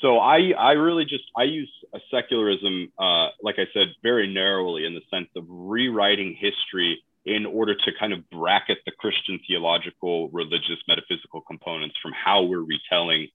so 0.00 0.18
I, 0.18 0.52
I 0.56 0.72
really 0.72 1.04
just 1.04 1.24
I 1.36 1.42
use 1.42 1.70
a 1.92 1.98
secularism, 2.10 2.92
uh, 2.98 3.28
like 3.42 3.56
I 3.58 3.66
said, 3.74 3.88
very 4.02 4.32
narrowly 4.32 4.84
in 4.86 4.94
the 4.94 5.00
sense 5.10 5.28
of 5.34 5.44
rewriting 5.48 6.36
history 6.38 7.02
in 7.24 7.46
order 7.46 7.74
to 7.74 7.90
kind 7.98 8.12
of 8.12 8.28
bracket 8.30 8.78
the 8.86 8.92
Christian 8.92 9.38
theological, 9.46 10.28
religious, 10.30 10.78
metaphysical 10.86 11.42
components 11.42 11.96
from 12.02 12.12
how 12.12 12.42
we're 12.42 12.64
retelling 12.64 13.28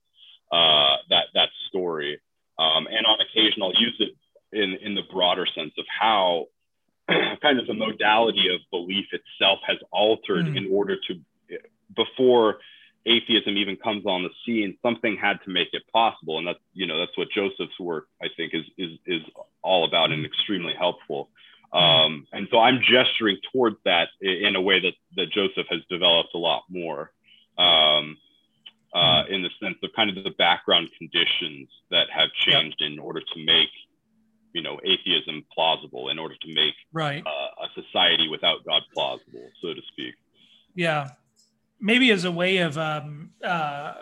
uh, 0.52 0.98
that 1.10 1.26
that 1.34 1.50
story. 1.70 2.20
Um, 2.60 2.88
and 2.88 3.06
on 3.06 3.18
occasion, 3.22 3.64
I'll 3.64 3.74
use 3.74 3.96
it 4.00 4.16
in 4.54 4.78
in 4.82 4.96
the 4.96 5.02
broader 5.12 5.46
sense 5.46 5.74
of 5.78 5.86
how 5.88 6.46
kind 7.42 7.60
of 7.60 7.68
the 7.68 7.74
modality 7.74 8.54
of 8.54 8.62
belief 8.72 9.08
itself 9.12 9.60
has 9.68 9.78
altered 9.92 10.46
mm. 10.46 10.58
in 10.58 10.70
order 10.72 10.96
to 11.08 11.20
before 11.96 12.60
atheism 13.06 13.58
even 13.58 13.76
comes 13.76 14.06
on 14.06 14.24
the 14.24 14.30
scene 14.46 14.78
something 14.82 15.18
had 15.18 15.38
to 15.44 15.50
make 15.50 15.68
it 15.74 15.84
possible 15.92 16.38
and 16.38 16.48
that's 16.48 16.60
you 16.74 16.88
know 16.88 16.98
that's 16.98 17.18
what 17.18 17.28
joseph's 17.36 17.78
work 17.80 18.08
i 18.22 18.28
think 18.38 18.54
is 18.54 18.64
is 18.78 18.98
is 19.06 19.22
all 19.62 19.86
about 19.86 20.12
and 20.12 20.26
extremely 20.26 20.74
helpful 20.78 21.26
hmm. 21.26 21.34
Um, 21.74 22.28
and 22.32 22.48
so 22.52 22.60
i'm 22.60 22.80
gesturing 22.82 23.38
towards 23.52 23.78
that 23.86 24.10
in 24.22 24.56
a 24.56 24.62
way 24.62 24.80
that 24.80 24.94
that 25.16 25.32
joseph 25.32 25.68
has 25.70 25.82
developed 25.90 26.30
a 26.34 26.38
lot 26.38 26.64
more 26.70 27.12
um, 27.58 28.18
uh, 28.94 29.24
in 29.30 29.42
the 29.42 29.50
sense 29.62 29.78
of 29.84 29.90
kind 29.96 30.16
of 30.16 30.24
the 30.24 30.32
background 30.38 30.88
conditions 30.98 31.68
that 31.90 32.08
have 32.12 32.30
changed 32.34 32.78
yep. 32.80 32.92
in 32.92 33.00
order 33.00 33.20
to 33.20 33.46
make 33.46 33.70
you 34.54 34.62
know 34.62 34.80
atheism 34.86 35.44
plausible 35.54 36.10
in 36.10 36.20
order 36.20 36.36
to 36.42 36.54
make 36.54 36.76
right 36.94 37.24
uh, 37.26 37.66
a 37.66 37.82
society 37.82 38.28
without 38.28 38.64
God 38.66 38.84
plausible, 38.94 39.50
so 39.62 39.74
to 39.74 39.82
speak. 39.92 40.14
Yeah, 40.76 41.12
maybe 41.80 42.12
as 42.12 42.24
a 42.26 42.32
way 42.32 42.58
of 42.58 42.78
um, 42.78 43.32
uh, 43.44 43.94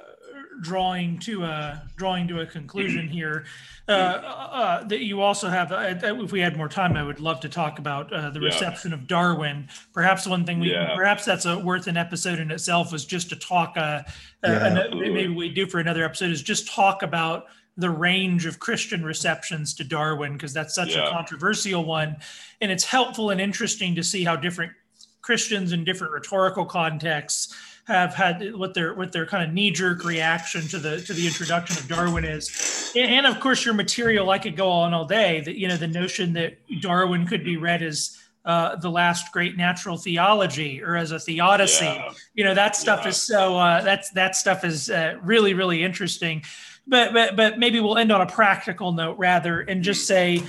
drawing 0.61 1.17
to 1.19 1.43
a 1.43 1.81
drawing 1.95 2.27
to 2.27 2.41
a 2.41 2.45
conclusion 2.45 3.07
here 3.09 3.45
uh, 3.87 3.91
uh, 3.91 4.83
that 4.83 5.01
you 5.01 5.21
also 5.21 5.49
have 5.49 5.71
uh, 5.71 5.95
if 6.01 6.31
we 6.31 6.39
had 6.39 6.55
more 6.55 6.69
time 6.69 6.95
i 6.95 7.03
would 7.03 7.19
love 7.19 7.39
to 7.39 7.49
talk 7.49 7.79
about 7.79 8.11
uh, 8.13 8.29
the 8.29 8.39
yeah. 8.39 8.45
reception 8.45 8.93
of 8.93 9.07
darwin 9.07 9.67
perhaps 9.93 10.27
one 10.27 10.45
thing 10.45 10.59
we 10.59 10.71
yeah. 10.71 10.95
perhaps 10.95 11.25
that's 11.25 11.45
a 11.45 11.57
worth 11.59 11.87
an 11.87 11.97
episode 11.97 12.39
in 12.39 12.51
itself 12.51 12.93
is 12.93 13.05
just 13.05 13.29
to 13.29 13.35
talk 13.35 13.73
uh, 13.75 14.01
yeah, 14.43 14.87
maybe 14.93 15.27
we 15.27 15.49
do 15.49 15.67
for 15.67 15.79
another 15.79 16.03
episode 16.03 16.31
is 16.31 16.41
just 16.41 16.71
talk 16.71 17.03
about 17.03 17.45
the 17.77 17.89
range 17.89 18.45
of 18.45 18.59
Christian 18.59 19.03
receptions 19.03 19.73
to 19.75 19.83
Darwin 19.83 20.33
because 20.33 20.53
that's 20.53 20.75
such 20.75 20.95
yeah. 20.95 21.07
a 21.07 21.11
controversial 21.11 21.85
one. 21.85 22.17
And 22.59 22.71
it's 22.71 22.83
helpful 22.83 23.29
and 23.29 23.39
interesting 23.39 23.95
to 23.95 24.03
see 24.03 24.23
how 24.23 24.35
different 24.35 24.73
Christians 25.21 25.71
in 25.71 25.83
different 25.83 26.13
rhetorical 26.13 26.65
contexts 26.65 27.55
have 27.85 28.13
had 28.13 28.55
what 28.55 28.73
their 28.73 28.93
what 28.93 29.11
their 29.11 29.25
kind 29.25 29.43
of 29.43 29.53
knee 29.53 29.71
jerk 29.71 30.03
reaction 30.05 30.67
to 30.69 30.79
the 30.79 31.01
to 31.01 31.13
the 31.13 31.27
introduction 31.27 31.77
of 31.77 31.87
Darwin 31.87 32.25
is, 32.25 32.91
and 32.95 33.25
of 33.25 33.39
course 33.39 33.65
your 33.65 33.73
material 33.73 34.29
I 34.29 34.39
could 34.39 34.55
go 34.55 34.69
on 34.69 34.93
all 34.93 35.05
day. 35.05 35.41
That 35.41 35.57
you 35.57 35.67
know 35.67 35.77
the 35.77 35.87
notion 35.87 36.33
that 36.33 36.57
Darwin 36.81 37.25
could 37.25 37.43
be 37.43 37.57
read 37.57 37.81
as 37.83 38.17
uh, 38.45 38.75
the 38.77 38.89
last 38.89 39.31
great 39.31 39.57
natural 39.57 39.97
theology 39.97 40.81
or 40.81 40.95
as 40.95 41.11
a 41.11 41.19
theodicy. 41.19 41.85
Yeah. 41.85 42.11
You 42.33 42.43
know 42.43 42.53
that 42.53 42.75
stuff 42.75 43.01
yeah. 43.03 43.09
is 43.09 43.21
so 43.21 43.57
uh, 43.57 43.81
that's 43.81 44.11
that 44.11 44.35
stuff 44.35 44.63
is 44.63 44.89
uh, 44.89 45.17
really 45.21 45.53
really 45.53 45.83
interesting 45.83 46.43
but 46.87 47.13
but 47.13 47.35
but 47.35 47.59
maybe 47.59 47.79
we'll 47.79 47.97
end 47.97 48.11
on 48.11 48.21
a 48.21 48.25
practical 48.25 48.91
note 48.91 49.17
rather 49.17 49.61
and 49.61 49.83
just 49.83 50.07
say, 50.07 50.41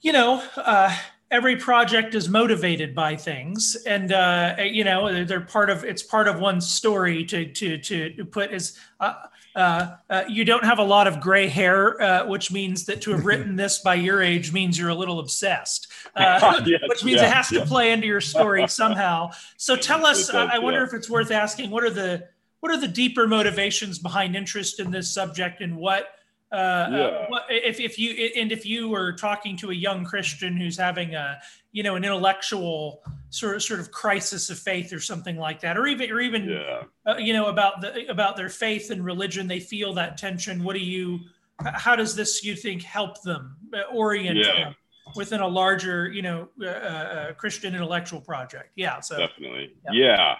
you 0.00 0.12
know, 0.12 0.42
uh, 0.56 0.96
every 1.32 1.56
project 1.56 2.14
is 2.14 2.28
motivated 2.28 2.94
by 2.94 3.16
things, 3.16 3.76
and 3.86 4.12
uh, 4.12 4.54
you 4.60 4.84
know 4.84 5.24
they're 5.24 5.40
part 5.40 5.70
of 5.70 5.82
it's 5.82 6.02
part 6.02 6.28
of 6.28 6.38
one's 6.38 6.70
story 6.70 7.24
to 7.24 7.46
to 7.52 7.78
to 7.78 8.24
put 8.26 8.52
as. 8.52 8.78
Uh, 9.00 9.14
uh, 9.54 9.96
uh, 10.08 10.24
you 10.30 10.46
don't 10.46 10.64
have 10.64 10.78
a 10.78 10.82
lot 10.82 11.06
of 11.06 11.20
gray 11.20 11.46
hair, 11.46 12.00
uh, 12.00 12.26
which 12.26 12.50
means 12.50 12.86
that 12.86 13.02
to 13.02 13.10
have 13.10 13.26
written 13.26 13.54
this 13.62 13.80
by 13.80 13.94
your 13.94 14.22
age 14.22 14.50
means 14.50 14.78
you're 14.78 14.88
a 14.88 14.94
little 14.94 15.18
obsessed, 15.18 15.88
uh, 16.16 16.62
yes, 16.64 16.80
which 16.88 17.04
means 17.04 17.20
yeah, 17.20 17.26
it 17.26 17.34
has 17.34 17.52
yeah. 17.52 17.60
to 17.60 17.66
play 17.66 17.92
into 17.92 18.06
your 18.06 18.22
story 18.22 18.66
somehow. 18.68 19.30
So 19.58 19.76
tell 19.76 20.06
us, 20.06 20.28
does, 20.28 20.48
I 20.50 20.58
wonder 20.58 20.80
yeah. 20.80 20.86
if 20.86 20.94
it's 20.94 21.10
worth 21.10 21.30
asking, 21.30 21.70
what 21.70 21.84
are 21.84 21.90
the 21.90 22.28
what 22.60 22.72
are 22.72 22.80
the 22.80 22.88
deeper 22.88 23.26
motivations 23.26 23.98
behind 23.98 24.36
interest 24.36 24.80
in 24.80 24.90
this 24.90 25.12
subject 25.12 25.60
and 25.60 25.76
what 25.76 26.06
uh, 26.52 26.88
yeah. 26.90 26.98
uh, 27.34 27.40
if, 27.48 27.80
if 27.80 27.98
you 27.98 28.30
and 28.36 28.52
if 28.52 28.66
you 28.66 28.88
were 28.88 29.12
talking 29.12 29.56
to 29.56 29.70
a 29.70 29.74
young 29.74 30.04
Christian 30.04 30.54
who's 30.54 30.76
having 30.76 31.14
a 31.14 31.40
you 31.72 31.82
know 31.82 31.96
an 31.96 32.04
intellectual 32.04 33.02
sort 33.30 33.56
of 33.56 33.62
sort 33.62 33.80
of 33.80 33.90
crisis 33.90 34.50
of 34.50 34.58
faith 34.58 34.92
or 34.92 35.00
something 35.00 35.38
like 35.38 35.60
that, 35.60 35.78
or 35.78 35.86
even 35.86 36.10
or 36.10 36.20
even 36.20 36.48
yeah. 36.50 36.82
uh, 37.06 37.16
you 37.16 37.32
know 37.32 37.46
about 37.46 37.80
the 37.80 38.06
about 38.10 38.36
their 38.36 38.50
faith 38.50 38.90
and 38.90 39.02
religion, 39.02 39.48
they 39.48 39.60
feel 39.60 39.94
that 39.94 40.18
tension. 40.18 40.62
What 40.62 40.74
do 40.74 40.80
you? 40.80 41.20
How 41.64 41.96
does 41.96 42.14
this 42.14 42.44
you 42.44 42.54
think 42.54 42.82
help 42.82 43.22
them 43.22 43.56
uh, 43.72 43.94
orient 43.94 44.36
yeah. 44.36 44.64
them 44.64 44.74
within 45.16 45.40
a 45.40 45.48
larger 45.48 46.10
you 46.10 46.20
know 46.20 46.48
uh, 46.66 47.32
Christian 47.38 47.74
intellectual 47.74 48.20
project? 48.20 48.72
Yeah, 48.76 49.00
so 49.00 49.16
definitely, 49.16 49.74
yeah. 49.90 50.36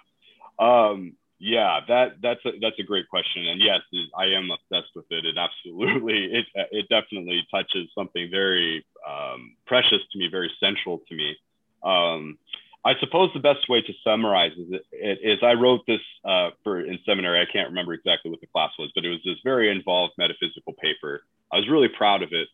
Um, 0.59 1.15
yeah, 1.43 1.81
that 1.89 2.23
that's 2.23 2.39
a, 2.47 2.53
that's 2.61 2.79
a 2.79 2.85
great 2.85 3.09
question, 3.09 3.49
and 3.49 3.61
yes, 3.61 3.81
I 4.17 4.27
am 4.27 4.49
obsessed 4.53 4.95
with 4.95 5.07
it. 5.11 5.25
It 5.25 5.35
absolutely, 5.37 6.25
it 6.33 6.47
it 6.71 6.89
definitely 6.89 7.43
touches 7.51 7.89
something 7.97 8.31
very 8.31 8.87
um, 9.05 9.57
precious 9.67 9.99
to 10.13 10.19
me, 10.19 10.29
very 10.31 10.53
central 10.61 11.03
to 11.09 11.15
me. 11.17 11.35
Um, 11.83 12.39
I 12.85 12.93
suppose 13.01 13.31
the 13.35 13.41
best 13.41 13.69
way 13.69 13.83
to 13.83 13.93
summarize 14.05 14.53
is, 14.53 14.81
it, 14.93 15.19
is 15.21 15.39
I 15.43 15.55
wrote 15.55 15.81
this 15.85 16.01
uh, 16.25 16.51
for 16.63 16.81
in 16.81 17.01
seminary. 17.05 17.41
I 17.41 17.53
can't 17.53 17.71
remember 17.71 17.93
exactly 17.93 18.31
what 18.31 18.41
the 18.41 18.47
class 18.47 18.71
was, 18.79 18.93
but 18.95 19.05
it 19.05 19.09
was 19.09 19.19
this 19.25 19.39
very 19.43 19.69
involved 19.69 20.15
metaphysical 20.19 20.75
paper. 20.75 21.25
I 21.53 21.57
was 21.57 21.69
really 21.69 21.89
proud 21.89 22.23
of 22.23 22.29
it, 22.31 22.47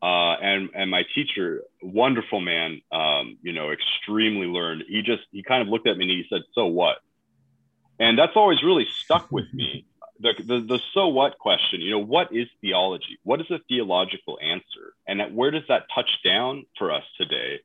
uh, 0.00 0.38
and 0.40 0.70
and 0.72 0.88
my 0.88 1.02
teacher, 1.16 1.62
wonderful 1.82 2.38
man, 2.38 2.80
um, 2.92 3.38
you 3.42 3.52
know, 3.52 3.72
extremely 3.72 4.46
learned. 4.46 4.84
He 4.86 5.02
just 5.02 5.22
he 5.32 5.42
kind 5.42 5.62
of 5.62 5.68
looked 5.68 5.88
at 5.88 5.96
me 5.96 6.04
and 6.04 6.12
he 6.12 6.24
said, 6.30 6.42
"So 6.54 6.66
what?" 6.66 6.98
And 7.98 8.18
that's 8.18 8.36
always 8.36 8.62
really 8.62 8.86
stuck 9.04 9.30
with 9.30 9.52
me. 9.52 9.86
The, 10.20 10.32
the, 10.38 10.60
the 10.60 10.80
so 10.94 11.08
what 11.08 11.38
question, 11.38 11.80
you 11.80 11.90
know, 11.90 11.98
what 11.98 12.34
is 12.34 12.48
theology? 12.60 13.18
What 13.22 13.40
is 13.40 13.50
a 13.50 13.58
theological 13.68 14.38
answer? 14.42 14.94
And 15.06 15.36
where 15.36 15.50
does 15.50 15.64
that 15.68 15.86
touch 15.94 16.10
down 16.24 16.64
for 16.78 16.90
us 16.92 17.04
today? 17.18 17.60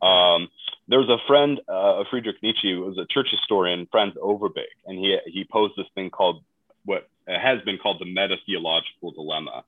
Um, 0.00 0.48
there 0.88 0.98
was 0.98 1.08
a 1.08 1.18
friend 1.28 1.60
uh, 1.68 2.00
of 2.00 2.06
Friedrich 2.10 2.42
Nietzsche, 2.42 2.72
who 2.72 2.80
was 2.80 2.98
a 2.98 3.06
church 3.06 3.28
historian, 3.30 3.86
Franz 3.90 4.14
Overbeck, 4.20 4.66
and 4.84 4.98
he, 4.98 5.16
he 5.26 5.44
posed 5.44 5.74
this 5.76 5.86
thing 5.94 6.10
called 6.10 6.42
what 6.84 7.08
has 7.28 7.62
been 7.62 7.78
called 7.78 8.00
the 8.00 8.04
meta 8.04 8.36
theological 8.46 9.12
dilemma. 9.12 9.62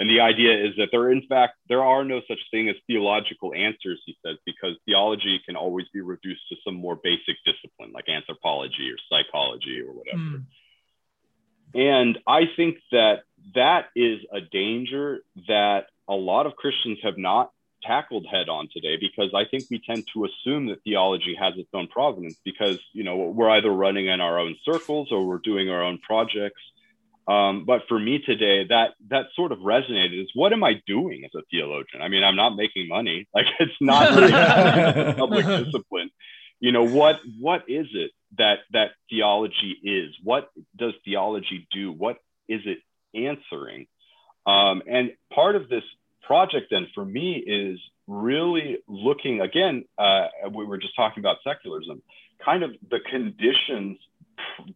And 0.00 0.08
the 0.08 0.20
idea 0.20 0.56
is 0.66 0.74
that 0.78 0.88
there, 0.92 1.12
in 1.12 1.20
fact, 1.28 1.58
there 1.68 1.84
are 1.84 2.04
no 2.04 2.22
such 2.26 2.38
thing 2.50 2.70
as 2.70 2.76
theological 2.86 3.52
answers, 3.52 4.00
he 4.06 4.16
says, 4.24 4.38
because 4.46 4.74
theology 4.86 5.38
can 5.44 5.56
always 5.56 5.86
be 5.92 6.00
reduced 6.00 6.40
to 6.48 6.56
some 6.64 6.74
more 6.74 6.98
basic 7.04 7.36
discipline 7.44 7.92
like 7.92 8.08
anthropology 8.08 8.90
or 8.90 8.96
psychology 9.10 9.82
or 9.86 9.92
whatever. 9.92 10.38
Mm. 10.38 10.44
And 11.74 12.18
I 12.26 12.44
think 12.56 12.78
that 12.92 13.24
that 13.54 13.88
is 13.94 14.20
a 14.32 14.40
danger 14.40 15.18
that 15.48 15.88
a 16.08 16.14
lot 16.14 16.46
of 16.46 16.56
Christians 16.56 16.98
have 17.02 17.18
not 17.18 17.50
tackled 17.82 18.26
head 18.26 18.48
on 18.48 18.70
today 18.72 18.96
because 18.98 19.34
I 19.34 19.44
think 19.44 19.64
we 19.70 19.80
tend 19.80 20.06
to 20.14 20.24
assume 20.24 20.68
that 20.68 20.82
theology 20.82 21.36
has 21.38 21.58
its 21.58 21.68
own 21.74 21.88
provenance 21.88 22.40
because, 22.42 22.78
you 22.94 23.04
know, 23.04 23.16
we're 23.16 23.50
either 23.50 23.70
running 23.70 24.06
in 24.06 24.22
our 24.22 24.38
own 24.38 24.56
circles 24.64 25.08
or 25.12 25.26
we're 25.26 25.38
doing 25.44 25.68
our 25.68 25.82
own 25.82 25.98
projects 25.98 26.62
um, 27.30 27.64
but 27.64 27.82
for 27.86 27.98
me 27.98 28.18
today, 28.18 28.66
that 28.68 28.94
that 29.08 29.26
sort 29.36 29.52
of 29.52 29.58
resonated. 29.58 30.20
Is 30.20 30.30
what 30.34 30.52
am 30.52 30.64
I 30.64 30.82
doing 30.84 31.22
as 31.24 31.30
a 31.36 31.44
theologian? 31.48 32.02
I 32.02 32.08
mean, 32.08 32.24
I'm 32.24 32.34
not 32.34 32.56
making 32.56 32.88
money. 32.88 33.28
Like 33.34 33.46
it's 33.60 33.72
not 33.80 34.16
really 34.16 35.14
public 35.14 35.46
discipline. 35.64 36.10
You 36.58 36.72
know 36.72 36.82
what? 36.82 37.20
What 37.38 37.62
is 37.68 37.86
it 37.94 38.10
that 38.38 38.58
that 38.72 38.90
theology 39.08 39.76
is? 39.84 40.14
What 40.24 40.50
does 40.76 40.92
theology 41.04 41.68
do? 41.70 41.92
What 41.92 42.16
is 42.48 42.62
it 42.64 42.78
answering? 43.14 43.86
Um, 44.46 44.82
and 44.90 45.12
part 45.32 45.54
of 45.54 45.68
this 45.68 45.84
project, 46.22 46.66
then, 46.70 46.88
for 46.94 47.04
me, 47.04 47.34
is 47.36 47.78
really 48.08 48.78
looking 48.88 49.40
again. 49.40 49.84
Uh, 49.96 50.26
we 50.52 50.64
were 50.64 50.78
just 50.78 50.96
talking 50.96 51.20
about 51.20 51.36
secularism, 51.44 52.02
kind 52.44 52.64
of 52.64 52.72
the 52.90 52.98
conditions 53.08 53.98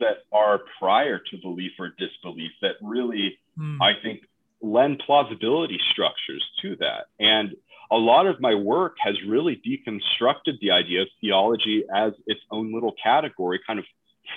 that 0.01 0.25
are 0.33 0.61
prior 0.79 1.19
to 1.19 1.37
belief 1.39 1.73
or 1.79 1.91
disbelief 1.99 2.53
that 2.63 2.77
really, 2.83 3.39
mm. 3.59 3.79
I 3.81 4.01
think, 4.03 4.23
lend 4.61 5.03
plausibility 5.05 5.79
structures 5.93 6.45
to 6.63 6.77
that. 6.77 7.07
And 7.21 7.55
a 7.91 7.97
lot 7.97 8.27
of 8.27 8.41
my 8.41 8.55
work 8.55 8.97
has 9.01 9.15
really 9.27 9.61
deconstructed 9.65 10.59
the 10.61 10.71
idea 10.71 11.03
of 11.03 11.09
theology 11.21 11.85
as 11.95 12.13
its 12.27 12.41
own 12.51 12.73
little 12.73 12.95
category, 13.03 13.61
kind 13.67 13.79
of 13.79 13.85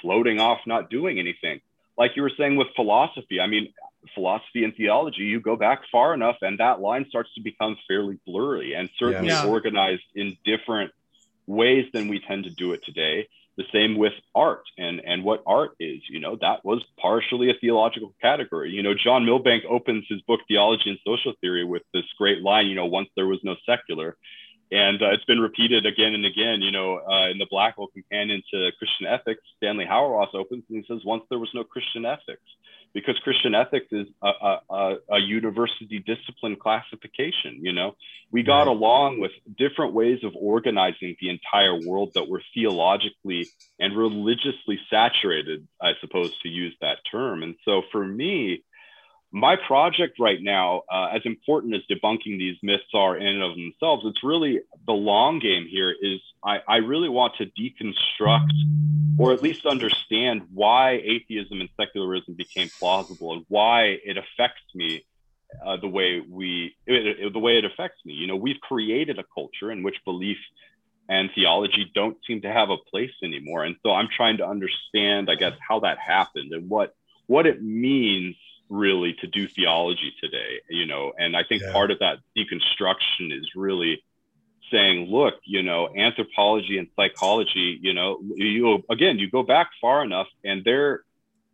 floating 0.01 0.39
off, 0.39 0.59
not 0.67 0.89
doing 0.89 1.17
anything. 1.19 1.61
Like 1.97 2.11
you 2.15 2.21
were 2.21 2.31
saying 2.37 2.57
with 2.57 2.67
philosophy, 2.75 3.39
I 3.39 3.47
mean, 3.47 3.73
philosophy 4.13 4.63
and 4.63 4.75
theology, 4.75 5.23
you 5.23 5.39
go 5.39 5.55
back 5.55 5.81
far 5.91 6.13
enough 6.13 6.37
and 6.41 6.59
that 6.59 6.79
line 6.79 7.05
starts 7.09 7.33
to 7.35 7.41
become 7.41 7.77
fairly 7.87 8.19
blurry 8.25 8.73
and 8.73 8.89
certainly 8.99 9.29
yeah. 9.29 9.45
organized 9.45 10.03
in 10.13 10.37
different 10.45 10.91
ways 11.47 11.85
than 11.93 12.07
we 12.07 12.19
tend 12.19 12.43
to 12.43 12.49
do 12.49 12.73
it 12.73 12.83
today 12.83 13.27
the 13.57 13.63
same 13.73 13.97
with 13.97 14.13
art 14.35 14.63
and 14.77 15.01
and 15.05 15.23
what 15.23 15.43
art 15.45 15.71
is 15.79 16.01
you 16.09 16.19
know 16.19 16.37
that 16.39 16.63
was 16.63 16.83
partially 16.99 17.49
a 17.49 17.55
theological 17.59 18.13
category. 18.21 18.71
You 18.71 18.83
know 18.83 18.93
john 18.93 19.25
milbank 19.25 19.63
opens 19.69 20.05
his 20.07 20.21
book 20.21 20.41
theology 20.47 20.89
and 20.89 20.99
social 21.05 21.33
theory 21.41 21.65
with 21.65 21.81
this 21.93 22.05
great 22.17 22.41
line 22.41 22.67
you 22.67 22.75
know 22.75 22.85
once 22.85 23.09
there 23.15 23.27
was 23.27 23.39
no 23.43 23.55
secular. 23.65 24.15
And 24.69 25.01
uh, 25.01 25.11
it's 25.11 25.23
been 25.23 25.39
repeated 25.39 25.85
again 25.85 26.13
and 26.13 26.25
again 26.25 26.61
you 26.61 26.71
know 26.71 26.99
uh, 26.99 27.29
in 27.29 27.37
the 27.37 27.47
blackwell 27.49 27.87
companion 27.87 28.43
to 28.53 28.71
christian 28.77 29.07
ethics 29.07 29.41
stanley 29.55 29.85
hauerwas 29.85 30.35
opens 30.35 30.65
and 30.69 30.83
he 30.83 30.85
says 30.87 31.05
once 31.05 31.23
there 31.29 31.39
was 31.39 31.49
no 31.53 31.63
christian 31.63 32.05
ethics 32.05 32.43
because 32.93 33.17
Christian 33.23 33.53
ethics 33.53 33.87
is 33.91 34.07
a, 34.23 34.57
a, 34.69 34.95
a, 35.11 35.19
university 35.19 35.99
discipline 35.99 36.55
classification. 36.55 37.59
You 37.61 37.73
know, 37.73 37.95
we 38.31 38.43
got 38.43 38.67
right. 38.67 38.67
along 38.67 39.19
with 39.19 39.31
different 39.57 39.93
ways 39.93 40.19
of 40.23 40.33
organizing 40.35 41.15
the 41.19 41.29
entire 41.29 41.79
world 41.87 42.11
that 42.15 42.27
were 42.27 42.41
theologically 42.53 43.47
and 43.79 43.95
religiously 43.95 44.79
saturated, 44.89 45.67
I 45.81 45.91
suppose, 46.01 46.37
to 46.43 46.49
use 46.49 46.75
that 46.81 46.97
term. 47.09 47.43
And 47.43 47.55
so 47.65 47.83
for 47.91 48.05
me, 48.05 48.63
my 49.37 49.55
project 49.55 50.19
right 50.19 50.41
now, 50.41 50.83
uh, 50.91 51.09
as 51.13 51.21
important 51.25 51.75
as 51.75 51.81
debunking 51.89 52.37
these 52.37 52.57
myths 52.63 52.83
are 52.93 53.17
in 53.17 53.27
and 53.27 53.43
of 53.43 53.55
themselves, 53.55 54.03
it's 54.05 54.23
really 54.23 54.61
the 54.85 54.93
long 54.93 55.39
game 55.39 55.67
here 55.69 55.93
is 56.01 56.19
I, 56.43 56.59
I 56.67 56.77
really 56.77 57.09
want 57.09 57.33
to 57.37 57.45
deconstruct 57.45 58.51
or 59.19 59.33
at 59.33 59.41
least 59.41 59.65
understand 59.65 60.43
why 60.53 61.01
atheism 61.03 61.59
and 61.59 61.69
secularism 61.79 62.35
became 62.35 62.69
plausible 62.79 63.33
and 63.33 63.45
why 63.47 63.97
it 64.03 64.17
affects 64.17 64.63
me 64.75 65.03
uh, 65.65 65.77
the 65.77 65.87
way 65.87 66.21
we 66.29 66.75
it, 66.85 67.19
it, 67.19 67.33
the 67.33 67.39
way 67.39 67.57
it 67.57 67.65
affects 67.65 67.99
me. 68.05 68.13
You 68.13 68.27
know, 68.27 68.35
we've 68.35 68.59
created 68.61 69.19
a 69.19 69.23
culture 69.33 69.71
in 69.71 69.83
which 69.83 69.95
belief 70.05 70.37
and 71.09 71.29
theology 71.33 71.89
don't 71.95 72.17
seem 72.27 72.41
to 72.41 72.51
have 72.51 72.69
a 72.69 72.77
place 72.77 73.13
anymore, 73.23 73.63
and 73.63 73.75
so 73.81 73.91
I'm 73.91 74.09
trying 74.15 74.37
to 74.37 74.47
understand, 74.47 75.29
I 75.29 75.35
guess, 75.35 75.53
how 75.65 75.79
that 75.81 75.97
happened 75.99 76.51
and 76.51 76.69
what 76.69 76.95
what 77.27 77.45
it 77.45 77.61
means 77.61 78.35
really 78.69 79.15
to 79.21 79.27
do 79.27 79.47
theology 79.47 80.13
today. 80.21 80.61
You 80.69 80.85
know, 80.85 81.13
and 81.17 81.35
I 81.35 81.43
think 81.43 81.61
yeah. 81.61 81.71
part 81.71 81.91
of 81.91 81.99
that 81.99 82.17
deconstruction 82.37 83.37
is 83.37 83.49
really 83.55 84.03
saying, 84.71 85.09
look, 85.09 85.35
you 85.45 85.63
know, 85.63 85.89
anthropology 85.95 86.77
and 86.77 86.87
psychology, 86.95 87.79
you 87.81 87.93
know, 87.93 88.19
you 88.35 88.83
again, 88.89 89.19
you 89.19 89.29
go 89.29 89.43
back 89.43 89.69
far 89.79 90.03
enough 90.03 90.27
and 90.43 90.63
they're 90.63 91.03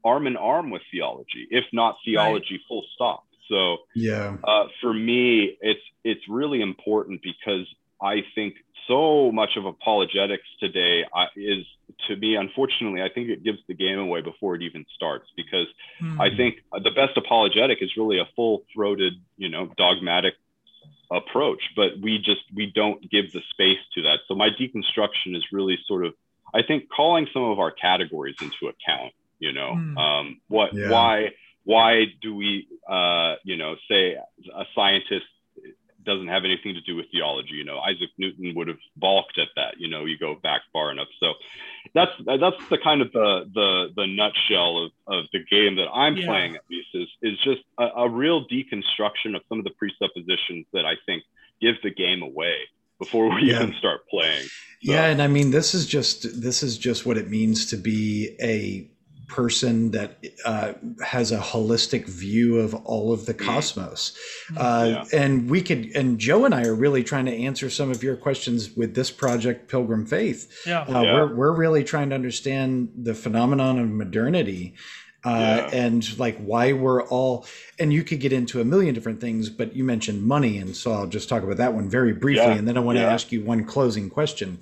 arm 0.03 0.27
in 0.27 0.35
arm 0.37 0.69
with 0.69 0.81
theology, 0.91 1.47
if 1.49 1.65
not 1.71 1.97
theology, 2.03 2.55
right. 2.55 2.61
full 2.67 2.83
stop. 2.93 3.25
So 3.49 3.77
yeah, 3.95 4.37
uh, 4.43 4.65
for 4.81 4.93
me, 4.93 5.57
it's 5.61 5.81
it's 6.03 6.27
really 6.29 6.61
important 6.61 7.21
because 7.21 7.67
I 8.03 8.23
think 8.35 8.55
so 8.87 9.31
much 9.31 9.51
of 9.55 9.65
apologetics 9.65 10.43
today 10.59 11.05
uh, 11.15 11.27
is 11.35 11.65
to 12.07 12.15
me, 12.15 12.35
unfortunately, 12.35 13.01
I 13.01 13.09
think 13.09 13.29
it 13.29 13.43
gives 13.43 13.59
the 13.67 13.73
game 13.73 13.97
away 13.97 14.21
before 14.21 14.55
it 14.55 14.61
even 14.61 14.85
starts 14.93 15.25
because 15.37 15.67
mm. 16.01 16.19
I 16.19 16.35
think 16.35 16.57
the 16.71 16.91
best 16.91 17.15
apologetic 17.15 17.77
is 17.81 17.95
really 17.95 18.19
a 18.19 18.27
full 18.35 18.63
throated, 18.73 19.13
you 19.37 19.49
know, 19.49 19.71
dogmatic 19.77 20.33
approach, 21.11 21.61
but 21.75 21.91
we 22.01 22.17
just 22.17 22.41
we 22.53 22.71
don't 22.73 23.09
give 23.09 23.31
the 23.31 23.41
space 23.51 23.79
to 23.95 24.01
that. 24.03 24.19
So 24.27 24.35
my 24.35 24.49
deconstruction 24.49 25.35
is 25.35 25.43
really 25.51 25.77
sort 25.87 26.05
of 26.05 26.13
I 26.53 26.61
think 26.61 26.89
calling 26.89 27.27
some 27.33 27.43
of 27.43 27.59
our 27.59 27.71
categories 27.71 28.35
into 28.41 28.67
account. 28.67 29.13
You 29.39 29.53
know, 29.53 29.73
mm. 29.75 29.97
um, 29.97 30.41
what 30.47 30.73
yeah. 30.73 30.89
why 30.89 31.31
why 31.63 32.05
do 32.21 32.35
we 32.35 32.67
uh, 32.89 33.35
you 33.43 33.57
know 33.57 33.75
say 33.89 34.15
a 34.15 34.65
scientist 34.75 35.25
doesn't 36.03 36.27
have 36.27 36.45
anything 36.45 36.73
to 36.73 36.81
do 36.81 36.95
with 36.95 37.05
theology. 37.11 37.53
You 37.53 37.65
know, 37.65 37.79
Isaac 37.79 38.09
Newton 38.17 38.53
would 38.55 38.67
have 38.67 38.77
balked 38.95 39.37
at 39.37 39.49
that. 39.55 39.75
You 39.77 39.87
know, 39.87 40.05
you 40.05 40.17
go 40.17 40.35
back 40.41 40.61
far 40.71 40.91
enough. 40.91 41.07
So 41.19 41.33
that's 41.93 42.11
that's 42.25 42.69
the 42.69 42.77
kind 42.83 43.01
of 43.01 43.11
the 43.11 43.49
the 43.53 43.87
the 43.95 44.07
nutshell 44.07 44.85
of, 44.85 44.91
of 45.07 45.25
the 45.33 45.39
game 45.49 45.75
that 45.75 45.87
I'm 45.93 46.15
yeah. 46.17 46.25
playing 46.25 46.55
at 46.55 46.61
least 46.69 46.89
is 46.93 47.07
is 47.21 47.37
just 47.43 47.61
a, 47.79 48.03
a, 48.03 48.09
real 48.09 48.47
deconstruction 48.47 49.35
of 49.35 49.41
some 49.49 49.59
of 49.59 49.63
the 49.63 49.71
presuppositions 49.71 50.65
that 50.73 50.85
I 50.85 50.93
think 51.05 51.23
give 51.61 51.75
the 51.83 51.91
game 51.91 52.21
away 52.21 52.55
before 52.99 53.33
we 53.33 53.49
yeah. 53.49 53.63
even 53.63 53.73
start 53.79 54.07
playing. 54.09 54.43
So. 54.43 54.49
Yeah, 54.81 55.05
and 55.05 55.21
I 55.21 55.27
mean 55.27 55.51
this 55.51 55.73
is 55.73 55.85
just 55.85 56.41
this 56.41 56.63
is 56.63 56.77
just 56.77 57.05
what 57.05 57.17
it 57.17 57.29
means 57.29 57.65
to 57.67 57.77
be 57.77 58.35
a 58.41 58.89
person 59.33 59.89
that 59.89 60.23
uh, 60.45 60.73
has 61.03 61.31
a 61.31 61.39
holistic 61.39 62.05
view 62.05 62.59
of 62.59 62.75
all 62.85 63.11
of 63.11 63.25
the 63.25 63.33
mm-hmm. 63.33 63.47
cosmos. 63.47 64.15
Mm-hmm. 64.51 64.57
Uh, 64.61 64.85
yeah. 64.85 65.05
And 65.11 65.49
we 65.49 65.61
could, 65.63 65.87
and 65.95 66.19
Joe 66.19 66.45
and 66.45 66.53
I 66.53 66.65
are 66.65 66.75
really 66.75 67.03
trying 67.03 67.25
to 67.25 67.33
answer 67.33 67.71
some 67.71 67.89
of 67.89 68.03
your 68.03 68.15
questions 68.15 68.75
with 68.75 68.93
this 68.93 69.09
project, 69.09 69.69
Pilgrim 69.69 70.05
Faith. 70.05 70.51
Yeah. 70.67 70.81
Uh, 70.81 71.01
yeah. 71.01 71.13
We're, 71.13 71.35
we're 71.35 71.55
really 71.55 71.83
trying 71.83 72.09
to 72.09 72.15
understand 72.15 72.89
the 72.95 73.15
phenomenon 73.15 73.79
of 73.79 73.89
modernity. 73.89 74.75
Uh, 75.25 75.69
yeah. 75.71 75.79
and 75.85 76.19
like 76.19 76.37
why 76.39 76.73
we're 76.73 77.01
all 77.03 77.45
and 77.79 77.93
you 77.93 78.03
could 78.03 78.19
get 78.19 78.33
into 78.33 78.59
a 78.59 78.65
million 78.65 78.93
different 78.93 79.21
things 79.21 79.49
but 79.49 79.73
you 79.73 79.81
mentioned 79.81 80.21
money 80.21 80.57
and 80.57 80.75
so 80.75 80.91
i'll 80.91 81.07
just 81.07 81.29
talk 81.29 81.43
about 81.43 81.55
that 81.55 81.73
one 81.73 81.87
very 81.89 82.11
briefly 82.11 82.51
and 82.51 82.67
then 82.67 82.75
i 82.75 82.81
want 82.81 82.97
to 82.97 83.05
ask 83.05 83.31
you 83.31 83.41
one 83.41 83.63
closing 83.63 84.09
question 84.09 84.59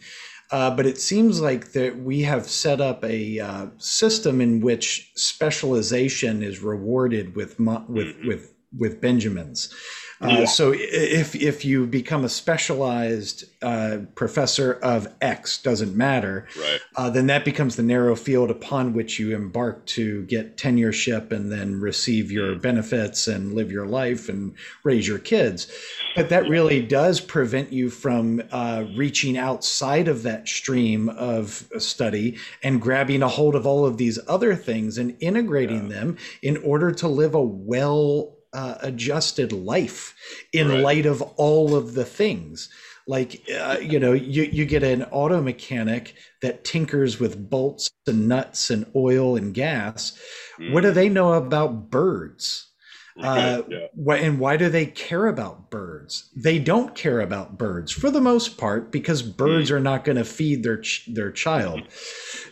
uh, 0.52 0.76
but 0.76 0.86
it 0.86 0.97
seems 0.97 1.39
like 1.39 1.72
that 1.72 1.97
we 1.97 2.22
have 2.22 2.47
set 2.47 2.82
up 2.82 3.04
a 3.06 3.39
uh, 3.39 3.68
system 3.78 4.41
in 4.41 4.62
which 4.62 5.12
specialization 5.16 6.43
is 6.43 6.60
rewarded 6.62 7.36
with 7.36 7.58
with 7.60 8.08
mm-hmm. 8.08 8.28
with 8.28 8.54
with 8.78 9.02
Benjamins. 9.02 9.74
Uh, 10.22 10.28
Yeah. 10.42 10.46
So 10.46 10.74
if 10.76 11.36
if 11.36 11.66
you 11.66 11.88
become 11.88 12.24
a 12.24 12.30
specialized 12.30 13.46
uh, 13.62 14.00
professor 14.16 14.74
of 14.84 15.08
X, 15.22 15.62
doesn't 15.62 15.96
matter, 15.96 16.48
Right. 16.60 16.80
uh, 16.96 17.10
then 17.10 17.28
that 17.28 17.44
becomes 17.46 17.76
the 17.76 17.84
narrow 17.84 18.16
field 18.16 18.50
upon 18.52 18.94
which 18.94 19.20
you 19.20 19.36
embark 19.36 19.86
to 19.88 20.24
get 20.24 20.58
tenureship 20.58 21.32
and 21.32 21.52
then 21.52 21.80
receive 21.80 22.32
your 22.32 22.56
benefits 22.56 23.28
and 23.28 23.54
live 23.54 23.72
your 23.72 23.86
life 23.86 24.30
and 24.30 24.54
raise 24.84 25.08
your 25.08 25.20
kids. 25.20 25.68
But 26.16 26.30
that 26.30 26.48
really 26.50 26.82
does 26.82 27.20
prevent 27.22 27.72
you 27.72 27.90
from 27.90 28.42
uh, 28.52 28.86
reaching 28.96 29.38
outside 29.38 30.08
of 30.08 30.24
that 30.24 30.48
stream 30.48 31.10
of 31.10 31.68
study 31.78 32.38
and 32.64 32.82
grabbing 32.82 33.22
a 33.24 33.28
hold 33.28 33.56
of 33.56 33.66
all 33.66 33.86
of 33.86 33.98
these 33.98 34.20
other 34.28 34.56
things 34.56 34.98
and 34.98 35.16
integrating 35.20 35.90
them 35.90 36.18
in 36.42 36.58
order 36.58 36.92
to 36.92 37.08
live 37.08 37.34
a 37.36 37.42
well 37.42 38.36
uh, 38.54 38.76
adjusted 38.82 39.52
life 39.54 40.16
in 40.54 40.70
Right. 40.70 40.84
light 40.84 41.06
of 41.06 41.22
all 41.38 41.76
of 41.76 41.93
the 41.93 42.06
things. 42.06 42.70
Like 43.08 43.41
uh, 43.60 43.78
you 43.82 43.99
know 43.99 44.14
you, 44.14 44.43
you 44.43 44.66
get 44.66 44.84
an 44.84 45.04
auto 45.12 45.41
mechanic 45.41 46.16
that 46.41 46.64
tinkers 46.64 47.20
with 47.20 47.49
bolts 47.49 47.89
and 48.08 48.28
nuts 48.28 48.70
and 48.70 48.86
oil 48.95 49.36
and 49.36 49.54
gas. 49.54 50.18
What 50.58 50.82
do 50.82 50.91
they 50.91 51.10
know 51.10 51.34
about 51.34 51.89
birds? 51.89 52.68
Uh, 53.22 53.62
yeah. 53.68 53.88
wh- 54.08 54.20
and 54.24 54.39
why 54.39 54.56
do 54.58 54.70
they 54.70 54.86
care 54.86 55.28
about 55.28 55.70
birds? 55.70 56.30
They 56.36 56.58
don't 56.58 56.95
care 56.95 57.20
about 57.20 57.58
birds 57.58 57.91
for 57.91 58.10
the 58.10 58.22
most 58.22 58.58
part 58.58 58.89
because 58.91 59.22
birds 59.22 59.70
are 59.70 59.82
not 59.82 60.06
going 60.06 60.16
to 60.18 60.24
feed 60.24 60.64
their 60.64 60.78
ch- 60.78 61.08
their 61.14 61.30
child. 61.30 61.82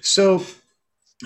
So 0.01 0.43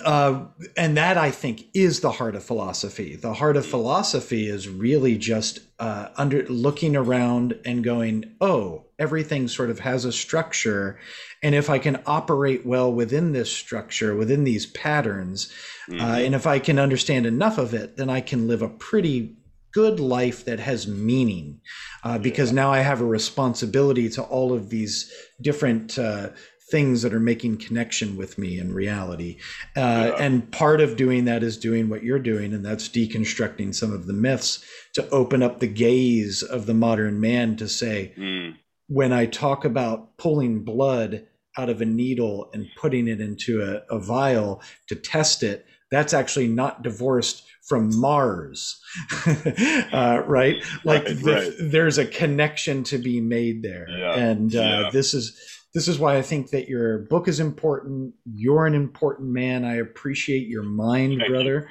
uh, 0.04 0.46
and 0.76 0.98
that 0.98 1.18
I 1.18 1.30
think 1.30 1.66
is 1.74 2.00
the 2.00 2.12
heart 2.12 2.36
of 2.36 2.44
philosophy. 2.44 3.16
The 3.16 3.34
heart 3.34 3.58
of 3.58 3.66
philosophy 3.66 4.48
is 4.48 4.68
really 4.68 5.18
just 5.18 5.60
uh, 5.80 6.10
under 6.18 6.44
looking 6.48 6.96
around 6.96 7.60
and 7.66 7.84
going, 7.84 8.36
"Oh, 8.42 8.86
everything 8.98 9.48
sort 9.48 9.70
of 9.70 9.80
has 9.80 10.06
a 10.06 10.12
structure, 10.12 11.00
and 11.44 11.54
if 11.54 11.70
I 11.70 11.78
can 11.78 12.02
operate 12.08 12.66
well 12.66 12.92
within 12.92 13.34
this 13.34 13.52
structure, 13.52 14.16
within 14.16 14.46
these 14.46 14.66
patterns, 14.66 15.52
uh, 15.90 15.94
Mhm. 15.94 16.26
and 16.26 16.36
if 16.36 16.48
I 16.48 16.60
can 16.60 16.80
understand 16.80 17.26
enough 17.26 17.58
of 17.58 17.74
it, 17.74 17.98
then 17.98 18.10
I 18.10 18.22
can 18.22 18.48
live 18.48 18.62
a 18.62 18.70
pretty 18.70 19.36
good 19.74 20.00
life 20.00 20.46
that 20.46 20.60
has 20.60 20.88
meaning, 20.88 21.60
uh, 22.04 22.20
because 22.20 22.52
now 22.54 22.72
I 22.72 22.80
have 22.80 23.02
a 23.02 23.06
responsibility 23.06 24.08
to 24.10 24.24
all 24.24 24.54
of 24.54 24.70
these 24.70 25.12
different." 25.42 26.00
Uh, 26.00 26.30
things 26.74 27.04
that 27.04 27.14
are 27.14 27.20
making 27.34 27.56
connection 27.68 28.10
with 28.18 28.38
me 28.44 28.52
in 28.64 28.74
reality 28.74 29.32
uh, 29.78 29.80
Yeah. 30.18 30.24
and 30.26 30.34
part 30.52 30.80
of 30.86 30.96
doing 31.04 31.26
that 31.26 31.42
is 31.44 31.56
doing 31.68 31.88
what 31.92 32.04
you're 32.04 32.26
doing 32.34 32.50
and 32.56 32.66
that's 32.66 32.90
deconstructing 32.90 33.70
some 33.76 33.92
of 33.98 34.08
the 34.08 34.14
myths 34.26 34.52
to 34.96 35.08
open 35.22 35.44
up 35.44 35.60
the 35.60 35.68
gaze 35.86 36.42
of 36.56 36.66
the 36.66 36.74
modern 36.88 37.16
man 37.30 37.56
to 37.58 37.68
say 37.82 37.98
Mm. 38.18 38.56
when 39.00 39.12
i 39.22 39.24
talk 39.28 39.66
about 39.66 40.18
pulling 40.18 40.64
blood 40.74 41.12
out 41.60 41.70
of 41.70 41.80
a 41.82 41.86
needle 42.02 42.50
and 42.54 42.66
putting 42.82 43.08
it 43.14 43.22
into 43.22 43.52
a, 43.62 43.96
a 43.96 44.00
vial 44.00 44.50
to 44.90 44.96
test 44.96 45.44
it 45.44 45.66
that's 45.92 46.14
actually 46.20 46.48
not 46.48 46.82
divorced 46.90 47.44
from 47.70 47.84
mars 48.08 48.82
uh, 49.94 50.22
right 50.26 50.58
like 50.84 51.04
Right, 51.06 51.18
the- 51.24 51.34
right. 51.34 51.54
there's 51.60 51.98
a 51.98 52.06
connection 52.06 52.84
to 52.86 52.98
be 52.98 53.22
made 53.22 53.62
there 53.64 53.86
Yeah, 53.90 54.16
and 54.16 54.56
uh, 54.56 54.60
yeah. 54.60 54.90
this 54.92 55.14
is 55.14 55.38
this 55.74 55.88
is 55.88 55.98
why 55.98 56.18
I 56.18 56.22
think 56.22 56.52
that 56.52 56.70
your 56.70 57.00
book 57.00 57.28
is 57.28 57.40
important. 57.40 58.14
You're 58.26 58.68
an 58.68 58.76
important 58.76 59.30
man. 59.30 59.66
I 59.66 59.78
appreciate 59.78 60.48
your 60.48 60.64
mind, 60.64 61.14
Thank 61.18 61.24
you. 61.24 61.30
brother. 61.30 61.70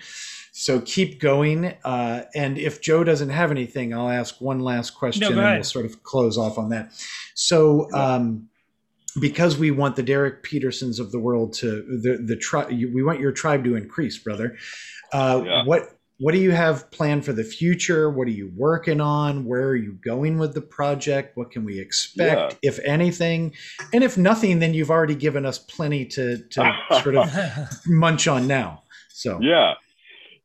So 0.52 0.80
keep 0.80 1.20
going. 1.20 1.74
Uh, 1.84 2.24
and 2.34 2.58
if 2.58 2.80
Joe 2.80 3.04
doesn't 3.04 3.30
have 3.30 3.50
anything, 3.50 3.94
I'll 3.94 4.08
ask 4.08 4.40
one 4.40 4.60
last 4.60 4.90
question 4.90 5.22
go 5.22 5.28
and 5.40 5.54
we'll 5.54 5.64
sort 5.64 5.86
of 5.86 6.02
close 6.02 6.36
off 6.36 6.58
on 6.58 6.70
that. 6.70 6.92
So, 7.34 7.88
um, 7.94 8.48
because 9.20 9.58
we 9.58 9.70
want 9.70 9.94
the 9.96 10.02
Derek 10.02 10.42
Petersons 10.42 10.98
of 10.98 11.12
the 11.12 11.18
world 11.18 11.52
to 11.54 11.82
the 12.00 12.16
the 12.24 12.36
tribe, 12.36 12.68
we 12.70 13.02
want 13.02 13.20
your 13.20 13.30
tribe 13.32 13.62
to 13.64 13.76
increase, 13.76 14.16
brother. 14.18 14.56
Uh, 15.12 15.42
Yeah. 15.44 15.64
What 15.64 15.98
what 16.22 16.34
do 16.34 16.38
you 16.38 16.52
have 16.52 16.88
planned 16.92 17.24
for 17.24 17.32
the 17.32 17.42
future? 17.42 18.08
What 18.08 18.28
are 18.28 18.32
you 18.32 18.52
working 18.54 19.00
on? 19.00 19.44
Where 19.44 19.66
are 19.66 19.74
you 19.74 19.94
going 20.04 20.38
with 20.38 20.54
the 20.54 20.60
project? 20.60 21.36
What 21.36 21.50
can 21.50 21.64
we 21.64 21.80
expect, 21.80 22.58
if 22.62 22.78
anything? 22.84 23.54
And 23.92 24.04
if 24.04 24.16
nothing, 24.16 24.60
then 24.60 24.72
you've 24.72 24.90
already 24.90 25.16
given 25.16 25.44
us 25.44 25.58
plenty 25.58 26.06
to 26.06 26.38
to 26.50 26.76
sort 27.02 27.16
of 27.16 27.28
munch 27.86 28.28
on 28.28 28.46
now. 28.46 28.84
So 29.08 29.40
Yeah. 29.42 29.74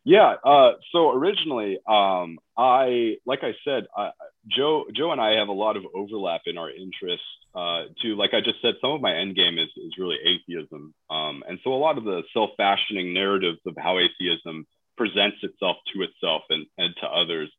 Yeah. 0.04 0.36
Uh, 0.44 0.72
so 0.92 1.12
originally, 1.12 1.78
um, 1.88 2.40
I, 2.58 3.18
like 3.28 3.44
I 3.44 3.52
said, 3.64 3.86
I, 3.96 4.12
Joe, 4.48 4.86
Joe 4.96 5.12
and 5.12 5.22
I 5.22 5.38
have 5.38 5.50
a 5.50 5.54
lot 5.54 5.78
of 5.78 5.84
overlap 5.94 6.42
in 6.48 6.58
our 6.58 6.72
interests. 6.72 7.26
Uh, 7.54 7.84
to 8.02 8.16
like 8.16 8.34
I 8.34 8.40
just 8.40 8.62
said, 8.64 8.76
some 8.82 8.92
of 8.92 9.02
my 9.02 9.16
end 9.16 9.36
game 9.36 9.60
is 9.60 9.70
is 9.78 9.94
really 9.98 10.18
atheism, 10.24 10.94
um, 11.10 11.44
and 11.48 11.58
so 11.64 11.74
a 11.74 11.76
lot 11.76 11.98
of 11.98 12.04
the 12.04 12.22
self-fashioning 12.32 13.14
narratives 13.14 13.58
of 13.66 13.76
how 13.78 13.98
atheism 13.98 14.68
presents 14.98 15.38
itself 15.44 15.78
to 15.94 16.02
itself 16.02 16.44
and, 16.50 16.66
and 16.78 16.94
to 17.02 17.08
others. 17.08 17.50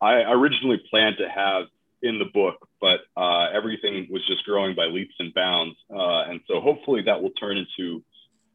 I 0.00 0.22
originally 0.30 0.82
planned 0.90 1.16
to 1.18 1.28
have 1.28 1.64
in 2.02 2.18
the 2.18 2.26
book, 2.26 2.68
but 2.80 3.00
uh, 3.16 3.48
everything 3.54 4.06
was 4.10 4.26
just 4.26 4.44
growing 4.44 4.74
by 4.74 4.84
leaps 4.84 5.14
and 5.18 5.32
bounds, 5.32 5.76
uh, 5.90 6.24
and 6.28 6.40
so 6.46 6.60
hopefully 6.60 7.02
that 7.06 7.22
will 7.22 7.30
turn 7.30 7.56
into 7.56 8.02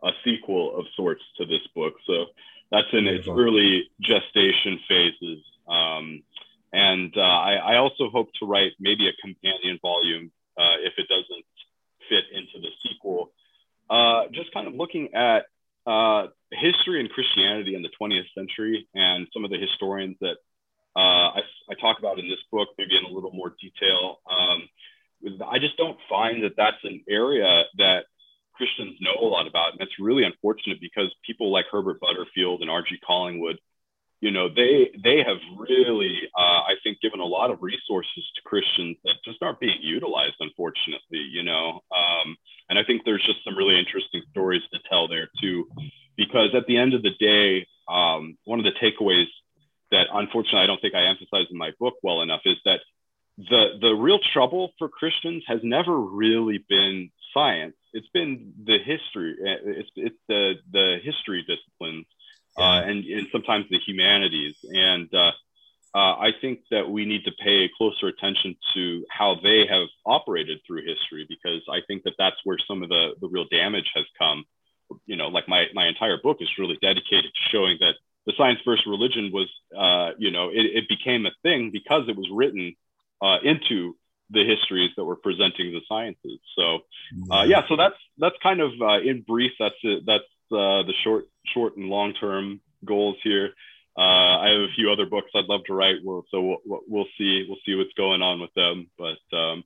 a 0.04 0.12
sequel 0.24 0.78
of 0.78 0.86
sorts 0.96 1.24
to 1.38 1.46
this 1.46 1.66
book. 1.76 1.94
So 2.06 2.26
that's 2.72 2.88
in 2.94 3.08
its 3.08 3.28
early 3.28 3.90
gestation 4.02 4.80
phases. 4.88 5.44
Um, 5.68 6.24
and 6.72 7.12
uh, 7.18 7.22
I, 7.22 7.54
I 7.56 7.76
also 7.78 8.10
hope 8.10 8.30
to 8.40 8.46
write 8.46 8.74
maybe 8.80 9.10
a 9.10 9.14
companion 9.22 9.80
volume 9.82 10.32
uh, 10.58 10.78
if 10.82 10.94
it 10.98 11.08
doesn't 11.08 11.46
fit 12.08 12.26
into 12.32 12.60
the 12.62 12.70
sequel. 12.84 13.32
Uh, 13.90 14.26
just 14.32 14.54
kind 14.54 14.68
of 14.68 14.76
looking 14.76 15.14
at 15.16 15.46
uh, 15.90 16.28
history 16.52 17.00
and 17.00 17.10
Christianity 17.10 17.76
in 17.76 17.82
the 17.82 17.90
20th 18.00 18.28
century 18.38 18.88
and 18.94 19.28
some 19.34 19.44
of 19.44 19.50
the 19.50 19.58
historians 19.58 20.18
that 20.22 20.38
uh, 20.96 21.34
I, 21.34 21.42
I 21.70 21.74
talk 21.82 21.98
about 22.00 22.20
in 22.20 22.30
this 22.30 22.40
book, 22.52 22.70
maybe 22.78 22.98
in 22.98 23.06
a 23.06 23.14
little 23.14 23.32
more 23.32 23.56
detail. 23.60 24.20
Um, 24.30 24.70
I 25.50 25.60
just 25.60 25.78
don't 25.78 25.98
find 26.08 26.44
that 26.44 26.54
that's 26.58 26.78
an 26.84 27.04
area 27.10 27.64
that 27.78 28.06
Christians 28.54 28.98
know 29.02 29.16
a 29.20 29.26
lot 29.26 29.48
about. 29.48 29.72
And 29.72 29.80
that's 29.80 29.98
really 30.00 30.24
unfortunate 30.24 30.80
because 30.80 31.14
people 31.26 31.52
like 31.52 31.66
Herbert 31.72 32.00
Butterfield 32.00 32.62
and 32.62 32.70
R.G. 32.70 33.00
Collingwood, 33.06 33.58
you 34.22 34.32
know, 34.32 34.50
they 34.50 34.92
they 35.02 35.24
have 35.26 35.38
really, 35.58 36.20
uh, 36.38 36.62
I 36.68 36.76
think, 36.84 37.00
given 37.02 37.22
a 37.22 37.26
lot 37.26 37.52
of 37.52 37.62
resources 37.62 38.30
to 38.36 38.42
Christians 38.44 38.98
that 39.06 39.16
just 39.24 39.42
aren't 39.42 39.60
being 39.60 39.80
utilized, 39.82 40.36
unfortunately. 40.40 41.24
You 41.32 41.44
know, 41.44 41.80
um, 41.96 42.36
and 42.70 42.78
I 42.78 42.84
think 42.84 43.04
there's 43.06 43.26
just 43.26 43.44
some 43.46 43.58
really 43.58 43.80
interesting 43.80 44.22
stories 44.32 44.62
to 44.74 44.80
tell 44.90 45.08
there 45.08 45.30
too, 45.42 45.70
because 46.18 46.50
at 46.54 46.68
the 46.68 46.78
end 46.78 46.94
of 46.94 47.02
the 47.02 47.16
day, 47.20 47.66
um, 47.88 48.38
one 48.44 48.60
of 48.60 48.66
the 48.66 48.76
takeaways 48.82 49.28
that 49.92 50.08
unfortunately 50.14 50.62
I 50.62 50.68
don't 50.68 50.82
think 50.82 50.96
I 50.96 51.06
emphasize 51.06 51.48
in 51.50 51.58
my 51.58 51.72
book 51.80 51.96
well 52.04 52.22
enough 52.22 52.42
is 52.46 52.58
that 52.66 52.82
the 53.38 53.80
the 53.80 53.94
real 53.94 54.20
trouble 54.34 54.74
for 54.78 54.90
Christians 54.90 55.44
has 55.48 55.60
never 55.64 55.98
really 55.98 56.64
been 56.68 57.10
science. 57.34 57.76
It's 57.94 58.10
been 58.14 58.54
the 58.66 58.80
history. 58.80 59.36
It's 59.40 59.90
it's 59.96 60.20
the 60.28 60.56
the 60.74 60.98
history 61.02 61.46
disciplines 61.48 62.06
uh, 62.60 62.82
and, 62.84 63.06
and 63.06 63.28
sometimes 63.32 63.66
the 63.70 63.80
humanities. 63.86 64.56
And 64.64 65.14
uh, 65.14 65.32
uh, 65.96 66.16
I 66.20 66.32
think 66.40 66.62
that 66.72 66.90
we 66.90 67.06
need 67.06 67.24
to 67.26 67.32
pay 67.44 67.70
closer 67.76 68.08
attention 68.08 68.56
to 68.76 69.06
how 69.10 69.38
they 69.42 69.66
have 69.70 69.88
operated 70.06 70.60
through 70.66 70.86
history 70.86 71.26
because 71.28 71.62
I 71.70 71.80
think 71.88 72.04
that 72.04 72.14
that's 72.20 72.36
where 72.44 72.58
some 72.68 72.84
of 72.84 72.90
the 72.90 73.16
the 73.22 73.28
real 73.28 73.46
damage 73.50 73.90
has 73.96 74.06
come. 74.18 74.46
You 75.08 75.16
know, 75.16 75.28
like 75.28 75.48
my 75.48 75.66
my 75.74 75.88
entire 75.88 76.18
book 76.22 76.38
is 76.42 76.50
really 76.60 76.78
dedicated 76.82 77.32
to 77.34 77.50
showing 77.52 77.78
that 77.80 77.94
the 78.26 78.34
science 78.38 78.60
versus 78.64 78.86
religion 78.86 79.32
was, 79.34 79.50
uh, 79.76 80.16
you 80.20 80.30
know, 80.30 80.50
it, 80.50 80.66
it 80.84 80.90
became 80.90 81.26
a 81.26 81.32
thing 81.42 81.72
because 81.72 82.04
it 82.08 82.16
was 82.16 82.28
written 82.32 82.76
uh, 83.22 83.38
into 83.44 83.96
the 84.30 84.46
histories 84.46 84.92
that 84.96 85.04
were 85.04 85.16
presenting 85.16 85.72
the 85.72 85.82
sciences. 85.90 86.40
So, 86.56 86.80
uh, 87.32 87.44
yeah, 87.44 87.64
so 87.68 87.76
that's 87.76 87.96
that's 88.20 88.36
kind 88.44 88.62
of 88.62 88.72
uh, 88.80 89.00
in 89.00 89.22
brief. 89.22 89.54
That's 89.60 89.76
it. 89.82 90.04
That's 90.06 90.24
uh, 90.52 90.84
the 90.84 90.94
short, 91.04 91.26
short 91.54 91.78
and 91.78 91.88
long 91.90 92.14
term 92.14 92.62
goals 92.86 93.18
here. 93.24 93.50
Uh, 93.98 94.02
I 94.40 94.50
have 94.50 94.62
a 94.62 94.74
few 94.76 94.92
other 94.92 95.06
books 95.06 95.30
I'd 95.36 95.46
love 95.46 95.62
to 95.66 95.74
write. 95.74 95.98
We'll, 96.04 96.24
so 96.32 96.58
we'll, 96.66 96.82
we'll 96.88 97.08
see. 97.18 97.46
We'll 97.48 97.58
see 97.66 97.76
what's 97.76 97.94
going 97.98 98.22
on 98.22 98.40
with 98.40 98.54
them. 98.56 98.90
But 98.98 99.38
um, 99.38 99.64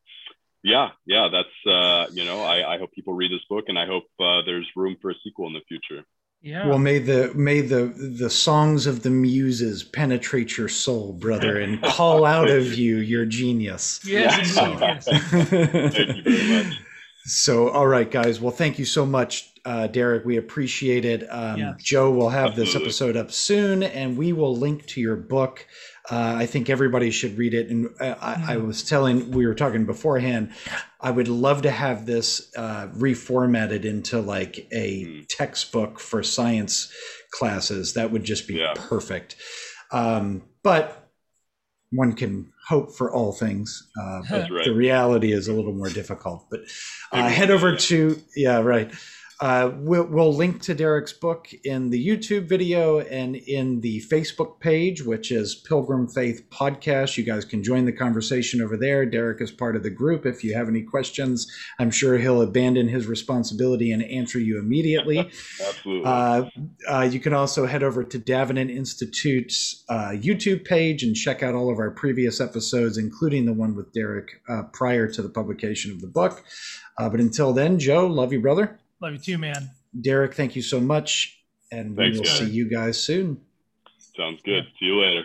yeah, 0.64 0.90
yeah, 1.06 1.28
that's 1.32 1.68
uh, 1.72 2.08
you 2.14 2.26
know, 2.26 2.42
I, 2.42 2.76
I 2.76 2.78
hope 2.80 2.92
people 2.94 3.14
read 3.14 3.32
this 3.32 3.46
book, 3.50 3.66
and 3.68 3.78
I 3.78 3.86
hope 3.86 4.06
uh, 4.20 4.42
there's 4.46 4.68
room 4.76 4.96
for 5.02 5.12
a 5.12 5.16
sequel 5.24 5.48
in 5.48 5.54
the 5.54 5.62
future. 5.68 6.04
yeah. 6.42 6.66
Well, 6.68 6.80
may 6.80 6.98
the 7.00 7.32
may 7.36 7.62
the 7.62 7.86
the 8.20 8.30
songs 8.30 8.88
of 8.88 9.04
the 9.04 9.10
muses 9.12 9.84
penetrate 9.84 10.58
your 10.58 10.70
soul, 10.70 11.14
brother, 11.14 11.60
and 11.60 11.82
call 11.98 12.26
out 12.26 12.50
of 12.50 12.74
you 12.74 12.98
your 12.98 13.26
genius. 13.26 14.00
yes, 14.04 14.56
Yeah. 14.56 14.68
indeed, 14.72 14.82
yes. 14.82 15.06
Thank 15.94 16.16
you 16.18 16.24
very 16.24 16.64
much. 16.64 16.74
So, 17.26 17.70
all 17.70 17.88
right, 17.88 18.10
guys. 18.10 18.42
Well, 18.42 18.52
thank 18.52 18.78
you 18.78 18.86
so 18.86 19.06
much, 19.06 19.50
uh, 19.64 19.88
Derek. 19.88 20.26
We 20.26 20.38
appreciate 20.38 21.06
it. 21.06 21.26
Um, 21.32 21.58
Yeah. 21.58 21.74
Joe 21.80 22.12
will 22.12 22.30
have 22.30 22.56
this 22.56 22.76
episode 22.76 23.16
up 23.16 23.32
soon, 23.32 23.82
and 23.82 24.18
we 24.18 24.34
will 24.34 24.56
link 24.56 24.86
to 24.88 25.02
your 25.02 25.16
book 25.16 25.66
Uh, 26.12 26.36
I 26.38 26.48
think 26.48 26.70
everybody 26.70 27.12
should 27.12 27.38
read 27.38 27.54
it. 27.54 27.70
And 27.70 27.88
uh, 27.98 28.16
I, 28.20 28.56
I, 28.56 28.58
was 28.58 28.84
telling, 28.84 29.32
we 29.32 29.48
were 29.48 29.56
talking 29.56 29.86
beforehand, 29.86 30.52
I 31.00 31.12
would 31.12 31.30
love 31.30 31.62
to 31.62 31.72
have 31.72 32.06
this 32.06 32.52
uh, 32.58 32.88
reformatted 32.88 33.86
into 33.86 34.20
like 34.20 34.68
a 34.74 35.06
mm. 35.06 35.26
textbook 35.30 36.02
for 36.02 36.22
science 36.22 36.92
classes. 37.32 37.94
That 37.94 38.12
would 38.12 38.26
just 38.26 38.50
be 38.50 38.56
yeah. 38.56 38.74
perfect. 38.76 39.38
Um, 39.94 40.44
but 40.62 41.10
one 41.92 42.14
can 42.14 42.52
hope 42.68 42.96
for 42.96 43.12
all 43.12 43.32
things. 43.32 43.88
Uh, 44.00 44.22
but 44.30 44.52
right. 44.52 44.66
the 44.66 44.74
reality 44.74 45.32
is 45.32 45.48
a 45.48 45.54
little 45.54 45.74
more 45.74 45.90
difficult. 45.90 46.46
But 46.50 46.62
uh, 47.12 47.28
head 47.28 47.52
over 47.52 47.76
to, 47.76 48.22
yeah, 48.36 48.60
right. 48.60 48.92
Uh, 49.40 49.72
we'll, 49.76 50.06
we'll, 50.06 50.34
link 50.34 50.62
to 50.62 50.74
Derek's 50.74 51.14
book 51.14 51.50
in 51.64 51.90
the 51.90 52.08
YouTube 52.08 52.48
video 52.48 53.00
and 53.00 53.36
in 53.36 53.82
the 53.82 54.02
Facebook 54.02 54.60
page, 54.60 55.04
which 55.04 55.32
is 55.32 55.56
Pilgrim 55.56 56.08
Faith 56.08 56.48
Podcast. 56.50 57.18
You 57.18 57.24
guys 57.24 57.44
can 57.44 57.64
join 57.64 57.86
the 57.86 57.92
conversation 57.92 58.62
over 58.62 58.78
there. 58.78 59.06
Derek 59.06 59.42
is 59.42 59.52
part 59.52 59.76
of 59.76 59.84
the 59.84 59.90
group. 59.90 60.26
If 60.26 60.44
you 60.44 60.54
have 60.56 60.68
any 60.68 60.82
questions, 60.82 61.52
I'm 61.80 61.92
sure 61.92 62.18
he'll 62.18 62.42
abandon 62.42 62.88
his 62.88 63.08
responsibility 63.08 63.92
and 63.92 64.04
answer 64.04 64.40
you 64.40 64.60
immediately. 64.60 65.20
Absolutely. 65.68 66.06
Uh, 66.06 66.46
uh, 66.90 67.02
you 67.02 67.20
can 67.20 67.34
also 67.34 67.66
head 67.66 67.84
over 67.84 68.04
to 68.04 68.18
Davenant 68.18 68.72
Institute's 68.72 69.84
uh, 69.90 70.10
YouTube 70.10 70.64
page 70.66 71.04
and 71.04 71.16
check 71.16 71.44
out 71.44 71.56
all 71.56 71.72
of 71.72 71.80
our 71.80 71.92
previous 71.92 72.40
episodes, 72.40 72.98
including 72.98 73.46
the 73.46 73.54
one 73.54 73.76
with 73.76 73.92
Derek 73.94 74.42
uh, 74.48 74.64
prior 74.74 75.08
to 75.08 75.22
the 75.22 75.30
publication 75.30 75.92
of 75.92 76.02
the 76.02 76.08
book. 76.08 76.44
Uh, 76.98 77.10
but 77.10 77.20
until 77.20 77.54
then, 77.54 77.80
Joe, 77.80 78.06
love 78.08 78.32
you, 78.32 78.40
brother. 78.40 78.80
Love 79.02 79.14
you 79.14 79.20
too, 79.20 79.38
man. 79.38 79.72
Derek, 80.00 80.34
thank 80.34 80.56
you 80.56 80.62
so 80.62 80.80
much. 80.80 81.40
And 81.72 81.98
we 81.98 82.12
will 82.12 82.22
guys. 82.22 82.38
see 82.38 82.50
you 82.50 82.70
guys 82.70 83.02
soon. 83.02 83.42
Sounds 84.16 84.42
good. 84.44 84.64
See 84.80 84.86
you 84.86 85.02
later. 85.02 85.24